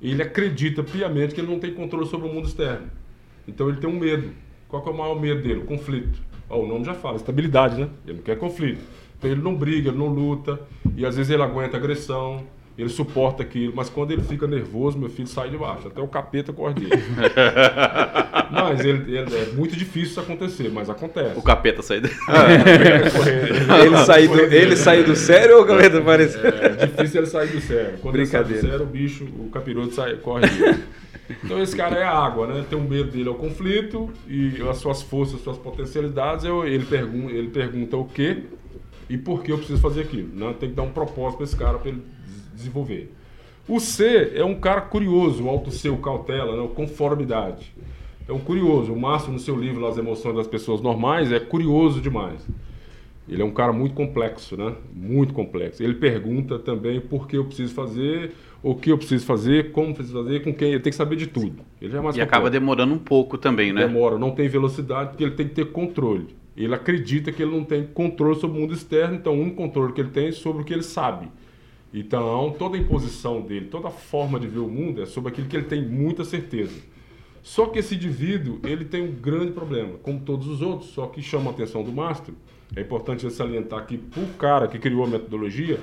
ele 0.02 0.22
acredita 0.22 0.84
piamente 0.84 1.34
que 1.34 1.40
ele 1.40 1.50
não 1.50 1.60
tem 1.60 1.74
controle 1.74 2.06
sobre 2.06 2.28
o 2.28 2.34
mundo 2.34 2.48
externo. 2.48 2.88
Então 3.48 3.70
ele 3.70 3.78
tem 3.78 3.90
um 3.90 3.98
medo. 3.98 4.32
Qual 4.82 4.88
é 4.88 4.90
o 4.90 4.98
maior 4.98 5.22
medo 5.22 5.40
dele? 5.44 5.60
O 5.60 5.66
conflito. 5.66 6.20
Ó, 6.50 6.60
o 6.62 6.68
nome 6.68 6.84
já 6.84 6.96
fala, 6.96 7.16
estabilidade, 7.16 7.80
né? 7.80 7.88
Ele 8.08 8.18
não 8.18 8.24
quer 8.24 8.38
conflito. 8.40 8.82
Então 9.20 9.30
ele 9.30 9.40
não 9.42 9.54
briga, 9.54 9.90
ele 9.90 9.98
não 10.00 10.08
luta, 10.08 10.60
e 10.98 11.06
às 11.06 11.16
vezes 11.16 11.32
ele 11.32 11.44
aguenta 11.44 11.78
agressão, 11.78 12.44
ele 12.76 12.90
suporta 12.90 13.44
aquilo, 13.44 13.72
mas 13.76 13.88
quando 13.88 14.10
ele 14.12 14.24
fica 14.24 14.48
nervoso, 14.48 14.98
meu 14.98 15.10
filho 15.10 15.28
sai 15.28 15.50
de 15.52 15.58
baixo, 15.60 15.88
até 15.90 16.02
o 16.02 16.08
capeta 16.08 16.52
corre 16.52 16.74
dele. 16.74 16.92
mas 18.52 18.80
ele, 18.84 19.16
ele- 19.16 19.36
é 19.36 19.46
muito 19.56 19.76
difícil 19.76 20.10
isso 20.10 20.20
acontecer, 20.20 20.72
mas 20.74 20.90
acontece. 20.90 21.38
O 21.38 21.44
capeta 21.44 21.84
sair 21.84 22.02
daí. 22.02 22.12
Ele 23.86 23.98
sair 24.06 24.28
do, 24.28 24.40
ele 24.42 24.76
sair 24.76 25.04
do 25.04 25.16
sério 25.16 25.58
ou 25.58 25.64
o 25.64 25.66
capeta 25.68 26.00
apareceu? 26.00 26.42
É 26.48 26.86
difícil 26.88 27.22
ele 27.22 27.28
sair 27.28 27.48
do 27.50 27.62
sério. 27.62 28.00
Quando 28.02 28.16
ele 28.16 28.26
sai 28.26 28.42
do 28.44 28.48
Brincadeira. 28.48 28.78
sério, 28.78 28.86
o 28.86 28.90
bicho, 28.90 29.24
o 29.26 29.50
capiroto 29.52 29.94
sai, 29.94 30.16
corre 30.16 30.48
dele. 30.48 30.84
Então 31.44 31.62
esse 31.62 31.76
cara 31.76 31.98
é 31.98 32.04
a 32.04 32.12
água, 32.12 32.48
né? 32.48 32.66
Tem 32.70 32.78
um 32.78 32.88
medo 32.88 33.12
dele 33.12 33.30
ao 33.30 33.36
conflito 33.36 34.10
e 34.28 34.62
as 34.70 34.78
suas 34.78 35.02
forças, 35.02 35.36
as 35.36 35.42
suas 35.42 35.58
potencialidades, 35.58 36.44
eu- 36.46 36.66
ele, 36.68 36.86
pergun 36.86 37.30
ele 37.30 37.48
pergunta 37.48 37.96
o 37.98 38.06
quê 38.06 38.44
e 39.10 39.18
por 39.18 39.42
que 39.44 39.52
eu 39.52 39.58
preciso 39.58 39.82
fazer 39.82 40.02
aquilo. 40.02 40.30
Né? 40.36 40.54
Tem 40.60 40.70
que 40.70 40.76
dar 40.76 40.84
um 40.84 40.92
propósito 40.92 41.38
para 41.38 41.44
esse 41.46 41.56
cara 41.56 41.78
para 41.78 41.90
ele 41.90 42.02
des- 42.26 42.52
desenvolver. 42.56 43.12
O 43.68 43.80
C 43.80 44.34
é 44.36 44.44
um 44.44 44.56
cara 44.56 44.82
curioso, 44.82 45.46
o 45.46 45.50
alto 45.50 45.70
o 45.90 45.98
cautela, 45.98 46.62
né? 46.62 46.70
conformidade. 46.76 47.74
É 48.28 48.32
um 48.34 48.40
curioso. 48.40 48.92
O 48.94 49.00
Márcio, 49.00 49.32
no 49.32 49.40
seu 49.40 49.56
livro, 49.56 49.86
As 49.88 49.98
Emoções 49.98 50.36
das 50.36 50.48
Pessoas 50.48 50.82
Normais, 50.82 51.32
é 51.32 51.40
curioso 51.40 52.02
demais. 52.02 52.46
Ele 53.28 53.42
é 53.42 53.46
um 53.46 53.52
cara 53.52 53.72
muito 53.72 53.96
complexo, 53.96 54.58
né? 54.58 54.76
Muito 54.94 55.34
complexo. 55.34 55.82
Ele 55.82 55.94
pergunta 55.94 56.60
também 56.60 57.00
por 57.00 57.26
que 57.28 57.38
eu 57.38 57.46
preciso 57.46 57.74
fazer, 57.74 58.34
o 58.64 58.74
que 58.74 58.90
eu 58.92 58.98
preciso 58.98 59.26
fazer, 59.26 59.72
como 59.74 59.94
preciso 59.94 60.24
fazer, 60.24 60.42
com 60.42 60.54
quem. 60.54 60.70
Ele 60.70 60.80
tem 60.80 60.90
que 60.90 60.96
saber 60.96 61.18
de 61.18 61.28
tudo. 61.28 61.58
Ele 61.82 61.96
é 61.96 62.00
mais 62.02 62.16
E 62.16 62.22
acaba 62.22 62.46
complexo. 62.46 62.60
demorando 62.62 62.94
um 62.94 62.98
pouco 62.98 63.38
também, 63.38 63.74
né? 63.74 63.86
Demora, 63.86 64.18
não 64.18 64.32
tem 64.32 64.48
velocidade, 64.48 65.10
porque 65.10 65.24
ele 65.24 65.34
tem 65.36 65.48
que 65.48 65.54
ter 65.54 65.66
controle. 65.66 66.28
Ele 66.56 66.74
acredita 66.74 67.32
que 67.32 67.44
ele 67.44 67.52
não 67.52 67.64
tem 67.64 67.86
controle 67.86 68.40
sobre 68.40 68.58
o 68.58 68.62
mundo 68.62 68.74
externo, 68.74 69.16
então 69.16 69.36
o 69.38 69.42
único 69.42 69.58
controle 69.58 69.92
que 69.92 70.00
ele 70.00 70.10
tem 70.12 70.28
é 70.28 70.32
sobre 70.32 70.62
o 70.62 70.66
que 70.66 70.74
ele 70.74 70.84
sabe. 70.84 71.28
Então, 71.94 72.56
toda 72.58 72.78
a 72.78 72.80
imposição 72.80 73.42
dele, 73.42 73.66
toda 73.66 73.90
a 73.90 73.92
forma 73.92 74.40
de 74.40 74.48
ver 74.48 74.60
o 74.60 74.68
mundo 74.68 75.02
é 75.02 75.06
sobre 75.06 75.30
aquilo 75.32 75.48
que 75.48 75.56
ele 75.56 75.66
tem 75.66 75.86
muita 75.86 76.24
certeza. 76.24 76.80
Só 77.44 77.66
que 77.66 77.80
esse 77.80 77.96
indivíduo, 77.96 78.60
ele 78.64 78.86
tem 78.86 79.02
um 79.04 79.12
grande 79.12 79.52
problema, 79.52 79.94
como 80.02 80.20
todos 80.22 80.48
os 80.48 80.62
outros, 80.62 80.92
só 80.92 81.08
que 81.08 81.22
chama 81.22 81.52
a 81.52 81.54
atenção 81.54 81.84
do 81.84 81.92
mastro. 81.92 82.34
É 82.76 82.82
importante 82.82 83.30
salientar 83.30 83.86
que 83.86 83.96
o 84.16 84.38
cara 84.40 84.68
que 84.68 84.80
criou 84.80 85.04
a 85.04 85.08
metodologia 85.08 85.80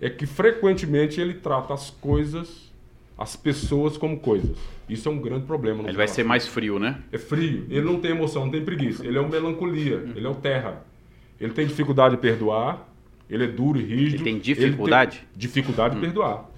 é 0.00 0.10
que 0.10 0.26
frequentemente 0.26 1.20
ele 1.20 1.34
trata 1.34 1.72
as 1.72 1.90
coisas, 1.90 2.72
as 3.16 3.36
pessoas 3.36 3.96
como 3.96 4.18
coisas. 4.18 4.56
Isso 4.88 5.08
é 5.08 5.12
um 5.12 5.18
grande 5.18 5.46
problema. 5.46 5.82
no 5.82 5.88
Ele 5.88 5.96
vai 5.96 6.08
ser 6.08 6.24
mais 6.24 6.46
frio, 6.46 6.78
né? 6.78 7.02
é 7.10 7.18
frio, 7.18 7.66
ele 7.70 7.82
não 7.82 8.00
tem 8.00 8.10
emoção, 8.10 8.44
não 8.44 8.52
tem 8.52 8.64
preguiça. 8.64 9.06
Ele 9.06 9.16
é 9.16 9.20
o 9.20 9.28
melancolia, 9.28 10.04
ele 10.14 10.26
é 10.26 10.28
o 10.28 10.34
terra. 10.34 10.84
Ele 11.40 11.52
tem 11.52 11.66
dificuldade 11.66 12.16
de 12.16 12.20
perdoar, 12.20 12.86
ele 13.28 13.44
é 13.44 13.46
duro 13.46 13.78
e 13.78 13.84
rígido. 13.84 14.16
Ele 14.16 14.24
tem 14.24 14.38
dificuldade? 14.38 15.18
tem 15.18 15.28
dificuldade 15.34 15.94
de 15.94 16.00
perdoar. 16.00 16.50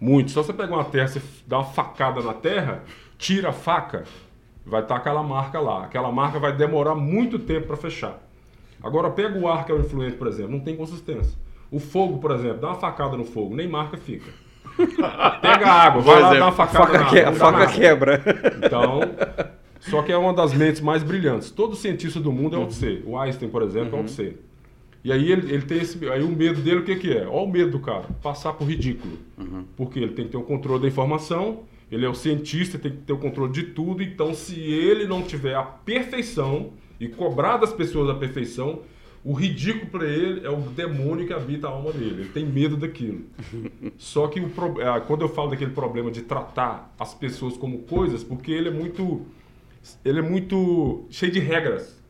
Muito. 0.00 0.30
Só 0.30 0.42
você 0.42 0.52
pegar 0.52 0.74
uma 0.74 0.84
terra, 0.84 1.08
você 1.08 1.22
dá 1.46 1.58
uma 1.58 1.64
facada 1.64 2.20
na 2.22 2.34
terra, 2.34 2.84
tira 3.18 3.48
a 3.48 3.52
faca, 3.52 4.04
vai 4.64 4.82
estar 4.82 4.96
aquela 4.96 5.22
marca 5.22 5.58
lá. 5.58 5.84
Aquela 5.84 6.12
marca 6.12 6.38
vai 6.38 6.54
demorar 6.56 6.94
muito 6.94 7.38
tempo 7.38 7.66
para 7.66 7.76
fechar. 7.76 8.22
Agora 8.82 9.10
pega 9.10 9.38
o 9.38 9.48
ar 9.48 9.64
que 9.64 9.72
é 9.72 9.74
o 9.74 9.80
influente, 9.80 10.16
por 10.16 10.26
exemplo, 10.26 10.52
não 10.52 10.60
tem 10.60 10.76
consistência. 10.76 11.36
O 11.70 11.78
fogo, 11.80 12.18
por 12.18 12.30
exemplo, 12.30 12.58
dá 12.60 12.68
uma 12.68 12.76
facada 12.76 13.16
no 13.16 13.24
fogo, 13.24 13.54
nem 13.54 13.66
marca 13.68 13.96
fica. 13.96 14.30
Pega 14.76 15.66
a 15.66 15.82
água, 15.84 16.02
vai 16.02 16.20
lá 16.20 16.34
dar 16.34 16.42
uma 16.46 16.52
facada 16.52 16.86
faca, 16.86 16.98
na 16.98 17.04
que- 17.10 17.18
água, 17.18 17.28
a 17.28 17.32
dá 17.32 17.38
faca 17.38 17.58
nada. 17.58 17.72
quebra. 17.72 18.22
Então, 18.64 19.00
só 19.80 20.02
que 20.02 20.12
é 20.12 20.16
uma 20.16 20.32
das 20.34 20.52
mentes 20.52 20.80
mais 20.80 21.02
brilhantes. 21.02 21.50
Todo 21.50 21.74
cientista 21.76 22.20
do 22.20 22.30
mundo 22.32 22.56
é 22.56 22.58
o 22.58 22.70
C. 22.70 23.02
O 23.06 23.18
Einstein, 23.18 23.48
por 23.48 23.62
exemplo, 23.62 23.98
é 23.98 24.02
o 24.02 24.08
C. 24.08 24.36
E 25.04 25.12
aí 25.12 25.30
ele, 25.30 25.52
ele 25.52 25.62
tem 25.62 25.78
esse. 25.78 26.04
Aí 26.10 26.22
o 26.22 26.28
medo 26.28 26.60
dele, 26.60 26.80
o 26.80 26.84
que, 26.84 26.96
que 26.96 27.12
é? 27.16 27.22
Olha 27.26 27.30
o 27.44 27.48
medo 27.48 27.70
do 27.72 27.78
cara, 27.80 28.04
passar 28.22 28.52
por 28.54 28.66
ridículo. 28.68 29.16
Porque 29.76 29.98
ele 30.00 30.12
tem 30.12 30.24
que 30.26 30.32
ter 30.32 30.36
o 30.36 30.42
controle 30.42 30.82
da 30.82 30.88
informação, 30.88 31.60
ele 31.90 32.04
é 32.04 32.08
o 32.08 32.14
cientista, 32.14 32.76
tem 32.78 32.90
que 32.90 32.98
ter 32.98 33.12
o 33.12 33.18
controle 33.18 33.52
de 33.52 33.62
tudo. 33.62 34.02
Então, 34.02 34.34
se 34.34 34.60
ele 34.60 35.06
não 35.06 35.22
tiver 35.22 35.54
a 35.54 35.62
perfeição 35.62 36.70
e 36.98 37.06
cobrar 37.08 37.56
das 37.58 37.72
pessoas 37.72 38.10
a 38.10 38.14
perfeição, 38.14 38.80
o 39.26 39.32
ridículo 39.32 39.86
para 39.90 40.06
ele 40.06 40.46
é 40.46 40.50
o 40.50 40.60
demônio 40.60 41.26
que 41.26 41.32
habita 41.32 41.66
a 41.66 41.70
alma 41.72 41.90
dele. 41.90 42.22
Ele 42.22 42.28
tem 42.28 42.46
medo 42.46 42.76
daquilo. 42.76 43.22
Só 43.98 44.28
que 44.28 44.38
o 44.38 44.52
ah, 44.80 45.00
quando 45.00 45.22
eu 45.22 45.28
falo 45.28 45.50
daquele 45.50 45.72
problema 45.72 46.12
de 46.12 46.22
tratar 46.22 46.94
as 46.96 47.12
pessoas 47.12 47.56
como 47.56 47.80
coisas, 47.80 48.22
porque 48.22 48.52
ele 48.52 48.68
é 48.68 48.70
muito 48.70 49.26
ele 50.04 50.20
é 50.20 50.22
muito 50.22 51.06
cheio 51.10 51.32
de 51.32 51.40
regras. 51.40 52.00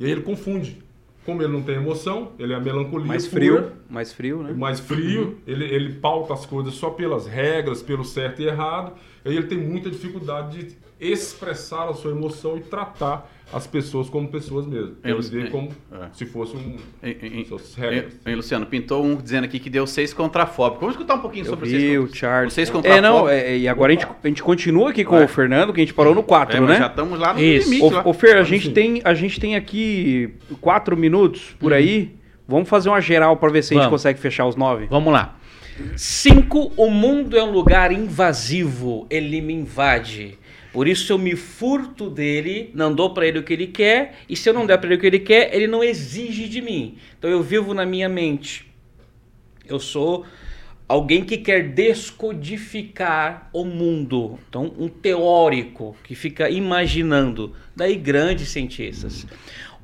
E 0.00 0.06
aí 0.06 0.10
ele 0.10 0.22
confunde. 0.22 0.82
Como 1.26 1.42
ele 1.42 1.52
não 1.52 1.60
tem 1.62 1.74
emoção, 1.74 2.32
ele 2.38 2.54
é 2.54 2.56
a 2.56 2.60
melancolia 2.60 3.06
Mais 3.06 3.26
pura, 3.26 3.40
frio, 3.40 3.72
mais 3.90 4.12
frio, 4.14 4.42
né? 4.42 4.54
mais 4.54 4.80
frio, 4.80 5.36
ele, 5.46 5.66
ele 5.66 5.92
pauta 5.96 6.32
as 6.32 6.46
coisas 6.46 6.72
só 6.72 6.88
pelas 6.88 7.26
regras, 7.26 7.82
pelo 7.82 8.02
certo 8.02 8.40
e 8.40 8.46
errado. 8.46 8.94
E 9.22 9.28
aí 9.28 9.36
ele 9.36 9.46
tem 9.46 9.58
muita 9.58 9.90
dificuldade 9.90 10.64
de 10.64 10.76
expressar 10.98 11.90
a 11.90 11.92
sua 11.92 12.12
emoção 12.12 12.56
e 12.56 12.62
tratar 12.62 13.30
as 13.52 13.66
pessoas 13.66 14.10
como 14.10 14.28
pessoas 14.28 14.66
mesmo. 14.66 14.96
É, 15.02 15.12
você- 15.14 15.30
vê 15.42 15.48
como 15.50 15.68
é. 15.92 16.08
se 16.12 16.26
fosse 16.26 16.54
um 16.56 16.76
em- 17.02 18.34
Luciano, 18.34 18.66
pintou 18.66 19.04
um 19.04 19.16
dizendo 19.16 19.44
aqui 19.44 19.58
que 19.58 19.70
deu 19.70 19.86
seis 19.86 20.12
contrafóbicos. 20.12 20.80
Vamos 20.80 20.94
escutar 20.96 21.14
um 21.14 21.20
pouquinho 21.20 21.46
Eu 21.46 21.50
sobre 21.50 21.68
vi 21.68 21.80
seis 21.80 21.98
o 21.98 22.14
Charles. 22.14 22.52
seis 22.52 22.68
É, 22.68 22.72
contrafóbicos. 22.72 23.10
não, 23.10 23.28
é, 23.28 23.56
e 23.56 23.66
agora 23.68 23.92
a 23.92 23.94
gente, 23.94 24.06
a 24.22 24.28
gente 24.28 24.42
continua 24.42 24.90
aqui 24.90 25.04
com 25.04 25.16
É. 25.16 25.24
o 25.24 25.28
Fernando, 25.28 25.72
que 25.72 25.80
a 25.80 25.84
gente 25.84 25.94
parou 25.94 26.14
no 26.14 26.22
4, 26.22 26.56
É, 26.58 26.60
né? 26.60 26.76
já 26.78 26.86
estamos 26.88 27.18
lá 27.18 27.32
no 27.32 27.40
Isso. 27.40 27.70
limite. 27.70 27.94
lá. 27.94 28.02
Ô, 28.04 28.10
ô 28.10 28.12
Fer, 28.12 28.30
a 28.30 28.34
Vamos 28.34 28.48
gente, 28.48 28.66
sim. 28.66 28.72
tem, 28.72 29.00
a 29.04 29.14
gente 29.14 29.40
tem 29.40 29.56
aqui 29.56 30.34
quatro 30.60 30.96
minutos 30.96 31.56
por 31.58 31.72
aí. 31.72 32.16
Vamos 32.46 32.68
fazer 32.68 32.88
uma 32.88 33.00
geral 33.00 33.36
pra 33.36 33.48
ver 33.50 33.62
se 33.62 33.72
a 33.72 33.76
gente 33.76 33.84
Vamos. 33.84 34.00
consegue 34.00 34.18
fechar 34.20 34.46
os 34.46 34.56
nove. 34.56 34.86
Vamos 34.90 35.12
lá. 35.12 35.36
5. 35.96 36.72
O 36.76 36.90
mundo 36.90 37.36
é 37.36 37.42
um 37.42 37.50
lugar 37.52 37.92
invasivo, 37.92 39.06
ele 39.08 39.40
me 39.40 39.52
invade. 39.54 40.38
Por 40.78 40.86
isso 40.86 41.12
eu 41.12 41.18
me 41.18 41.34
furto 41.34 42.08
dele, 42.08 42.70
não 42.72 42.94
dou 42.94 43.12
pra 43.12 43.26
ele 43.26 43.40
o 43.40 43.42
que 43.42 43.52
ele 43.52 43.66
quer, 43.66 44.20
e 44.28 44.36
se 44.36 44.48
eu 44.48 44.54
não 44.54 44.64
der 44.64 44.78
pra 44.78 44.86
ele 44.86 44.94
o 44.94 45.00
que 45.00 45.08
ele 45.08 45.18
quer, 45.18 45.52
ele 45.52 45.66
não 45.66 45.82
exige 45.82 46.48
de 46.48 46.62
mim. 46.62 46.96
Então 47.18 47.28
eu 47.28 47.42
vivo 47.42 47.74
na 47.74 47.84
minha 47.84 48.08
mente. 48.08 48.64
Eu 49.66 49.80
sou 49.80 50.24
alguém 50.86 51.24
que 51.24 51.36
quer 51.36 51.70
descodificar 51.70 53.50
o 53.52 53.64
mundo. 53.64 54.38
Então, 54.48 54.72
um 54.78 54.86
teórico 54.86 55.96
que 56.04 56.14
fica 56.14 56.48
imaginando. 56.48 57.56
Daí, 57.74 57.96
grandes 57.96 58.50
cientistas. 58.50 59.26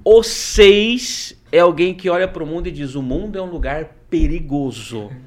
O 0.05 0.23
seis 0.23 1.37
é 1.51 1.59
alguém 1.59 1.93
que 1.93 2.09
olha 2.09 2.29
para 2.29 2.45
o 2.45 2.47
mundo 2.47 2.69
e 2.69 2.71
diz: 2.71 2.95
o 2.95 3.03
mundo 3.03 3.37
é 3.37 3.43
um 3.43 3.51
lugar 3.51 3.97
perigoso. 4.15 5.11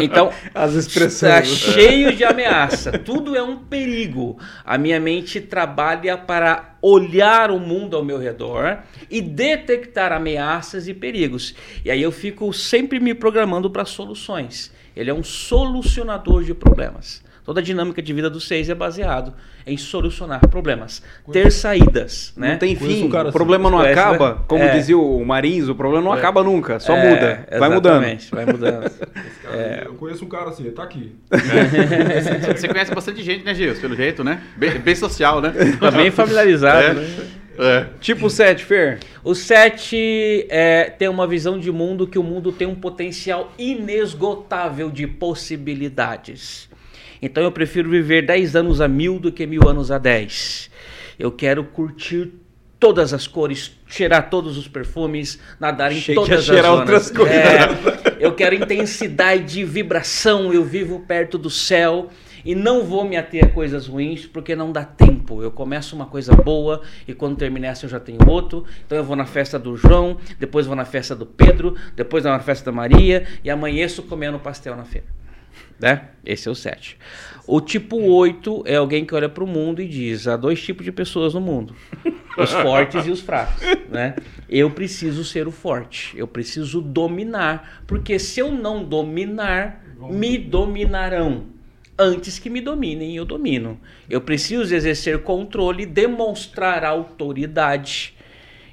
Então, 0.00 0.30
As 0.54 0.74
Está 0.74 1.42
cheio 1.42 2.14
de 2.14 2.24
ameaça. 2.24 2.92
Tudo 2.92 3.36
é 3.36 3.42
um 3.42 3.56
perigo. 3.58 4.38
A 4.64 4.78
minha 4.78 5.00
mente 5.00 5.40
trabalha 5.40 6.16
para 6.16 6.76
olhar 6.80 7.50
o 7.50 7.58
mundo 7.58 7.96
ao 7.96 8.04
meu 8.04 8.18
redor 8.18 8.78
e 9.10 9.20
detectar 9.20 10.12
ameaças 10.12 10.88
e 10.88 10.94
perigos. 10.94 11.54
E 11.84 11.90
aí 11.90 12.00
eu 12.00 12.12
fico 12.12 12.50
sempre 12.52 12.98
me 13.00 13.12
programando 13.12 13.68
para 13.68 13.84
soluções. 13.84 14.72
Ele 14.94 15.10
é 15.10 15.14
um 15.14 15.24
solucionador 15.24 16.44
de 16.44 16.54
problemas. 16.54 17.22
Toda 17.46 17.60
a 17.60 17.62
dinâmica 17.62 18.02
de 18.02 18.12
vida 18.12 18.28
do 18.28 18.40
seis 18.40 18.68
é 18.68 18.74
baseado 18.74 19.32
em 19.64 19.76
solucionar 19.76 20.40
problemas, 20.48 21.00
ter 21.32 21.52
saídas, 21.52 22.32
né? 22.36 22.50
Não 22.52 22.58
tem 22.58 22.74
fim, 22.74 23.08
cara 23.08 23.26
o 23.26 23.28
assim. 23.28 23.38
problema 23.38 23.70
não 23.70 23.78
Conhece, 23.78 23.98
acaba. 24.00 24.30
né? 24.34 24.38
Como 24.48 24.64
É. 24.64 24.72
dizia 24.76 24.98
o 24.98 25.24
Marins, 25.24 25.68
o 25.68 25.74
problema 25.76 26.04
não 26.04 26.14
É. 26.14 26.18
acaba 26.18 26.42
nunca, 26.42 26.80
só 26.80 26.96
É, 26.96 27.08
muda. 27.08 27.48
Vai 27.58 27.68
mudando. 27.70 28.02
Vai 28.32 28.46
mudando. 28.46 28.90
Cara, 29.46 29.82
Eu 29.86 29.94
conheço 29.94 30.24
um 30.24 30.28
cara 30.28 30.50
assim, 30.50 30.64
ele 30.64 30.72
tá 30.72 30.82
aqui. 30.82 31.14
Você 32.56 32.66
conhece 32.68 32.92
bastante 32.92 33.22
gente, 33.22 33.44
né, 33.44 33.54
Gilson? 33.54 33.80
Pelo 33.80 33.94
jeito, 33.94 34.24
né? 34.24 34.42
Bem, 34.56 34.78
bem 34.80 34.94
social, 34.96 35.40
né? 35.40 35.52
Tá 35.78 35.90
bem 35.92 36.10
familiarizado, 36.10 36.84
É. 36.84 36.94
né? 36.94 37.06
É. 37.58 37.86
Tipo 38.00 38.28
7, 38.28 38.64
Fer. 38.64 38.98
O 39.24 39.34
7 39.34 40.46
é, 40.50 40.90
tem 40.90 41.08
uma 41.08 41.26
visão 41.26 41.58
de 41.58 41.70
mundo 41.72 42.06
que 42.06 42.18
o 42.18 42.22
mundo 42.22 42.52
tem 42.52 42.66
um 42.66 42.74
potencial 42.74 43.50
inesgotável 43.58 44.90
de 44.90 45.06
possibilidades. 45.06 46.68
Então 47.20 47.42
eu 47.42 47.52
prefiro 47.52 47.88
viver 47.88 48.22
10 48.22 48.56
anos 48.56 48.80
a 48.80 48.88
mil 48.88 49.18
do 49.18 49.32
que 49.32 49.46
mil 49.46 49.68
anos 49.68 49.90
a 49.90 49.98
10. 49.98 50.70
Eu 51.18 51.32
quero 51.32 51.64
curtir 51.64 52.32
todas 52.78 53.12
as 53.14 53.26
cores, 53.26 53.72
cheirar 53.86 54.28
todos 54.28 54.56
os 54.58 54.68
perfumes, 54.68 55.40
nadar 55.58 55.92
em 55.92 55.98
Achei 55.98 56.14
todas 56.14 56.38
as 56.38 56.44
zonas. 56.44 56.66
outras 56.66 57.10
coisas. 57.10 57.34
É, 57.34 58.16
eu 58.20 58.34
quero 58.34 58.54
intensidade, 58.54 59.64
vibração, 59.64 60.52
eu 60.52 60.64
vivo 60.64 61.00
perto 61.00 61.38
do 61.38 61.50
céu 61.50 62.10
e 62.44 62.54
não 62.54 62.84
vou 62.84 63.04
me 63.04 63.16
ater 63.16 63.44
a 63.44 63.48
coisas 63.48 63.86
ruins 63.88 64.26
porque 64.26 64.54
não 64.54 64.70
dá 64.70 64.84
tempo. 64.84 65.42
Eu 65.42 65.50
começo 65.50 65.96
uma 65.96 66.06
coisa 66.06 66.34
boa 66.34 66.82
e 67.08 67.12
quando 67.14 67.36
terminar 67.36 67.68
essa 67.68 67.86
eu 67.86 67.90
já 67.90 67.98
tenho 67.98 68.18
outro. 68.28 68.64
Então 68.86 68.96
eu 68.96 69.04
vou 69.04 69.16
na 69.16 69.26
festa 69.26 69.58
do 69.58 69.76
João, 69.76 70.18
depois 70.38 70.66
vou 70.66 70.76
na 70.76 70.84
festa 70.84 71.14
do 71.14 71.26
Pedro, 71.26 71.74
depois 71.96 72.24
na 72.24 72.38
festa 72.38 72.66
da 72.66 72.72
Maria 72.72 73.26
e 73.42 73.50
amanheço 73.50 74.02
comendo 74.02 74.38
pastel 74.38 74.76
na 74.76 74.84
feira. 74.84 75.06
Né? 75.78 76.08
Esse 76.24 76.48
é 76.48 76.50
o 76.50 76.54
7. 76.54 76.98
O 77.46 77.60
tipo 77.60 77.96
8 77.96 78.64
é 78.66 78.76
alguém 78.76 79.04
que 79.04 79.14
olha 79.14 79.28
para 79.28 79.44
o 79.44 79.46
mundo 79.46 79.80
e 79.80 79.86
diz: 79.86 80.26
há 80.26 80.36
dois 80.36 80.60
tipos 80.62 80.84
de 80.84 80.90
pessoas 80.90 81.34
no 81.34 81.40
mundo: 81.40 81.76
os 82.36 82.50
fortes 82.62 83.06
e 83.06 83.10
os 83.10 83.20
fracos. 83.20 83.62
Né? 83.88 84.16
Eu 84.48 84.70
preciso 84.70 85.24
ser 85.24 85.46
o 85.46 85.52
forte, 85.52 86.16
eu 86.16 86.26
preciso 86.26 86.80
dominar, 86.80 87.82
porque 87.86 88.18
se 88.18 88.40
eu 88.40 88.50
não 88.50 88.82
dominar, 88.82 89.84
me 90.10 90.36
dominarão. 90.38 91.54
Antes 91.98 92.38
que 92.38 92.50
me 92.50 92.60
dominem, 92.60 93.16
eu 93.16 93.24
domino. 93.24 93.80
Eu 94.08 94.20
preciso 94.20 94.74
exercer 94.74 95.22
controle, 95.22 95.86
demonstrar 95.86 96.84
autoridade. 96.84 98.14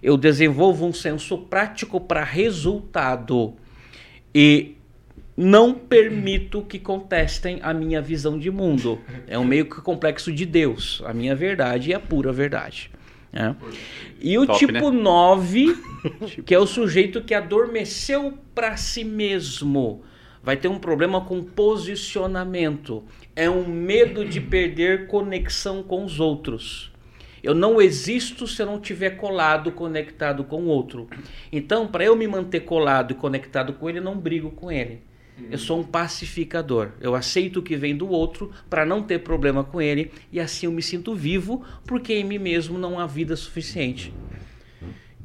Eu 0.02 0.18
desenvolvo 0.18 0.86
um 0.86 0.92
senso 0.92 1.38
prático 1.38 2.02
para 2.02 2.22
resultado. 2.22 3.54
E 4.36 4.76
não 5.36 5.74
permito 5.74 6.62
que 6.62 6.78
contestem 6.78 7.60
a 7.62 7.74
minha 7.74 8.02
visão 8.02 8.38
de 8.38 8.52
mundo. 8.52 9.00
É 9.28 9.38
um 9.38 9.44
meio 9.44 9.66
que 9.66 9.82
complexo 9.82 10.32
de 10.32 10.46
Deus. 10.46 11.02
A 11.06 11.14
minha 11.14 11.36
verdade 11.36 11.92
é 11.92 11.96
a 11.96 12.00
pura 12.00 12.32
verdade. 12.32 12.92
né? 13.32 13.56
E 14.22 14.38
o 14.38 14.46
Top, 14.46 14.60
tipo 14.60 14.72
né? 14.72 15.02
9, 15.02 15.76
que 16.46 16.54
é 16.54 16.60
o 16.60 16.68
sujeito 16.68 17.22
que 17.22 17.34
adormeceu 17.34 18.38
para 18.54 18.78
si 18.78 19.04
mesmo, 19.04 20.04
vai 20.42 20.56
ter 20.56 20.68
um 20.68 20.78
problema 20.78 21.22
com 21.22 21.44
posicionamento. 21.44 23.04
É 23.36 23.50
um 23.50 23.68
medo 23.68 24.24
de 24.24 24.40
perder 24.40 25.08
conexão 25.08 25.82
com 25.82 26.06
os 26.06 26.20
outros. 26.20 26.92
Eu 27.42 27.54
não 27.54 27.82
existo 27.82 28.48
se 28.48 28.62
eu 28.62 28.66
não 28.66 28.80
tiver 28.80 29.12
colado, 29.12 29.72
conectado 29.72 30.46
com 30.46 30.62
o 30.62 30.68
outro. 30.68 31.10
Então, 31.52 31.88
para 31.88 32.06
eu 32.06 32.16
me 32.16 32.26
manter 32.26 32.62
colado 32.62 33.12
e 33.12 33.16
conectado 33.16 33.74
com 33.74 33.90
ele, 33.90 34.00
eu 34.00 34.04
não 34.04 34.18
brigo 34.18 34.52
com 34.52 34.72
ele. 34.72 35.02
Eu 35.50 35.58
sou 35.58 35.80
um 35.80 35.84
pacificador. 35.84 36.90
Eu 37.00 37.16
aceito 37.16 37.60
o 37.60 37.64
que 37.64 37.76
vem 37.76 37.96
do 37.96 38.08
outro 38.08 38.52
para 38.70 38.86
não 38.86 39.02
ter 39.02 39.20
problema 39.20 39.64
com 39.64 39.82
ele 39.82 40.12
e 40.32 40.40
assim 40.40 40.66
eu 40.66 40.72
me 40.72 40.82
sinto 40.82 41.16
vivo, 41.16 41.64
porque 41.86 42.14
em 42.14 42.24
mim 42.24 42.40
mesmo 42.40 42.78
não 42.78 43.00
há 43.00 43.06
vida 43.06 43.36
suficiente. 43.36 44.14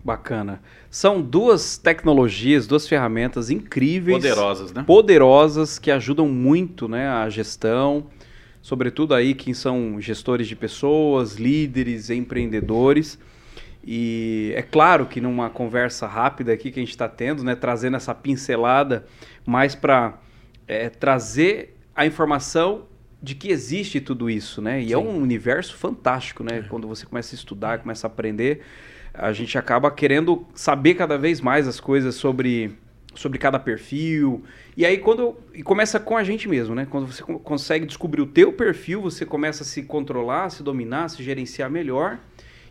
Bacana. 0.05 0.63
São 0.91 1.21
duas 1.21 1.77
tecnologias, 1.77 2.67
duas 2.67 2.89
ferramentas 2.89 3.51
incríveis. 3.51 4.17
Poderosas, 4.17 4.73
né? 4.73 4.85
Poderosas 4.87 5.79
que 5.79 5.91
ajudam 5.91 6.27
muito 6.27 6.89
né, 6.89 7.09
a 7.09 7.29
gestão, 7.29 8.07
sobretudo 8.63 9.15
aí 9.15 9.35
quem 9.35 9.53
são 9.53 10.01
gestores 10.01 10.47
de 10.47 10.57
pessoas, 10.57 11.35
líderes, 11.35 12.09
empreendedores. 12.09 13.19
E 13.85 14.53
é 14.55 14.63
claro 14.63 15.07
que 15.07 15.21
numa 15.21 15.51
conversa 15.51 16.07
rápida 16.07 16.53
aqui 16.53 16.71
que 16.71 16.79
a 16.79 16.83
gente 16.83 16.91
está 16.91 17.09
tendo, 17.09 17.43
né, 17.43 17.55
trazendo 17.55 17.97
essa 17.97 18.15
pincelada 18.15 19.07
mais 19.49 19.75
para 19.75 20.19
trazer 21.01 21.75
a 21.97 22.05
informação 22.05 22.85
de 23.23 23.35
que 23.35 23.49
existe 23.51 24.01
tudo 24.01 24.29
isso, 24.29 24.61
né? 24.61 24.83
E 24.83 24.93
é 24.93 24.99
um 24.99 25.17
universo 25.21 25.75
fantástico, 25.77 26.45
né? 26.45 26.65
Quando 26.69 26.87
você 26.87 27.07
começa 27.07 27.35
a 27.35 27.37
estudar, 27.37 27.79
começa 27.79 28.07
a 28.07 28.09
aprender, 28.09 28.61
a 29.15 29.33
gente 29.33 29.57
acaba 29.57 29.91
querendo 29.91 30.47
saber 30.55 30.95
cada 30.95 31.17
vez 31.17 31.41
mais 31.41 31.67
as 31.67 31.81
coisas 31.81 32.15
sobre, 32.15 32.77
sobre 33.15 33.39
cada 33.39 33.59
perfil. 33.59 34.45
E 34.77 34.85
aí 34.85 34.99
quando 34.99 35.35
e 35.55 35.63
começa 35.63 35.99
com 35.99 36.17
a 36.17 36.23
gente 36.23 36.47
mesmo, 36.47 36.75
né? 36.75 36.87
Quando 36.89 37.07
você 37.07 37.23
co- 37.23 37.39
consegue 37.39 37.87
descobrir 37.87 38.21
o 38.21 38.27
teu 38.27 38.53
perfil, 38.53 39.01
você 39.01 39.25
começa 39.25 39.63
a 39.65 39.67
se 39.67 39.83
controlar, 39.83 40.51
se 40.51 40.63
dominar, 40.63 41.09
se 41.09 41.23
gerenciar 41.23 41.71
melhor. 41.71 42.19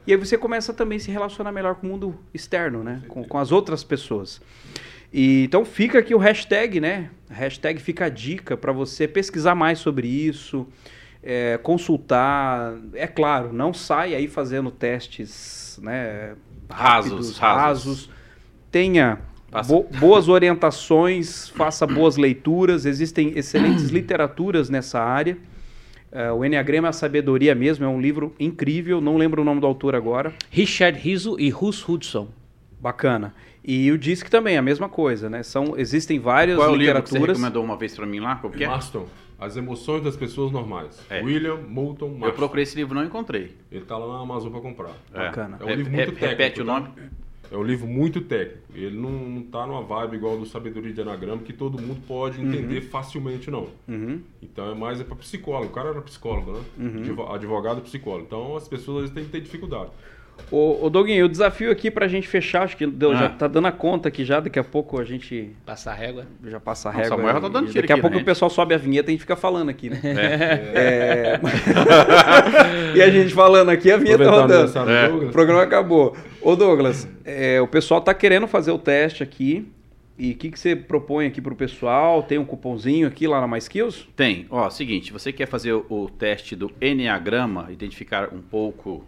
E 0.06 0.14
aí 0.14 0.18
você 0.18 0.38
começa 0.38 0.74
também 0.74 0.98
a 0.98 1.02
se 1.02 1.12
relacionar 1.12 1.52
melhor 1.52 1.76
com 1.76 1.88
o 1.88 1.90
mundo 1.90 2.16
externo, 2.34 2.84
né? 2.84 3.02
Com, 3.10 3.24
com 3.26 3.38
as 3.38 3.52
outras 3.52 3.84
pessoas. 3.84 4.40
E, 5.20 5.46
então 5.46 5.66
fica 5.66 5.98
aqui 5.98 6.14
o 6.14 6.20
hashtag, 6.20 6.80
né? 6.80 7.10
Hashtag 7.28 7.82
fica 7.82 8.06
a 8.06 8.10
dica 8.10 8.56
para 8.56 8.72
você 8.72 9.08
pesquisar 9.08 9.56
mais 9.56 9.80
sobre 9.80 10.08
isso, 10.08 10.68
é, 11.24 11.58
consultar. 11.64 12.76
É 12.94 13.08
claro, 13.08 13.52
não 13.52 13.74
sai 13.74 14.14
aí 14.14 14.28
fazendo 14.28 14.70
testes 14.70 15.80
né, 15.82 16.36
Rasos, 16.70 17.10
rápidos, 17.10 17.38
rasos. 17.40 18.10
Tenha 18.72 19.20
Passa. 19.50 19.74
bo- 19.74 19.88
boas 20.00 20.30
orientações, 20.30 21.50
faça 21.50 21.88
boas 21.88 22.16
leituras. 22.16 22.86
Existem 22.86 23.34
excelentes 23.36 23.90
literaturas 23.90 24.70
nessa 24.70 25.02
área. 25.02 25.36
É, 26.12 26.32
o 26.32 26.46
Enneagrama 26.46 26.88
é 26.88 26.92
a 26.92 26.94
Sabedoria 26.94 27.56
mesmo, 27.56 27.84
é 27.84 27.88
um 27.88 28.00
livro 28.00 28.36
incrível, 28.40 29.02
não 29.02 29.18
lembro 29.18 29.42
o 29.42 29.46
nome 29.46 29.60
do 29.62 29.66
autor 29.66 29.96
agora. 29.96 30.32
Richard 30.52 31.00
Rizzo 31.00 31.40
e 31.40 31.50
Russ 31.50 31.90
Hudson. 31.90 32.28
Bacana. 32.80 33.34
E 33.68 33.92
o 33.92 33.98
DISC 33.98 34.30
também, 34.30 34.58
a 34.58 34.62
mesma 34.62 34.88
coisa, 34.88 35.30
né? 35.30 35.44
São, 35.44 35.78
existem 35.78 36.18
várias 36.20 36.58
Qual 36.58 36.70
é 36.70 36.72
o 36.72 36.76
livro 36.76 37.04
que 37.04 37.10
você 37.10 37.16
literaturas. 37.16 37.38
recomendou 37.38 37.64
uma 37.66 37.76
vez 37.76 37.94
pra 37.94 38.06
mim 38.06 38.22
lá? 38.22 38.42
Que 38.56 38.64
é? 38.64 38.68
Maston, 38.68 39.06
As 39.38 39.58
Emoções 39.58 40.02
das 40.04 40.16
Pessoas 40.16 40.54
Normais. 40.54 40.98
É. 41.10 41.22
William 41.22 41.58
Moulton 41.58 42.08
Marston. 42.12 42.28
Eu 42.28 42.34
procurei 42.34 42.64
esse 42.64 42.78
livro 42.78 42.96
e 42.96 42.98
não 42.98 43.04
encontrei. 43.06 43.56
Ele 43.70 43.84
tá 43.84 43.98
lá 43.98 44.08
na 44.18 44.22
Amazon 44.24 44.52
para 44.52 44.62
comprar. 44.62 44.92
É. 45.14 45.18
Bacana. 45.26 45.58
É 45.60 45.66
um 45.66 45.70
livro 45.76 45.92
muito 45.92 46.06
técnico. 46.14 46.26
Repete 46.26 46.62
o 46.62 46.66
tá? 46.66 46.80
nome. 46.80 46.90
É 47.52 47.56
um 47.58 47.64
livro 47.64 47.88
muito 47.88 48.22
técnico. 48.22 48.62
Ele 48.74 48.98
não, 48.98 49.10
não 49.12 49.42
tá 49.44 49.66
numa 49.68 49.82
vibe 49.82 50.16
igual 50.18 50.38
do 50.38 50.46
Sabedoria 50.46 50.92
de 50.94 51.02
Anagrama, 51.02 51.42
que 51.44 51.54
todo 51.54 51.82
mundo 51.82 52.02
pode 52.08 52.42
entender 52.42 52.82
facilmente, 52.82 53.52
não. 53.52 53.68
Uhum. 53.88 54.22
Então 54.42 54.72
é 54.72 54.76
mais 54.76 55.00
é 55.02 55.04
para 55.04 55.16
psicólogo. 55.18 55.68
O 55.68 55.74
cara 55.74 55.90
era 55.90 56.02
psicólogo, 56.02 56.54
né? 56.54 56.62
Advo- 57.02 57.32
Advogado 57.34 57.82
psicólogo. 57.82 58.24
Então 58.28 58.56
as 58.58 58.68
pessoas 58.68 59.06
às 59.06 59.10
vezes 59.12 59.16
têm 59.16 59.24
que 59.26 59.30
ter 59.32 59.42
dificuldade. 59.42 59.92
Ô, 60.50 60.86
ô 60.86 60.90
Doguinho, 60.90 61.26
o 61.26 61.30
desafio 61.30 61.70
aqui 61.72 61.92
pra 61.92 62.08
gente 62.08 62.28
fechar, 62.28 62.64
acho 62.64 62.78
que 62.78 62.88
deu, 62.88 63.12
Ah. 63.12 63.16
já 63.16 63.30
tá 63.30 63.48
dando 63.48 63.68
a 63.68 63.72
conta 63.72 64.08
aqui 64.08 64.24
já, 64.24 64.40
daqui 64.40 64.58
a 64.58 64.64
pouco 64.64 65.00
a 65.00 65.04
gente 65.04 65.52
Passar 65.66 65.92
a 65.92 65.96
régua. 65.96 66.26
já 66.46 66.60
passa 66.60 66.90
a 66.90 66.94
Não, 66.94 67.00
régua. 67.00 67.18
Samuel 67.18 67.34
já 67.34 67.42
tá 67.42 67.48
dando 67.50 67.68
tiro 67.68 67.82
Daqui 67.82 67.94
a 67.94 68.02
pouco 68.02 68.16
né? 68.16 68.22
o 68.22 68.26
pessoal 68.26 68.50
sobe 68.50 68.74
a 68.74 68.78
vinheta 68.78 69.10
e 69.10 69.12
a 69.12 69.14
gente 69.14 69.22
fica 69.22 69.36
falando 69.36 69.70
aqui, 69.70 69.90
né? 69.90 70.00
É. 70.04 71.40
e 72.96 73.02
a 73.02 73.10
gente 73.10 73.34
falando 73.34 73.70
aqui, 73.70 73.92
a 73.92 73.98
vinheta 73.98 74.30
rodando. 74.30 74.90
É. 74.90 75.10
O 75.10 75.30
programa 75.32 75.64
acabou. 75.64 76.16
Ô 76.42 76.56
Douglas, 76.56 77.08
é, 77.26 77.60
o 77.62 77.68
pessoal 77.68 78.00
tá 78.02 78.14
querendo 78.14 78.48
fazer 78.48 78.72
o 78.72 78.78
teste 78.80 79.24
aqui. 79.24 79.68
E 80.20 80.32
o 80.32 80.36
que, 80.36 80.50
que 80.50 80.60
você 80.60 80.76
propõe 80.76 81.28
aqui 81.28 81.40
pro 81.40 81.56
pessoal? 81.56 82.24
Tem 82.24 82.40
um 82.40 82.46
cupomzinho 82.46 83.08
aqui 83.08 83.28
lá 83.28 83.40
na 83.40 83.46
Mais 83.46 83.66
Skills? 83.66 84.08
Tem. 84.16 84.48
Ó, 84.50 84.68
seguinte, 84.70 85.14
você 85.14 85.32
quer 85.32 85.46
fazer 85.46 85.74
o, 85.74 85.86
o 85.90 86.10
teste 86.10 86.56
do 86.56 86.72
Enneagrama, 86.82 87.68
identificar 87.70 88.30
um 88.34 88.42
pouco, 88.42 89.06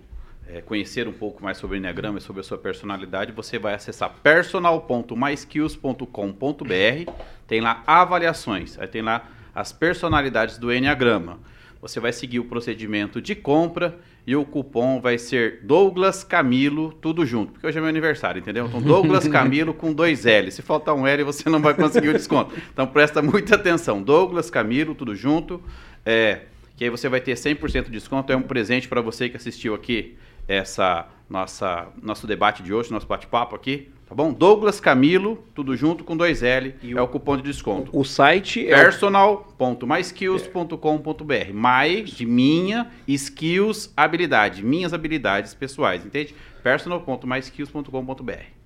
é, 0.51 0.61
conhecer 0.61 1.07
um 1.07 1.13
pouco 1.13 1.43
mais 1.43 1.57
sobre 1.57 1.77
o 1.77 1.79
Enneagrama 1.79 2.17
e 2.17 2.21
sobre 2.21 2.41
a 2.41 2.43
sua 2.43 2.57
personalidade, 2.57 3.31
você 3.31 3.59
vai 3.59 3.75
acessar 3.75 4.11
personal.myskills.com.br, 4.23 7.11
tem 7.47 7.61
lá 7.61 7.83
avaliações, 7.85 8.79
aí 8.79 8.87
tem 8.87 9.03
lá 9.03 9.29
as 9.53 9.71
personalidades 9.71 10.57
do 10.57 10.73
Enneagrama. 10.73 11.37
Você 11.81 11.99
vai 11.99 12.11
seguir 12.11 12.39
o 12.39 12.45
procedimento 12.45 13.21
de 13.21 13.35
compra 13.35 13.99
e 14.27 14.35
o 14.35 14.43
cupom 14.43 14.99
vai 14.99 15.17
ser 15.17 15.61
Douglas 15.63 16.25
Camilo, 16.25 16.91
tudo 16.93 17.25
junto, 17.25 17.53
porque 17.53 17.65
hoje 17.65 17.77
é 17.77 17.81
meu 17.81 17.89
aniversário, 17.89 18.39
entendeu? 18.39 18.65
Então, 18.65 18.81
Douglas 18.81 19.25
Camilo 19.29 19.73
com 19.73 19.93
dois 19.93 20.25
L. 20.25 20.51
Se 20.51 20.61
faltar 20.61 20.93
um 20.93 21.07
L, 21.07 21.23
você 21.23 21.49
não 21.49 21.61
vai 21.61 21.73
conseguir 21.73 22.09
o 22.09 22.13
desconto. 22.13 22.53
Então, 22.73 22.85
presta 22.85 23.21
muita 23.21 23.55
atenção. 23.55 24.01
Douglas 24.01 24.49
Camilo, 24.49 24.93
tudo 24.93 25.15
junto. 25.15 25.63
É, 26.05 26.41
que 26.75 26.83
aí 26.83 26.89
você 26.89 27.07
vai 27.07 27.21
ter 27.21 27.35
100% 27.35 27.85
de 27.85 27.91
desconto. 27.91 28.33
É 28.33 28.35
um 28.35 28.41
presente 28.41 28.85
para 28.87 28.99
você 28.99 29.29
que 29.29 29.37
assistiu 29.37 29.73
aqui 29.73 30.17
essa 30.49 31.07
nossa 31.29 31.87
nosso 32.01 32.25
debate 32.27 32.63
de 32.63 32.73
hoje, 32.73 32.91
nosso 32.91 33.05
bate-papo 33.05 33.55
aqui, 33.55 33.89
tá 34.07 34.15
bom? 34.15 34.33
Douglas 34.33 34.79
Camilo, 34.79 35.43
tudo 35.53 35.75
junto 35.77 36.03
com 36.03 36.17
dois 36.17 36.41
L, 36.41 36.73
E 36.81 36.93
é 36.93 36.99
o- 36.99 37.03
o 37.03 37.07
cupom 37.07 37.37
de 37.37 37.43
desconto. 37.43 37.91
O 37.97 38.03
site 38.03 38.67
é 38.67 38.75
o 38.75 38.79
personal.myskills.com.br. 38.81 41.53
My 41.53 42.01
de 42.03 42.25
minha, 42.25 42.89
skills, 43.07 43.93
habilidade, 43.95 44.65
minhas 44.65 44.91
habilidades 44.93 45.53
pessoais, 45.53 46.03
entende? 46.05 46.33
personal.myskills.com.br. 46.63 48.58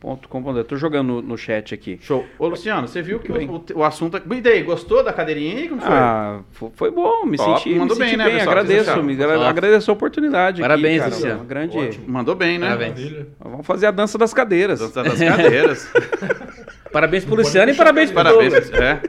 ponto 0.00 0.28
com 0.28 0.42
ponto- 0.42 0.58
Eu 0.58 0.64
tô 0.64 0.76
jogando 0.76 1.06
no, 1.08 1.22
no 1.22 1.36
chat 1.38 1.74
aqui. 1.74 1.98
Show. 2.00 2.24
Ô, 2.38 2.48
Luciano, 2.48 2.88
você 2.88 3.02
viu 3.02 3.18
que 3.20 3.30
Bem. 3.30 3.48
o, 3.48 3.56
o, 3.56 3.78
o 3.80 3.84
assunto... 3.84 4.16
E 4.16 4.40
daí, 4.40 4.62
gostou 4.62 5.04
da 5.04 5.12
cadeirinha 5.12 5.56
aí? 5.58 5.68
Como 5.68 5.80
foi? 5.80 5.90
Ah, 5.92 6.40
fo- 6.52 6.72
foi 6.74 6.90
bom, 6.90 7.26
me 7.26 7.36
Top, 7.36 7.58
senti, 7.58 7.68
me 7.74 7.78
mandou 7.80 7.96
senti 7.96 8.08
bem, 8.08 8.16
bem, 8.16 8.26
né, 8.26 8.38
pessoal? 8.38 8.50
agradeço, 8.58 9.02
me 9.02 9.12
agra- 9.14 9.48
agradeço 9.48 9.90
a 9.90 9.94
oportunidade 9.94 10.62
Parabéns, 10.62 11.00
aqui, 11.02 11.10
cara, 11.10 11.14
Luciano. 11.14 11.44
grande... 11.44 11.78
Ótimo. 11.78 12.04
Mandou 12.08 12.34
bem, 12.34 12.58
né? 12.58 12.66
Parabéns. 12.66 13.26
Vamos 13.38 13.66
fazer 13.66 13.86
a 13.86 13.90
dança 13.90 14.16
das 14.16 14.32
cadeiras. 14.34 14.80
Dança 14.80 15.02
das 15.04 15.18
cadeiras. 15.18 15.92
Parabéns 16.92 17.24
pro 17.24 17.36
Luciano 17.36 17.70
e 17.70 17.74
parabéns 17.74 18.10
pro 18.10 18.16
Parabéns. 18.24 18.52
É. 18.72 19.00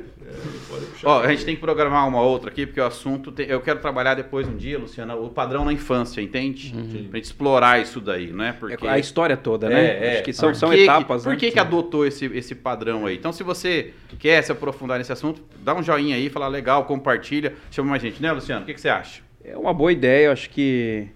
Ó, 1.03 1.19
a 1.21 1.27
gente 1.31 1.43
tem 1.45 1.55
que 1.55 1.61
programar 1.61 2.07
uma 2.07 2.21
outra 2.21 2.49
aqui, 2.51 2.65
porque 2.65 2.79
o 2.79 2.85
assunto. 2.85 3.31
tem- 3.31 3.47
eu 3.47 3.59
quero 3.61 3.79
trabalhar 3.79 4.13
depois 4.13 4.47
um 4.47 4.55
dia, 4.55 4.77
Luciana, 4.77 5.15
o 5.15 5.29
padrão 5.29 5.65
na 5.65 5.73
infância, 5.73 6.21
entende? 6.21 6.71
Pra 7.09 7.17
gente 7.17 7.25
explorar 7.25 7.81
isso 7.81 7.99
daí, 7.99 8.27
né? 8.31 8.55
Porque. 8.59 8.85
É 8.85 8.89
a 8.89 8.99
história 8.99 9.35
toda, 9.35 9.67
né? 9.69 9.81
É, 9.83 10.07
é. 10.07 10.13
Acho 10.15 10.23
que 10.23 10.33
são, 10.33 10.53
são 10.53 10.69
que 10.69 10.75
que- 10.77 10.83
etapas, 10.83 11.23
Por 11.23 11.29
né? 11.31 11.35
que, 11.37 11.51
que 11.51 11.59
adotou 11.59 12.05
esse, 12.05 12.25
esse 12.25 12.53
padrão 12.55 13.05
aí? 13.05 13.15
Então, 13.15 13.31
se 13.33 13.43
você 13.43 13.93
quer 14.19 14.41
se 14.43 14.51
aprofundar 14.51 14.97
nesse 14.97 15.11
assunto, 15.11 15.41
dá 15.63 15.73
um 15.75 15.81
joinha 15.81 16.15
aí, 16.15 16.29
fala 16.29 16.47
legal, 16.47 16.85
compartilha, 16.85 17.53
chama 17.71 17.89
mais 17.89 18.01
gente, 18.01 18.21
né, 18.21 18.31
Luciano? 18.31 18.61
O 18.63 18.65
que, 18.65 18.73
que 18.73 18.81
você 18.81 18.89
acha? 18.89 19.21
É 19.43 19.57
uma 19.57 19.73
boa 19.73 19.91
ideia, 19.91 20.27
eu 20.27 20.31
acho 20.31 20.49
que 20.51 21.07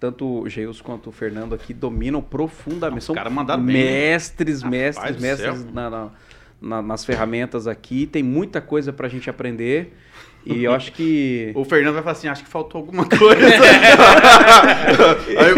tanto 0.00 0.26
o 0.42 0.48
Geus 0.48 0.80
quanto 0.80 1.10
o 1.10 1.12
Fernando 1.12 1.54
aqui 1.54 1.72
dominam 1.72 2.20
profundamente. 2.20 3.00
Os 3.00 3.04
São 3.04 3.14
caras 3.14 3.32
mandaram 3.32 3.62
mestres, 3.62 4.62
mestres, 4.62 5.20
mestres 5.20 5.64
na- 5.72 5.88
na- 5.90 6.10
na- 6.62 6.80
nas 6.80 7.04
ferramentas 7.04 7.66
aqui. 7.66 8.06
Tem 8.06 8.22
muita 8.22 8.60
coisa 8.60 8.92
pra 8.92 9.08
gente 9.08 9.28
aprender. 9.28 9.92
E 10.44 10.64
eu 10.64 10.72
acho 10.72 10.92
que. 10.92 11.52
O 11.56 11.64
Fernando 11.64 11.94
vai 11.94 12.02
falar 12.02 12.12
assim: 12.12 12.28
acho 12.28 12.42
que 12.44 12.50
faltou 12.50 12.80
alguma 12.80 13.04
coisa. 13.04 13.46
Aí, 15.38 15.54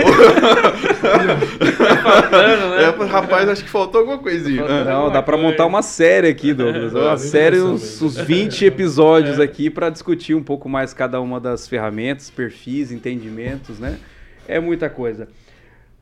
faltando, 2.02 2.68
né? 2.70 2.84
É, 2.84 3.04
rapaz, 3.06 3.48
acho 3.48 3.64
que 3.64 3.70
faltou 3.70 4.00
alguma 4.00 4.18
coisinha. 4.18 4.84
Não, 4.84 5.10
dá 5.10 5.22
para 5.22 5.36
montar 5.36 5.64
uma 5.66 5.82
série 5.82 6.28
aqui, 6.28 6.52
Douglas. 6.52 6.92
Uma 6.92 7.16
série, 7.16 7.60
uns, 7.60 8.02
uns 8.02 8.16
20 8.16 8.66
episódios 8.66 9.38
é. 9.38 9.42
aqui 9.42 9.70
para 9.70 9.88
discutir 9.88 10.34
um 10.34 10.42
pouco 10.42 10.68
mais 10.68 10.92
cada 10.92 11.20
uma 11.20 11.40
das 11.40 11.66
ferramentas, 11.66 12.30
perfis, 12.30 12.92
entendimentos, 12.92 13.78
né? 13.78 13.98
É 14.46 14.60
muita 14.60 14.90
coisa. 14.90 15.28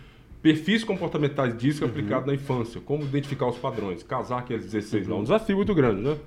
Perfis 0.43 0.85
comportamentais 0.85 1.57
disso 1.57 1.85
uhum. 1.85 1.91
aplicado 1.91 2.27
na 2.27 2.35
infância. 2.35 2.79
Como 2.81 3.05
identificar 3.05 3.47
os 3.47 3.57
padrões. 3.57 4.03
Casar 4.03 4.45
que 4.45 4.53
é 4.53 4.59
16 4.59 5.09
uhum. 5.09 5.21
Um 5.21 5.23
desafio 5.23 5.57
muito 5.57 5.75
grande, 5.75 6.03
né? 6.03 6.19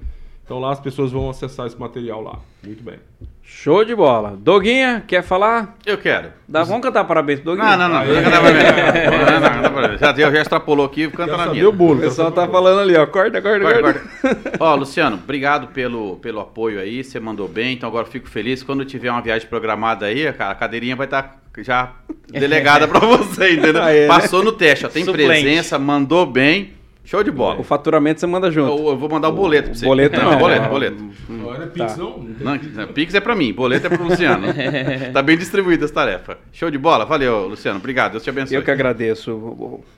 Então 0.48 0.60
lá 0.60 0.72
as 0.72 0.80
pessoas 0.80 1.12
vão 1.12 1.30
acessar 1.30 1.68
esse 1.68 1.78
material 1.78 2.24
lá. 2.24 2.40
Muito 2.64 2.82
bem. 2.82 2.96
Show 3.44 3.84
de 3.84 3.94
bola. 3.94 4.38
Doguinha, 4.40 5.04
quer 5.06 5.22
falar? 5.22 5.76
Eu 5.86 5.98
quero. 5.98 6.30
Dá, 6.48 6.64
vamos 6.64 6.84
cantar 6.84 7.04
parabéns 7.04 7.42
pro 7.42 7.52
Doguinha. 7.52 7.76
Não, 7.76 7.90
não, 7.90 8.06
não. 8.06 8.14
Não 8.14 8.24
cantar 8.24 9.74
parabéns. 9.74 10.00
Já, 10.00 10.14
já 10.32 10.42
extrapolou 10.42 10.86
aqui, 10.86 11.10
canta 11.10 11.36
na 11.36 11.48
minha. 11.48 11.68
O, 11.68 11.74
bolo, 11.74 12.00
o 12.00 12.02
pessoal 12.02 12.32
tá 12.32 12.48
falando 12.48 12.80
ali, 12.80 12.96
ó. 12.96 13.06
Corta, 13.06 13.42
corta, 13.42 13.60
corta. 13.60 14.00
corta. 14.22 14.58
ó, 14.58 14.74
Luciano, 14.76 15.18
obrigado 15.22 15.68
pelo, 15.68 16.16
pelo 16.16 16.40
apoio 16.40 16.80
aí. 16.80 17.04
Você 17.04 17.20
mandou 17.20 17.50
bem, 17.50 17.74
então 17.74 17.90
agora 17.90 18.06
fico 18.06 18.30
feliz. 18.30 18.64
Quando 18.64 18.86
tiver 18.86 19.12
uma 19.12 19.22
viagem 19.22 19.50
programada 19.50 20.06
aí, 20.06 20.26
a 20.26 20.56
cadeirinha 20.56 20.96
vai 20.96 21.08
estar... 21.08 21.24
Tá 21.24 21.36
já 21.64 21.92
delegada 22.28 22.88
para 22.88 23.00
você, 23.00 23.54
entendeu? 23.54 23.82
Né? 23.88 24.08
Passou 24.08 24.44
no 24.44 24.52
teste, 24.52 24.86
ó, 24.86 24.90
tem 24.90 25.04
Suplente. 25.04 25.28
presença, 25.28 25.80
mandou 25.80 26.26
bem. 26.26 26.77
Show 27.08 27.24
de 27.24 27.32
bola. 27.32 27.62
O 27.62 27.64
faturamento 27.64 28.20
você 28.20 28.28
manda 28.28 28.52
junto. 28.52 28.70
Eu, 28.70 28.90
eu 28.90 28.98
vou 28.98 29.08
mandar 29.08 29.30
o 29.30 29.32
boleto 29.32 29.70
pra 29.70 29.78
você. 29.78 29.86
Boleto 29.86 30.20
não. 30.20 30.32
não 30.32 30.38
boleto, 30.38 30.68
boleto. 30.68 31.10
Não 31.30 31.56
era 31.56 31.68
Pix, 31.68 31.94
tá. 31.94 31.98
não? 31.98 32.20
não? 32.20 32.88
Pix 32.90 33.16
é 33.16 33.22
pra 33.22 33.34
mim, 33.34 33.54
boleto 33.54 33.88
é 33.88 33.90
pro 33.90 34.04
Luciano. 34.04 34.48
tá 35.14 35.22
bem 35.22 35.38
distribuída 35.38 35.86
essa 35.86 35.94
tarefa. 35.94 36.38
Show 36.52 36.70
de 36.70 36.78
bola. 36.78 37.06
Valeu, 37.06 37.48
Luciano. 37.48 37.80
Obrigado. 37.80 38.12
Deus 38.12 38.24
te 38.26 38.30
abençoe. 38.30 38.58
Eu 38.58 38.62
que 38.62 38.70
agradeço. 38.70 39.32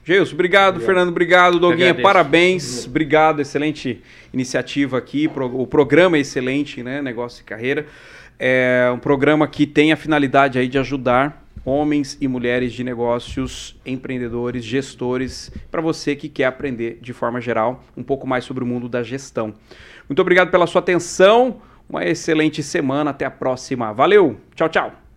Gilson, 0.04 0.36
obrigado. 0.36 0.76
obrigado. 0.76 0.80
Fernando, 0.82 1.10
obrigado. 1.10 1.60
Doguinha, 1.60 1.96
parabéns. 1.96 2.86
Obrigado. 2.86 3.42
Excelente 3.42 4.04
iniciativa 4.32 5.00
aqui. 5.00 5.28
O 5.36 5.66
programa 5.66 6.16
é 6.16 6.20
excelente, 6.20 6.84
né? 6.84 7.02
Negócio 7.02 7.42
e 7.42 7.44
carreira. 7.44 7.88
É 8.38 8.88
um 8.94 9.00
programa 9.00 9.48
que 9.48 9.66
tem 9.66 9.92
a 9.92 9.98
finalidade 9.98 10.60
aí 10.60 10.68
de 10.68 10.78
ajudar 10.78 11.44
homens 11.70 12.18
e 12.20 12.28
mulheres 12.28 12.74
de 12.74 12.84
negócios, 12.84 13.80
empreendedores, 13.86 14.66
gestores, 14.66 15.52
para 15.70 15.82
você 15.82 16.16
que 16.16 16.28
quer 16.28 16.46
aprender 16.46 17.00
de 17.02 17.14
forma 17.14 17.40
geral 17.40 17.84
um 17.96 18.04
pouco 18.04 18.28
mais 18.28 18.44
sobre 18.44 18.64
o 18.64 18.68
mundo 18.68 18.90
da 18.90 19.04
gestão. 19.04 19.54
Muito 20.08 20.22
obrigado 20.22 20.50
pela 20.50 20.68
sua 20.68 20.80
atenção, 20.80 21.62
uma 21.88 22.04
excelente 22.04 22.64
semana, 22.64 23.12
até 23.12 23.26
a 23.26 23.32
próxima. 23.32 23.94
Valeu, 23.94 24.38
tchau, 24.56 24.70
tchau. 24.70 25.09